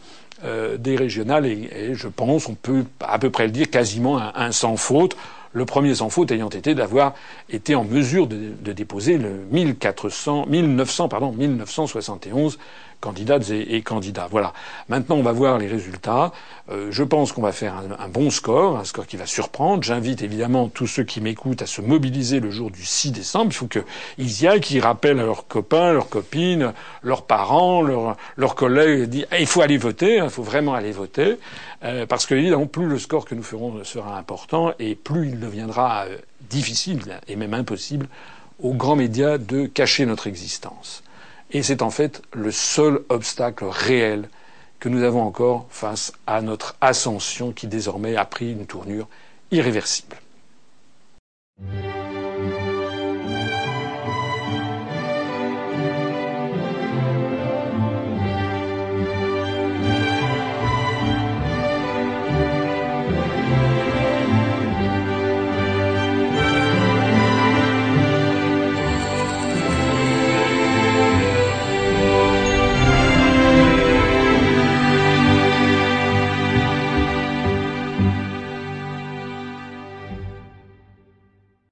euh, 0.43 0.77
des 0.77 0.95
régionales 0.95 1.45
et, 1.45 1.93
je 1.93 2.07
pense, 2.07 2.47
on 2.47 2.55
peut 2.55 2.85
à 3.01 3.19
peu 3.19 3.29
près 3.29 3.45
le 3.45 3.51
dire, 3.51 3.69
quasiment 3.69 4.19
un, 4.35 4.51
sans 4.51 4.75
faute. 4.75 5.15
Le 5.51 5.65
premier 5.65 5.95
sans 5.95 6.09
faute 6.09 6.31
ayant 6.31 6.49
été 6.49 6.75
d'avoir 6.75 7.15
été 7.49 7.73
en 7.73 7.83
mesure 7.83 8.27
de, 8.27 8.71
déposer 8.71 9.17
le 9.17 9.45
1400, 9.51 10.45
1900, 10.47 11.09
pardon, 11.09 11.31
1971 11.31 12.59
candidates 12.99 13.49
et, 13.51 13.81
candidats. 13.81 14.27
Voilà. 14.29 14.53
Maintenant, 14.89 15.15
on 15.15 15.21
va 15.21 15.31
voir 15.31 15.57
les 15.57 15.67
résultats. 15.67 16.31
Euh, 16.69 16.87
je 16.91 17.03
pense 17.03 17.31
qu'on 17.31 17.41
va 17.41 17.51
faire 17.51 17.73
un, 17.97 18.09
bon 18.09 18.29
score, 18.29 18.77
un 18.77 18.83
score 18.83 19.07
qui 19.07 19.17
va 19.17 19.25
surprendre. 19.25 19.83
J'invite 19.83 20.21
évidemment 20.21 20.67
tous 20.67 20.87
ceux 20.87 21.03
qui 21.03 21.21
m'écoutent 21.21 21.61
à 21.61 21.65
se 21.65 21.81
mobiliser 21.81 22.39
le 22.39 22.51
jour 22.51 22.71
du 22.71 22.83
6 22.83 23.11
décembre. 23.11 23.51
Il 23.51 23.55
faut 23.55 23.67
qu'ils 23.67 24.41
y 24.41 24.47
aillent, 24.47 24.61
qu'ils 24.61 24.81
rappellent 24.81 25.19
à 25.19 25.25
leurs 25.25 25.47
copains, 25.47 25.93
leurs 25.93 26.09
copines, 26.09 26.73
leurs 27.03 27.23
parents, 27.23 27.81
leurs, 27.81 28.55
collègues. 28.55 29.09
Disent, 29.09 29.27
il 29.39 29.47
faut 29.47 29.61
aller 29.61 29.77
voter, 29.77 30.19
hein, 30.19 30.25
il 30.25 30.31
faut 30.31 30.43
vraiment 30.43 30.73
aller 30.73 30.91
voter, 30.91 31.37
euh, 31.83 32.05
parce 32.05 32.25
que 32.25 32.35
évidemment, 32.35 32.67
plus 32.67 32.87
le 32.87 32.99
score 32.99 33.25
que 33.25 33.35
nous 33.35 33.43
ferons 33.43 33.83
sera 33.83 34.17
important 34.17 34.73
et 34.79 34.95
plus 34.95 35.29
il 35.29 35.39
deviendra 35.39 36.05
euh, 36.05 36.17
difficile 36.49 37.19
et 37.27 37.35
même 37.35 37.53
impossible 37.53 38.07
aux 38.61 38.73
grands 38.73 38.95
médias 38.95 39.37
de 39.37 39.65
cacher 39.65 40.05
notre 40.05 40.27
existence. 40.27 41.03
Et 41.51 41.63
c'est 41.63 41.81
en 41.81 41.89
fait 41.89 42.21
le 42.33 42.51
seul 42.51 43.01
obstacle 43.09 43.65
réel 43.65 44.29
que 44.79 44.89
nous 44.89 45.03
avons 45.03 45.21
encore 45.21 45.67
face 45.69 46.13
à 46.27 46.41
notre 46.41 46.75
ascension 46.79 47.51
qui 47.51 47.67
désormais 47.67 48.15
a 48.15 48.25
pris 48.25 48.51
une 48.51 48.65
tournure 48.65 49.07
irréversible. 49.51 50.17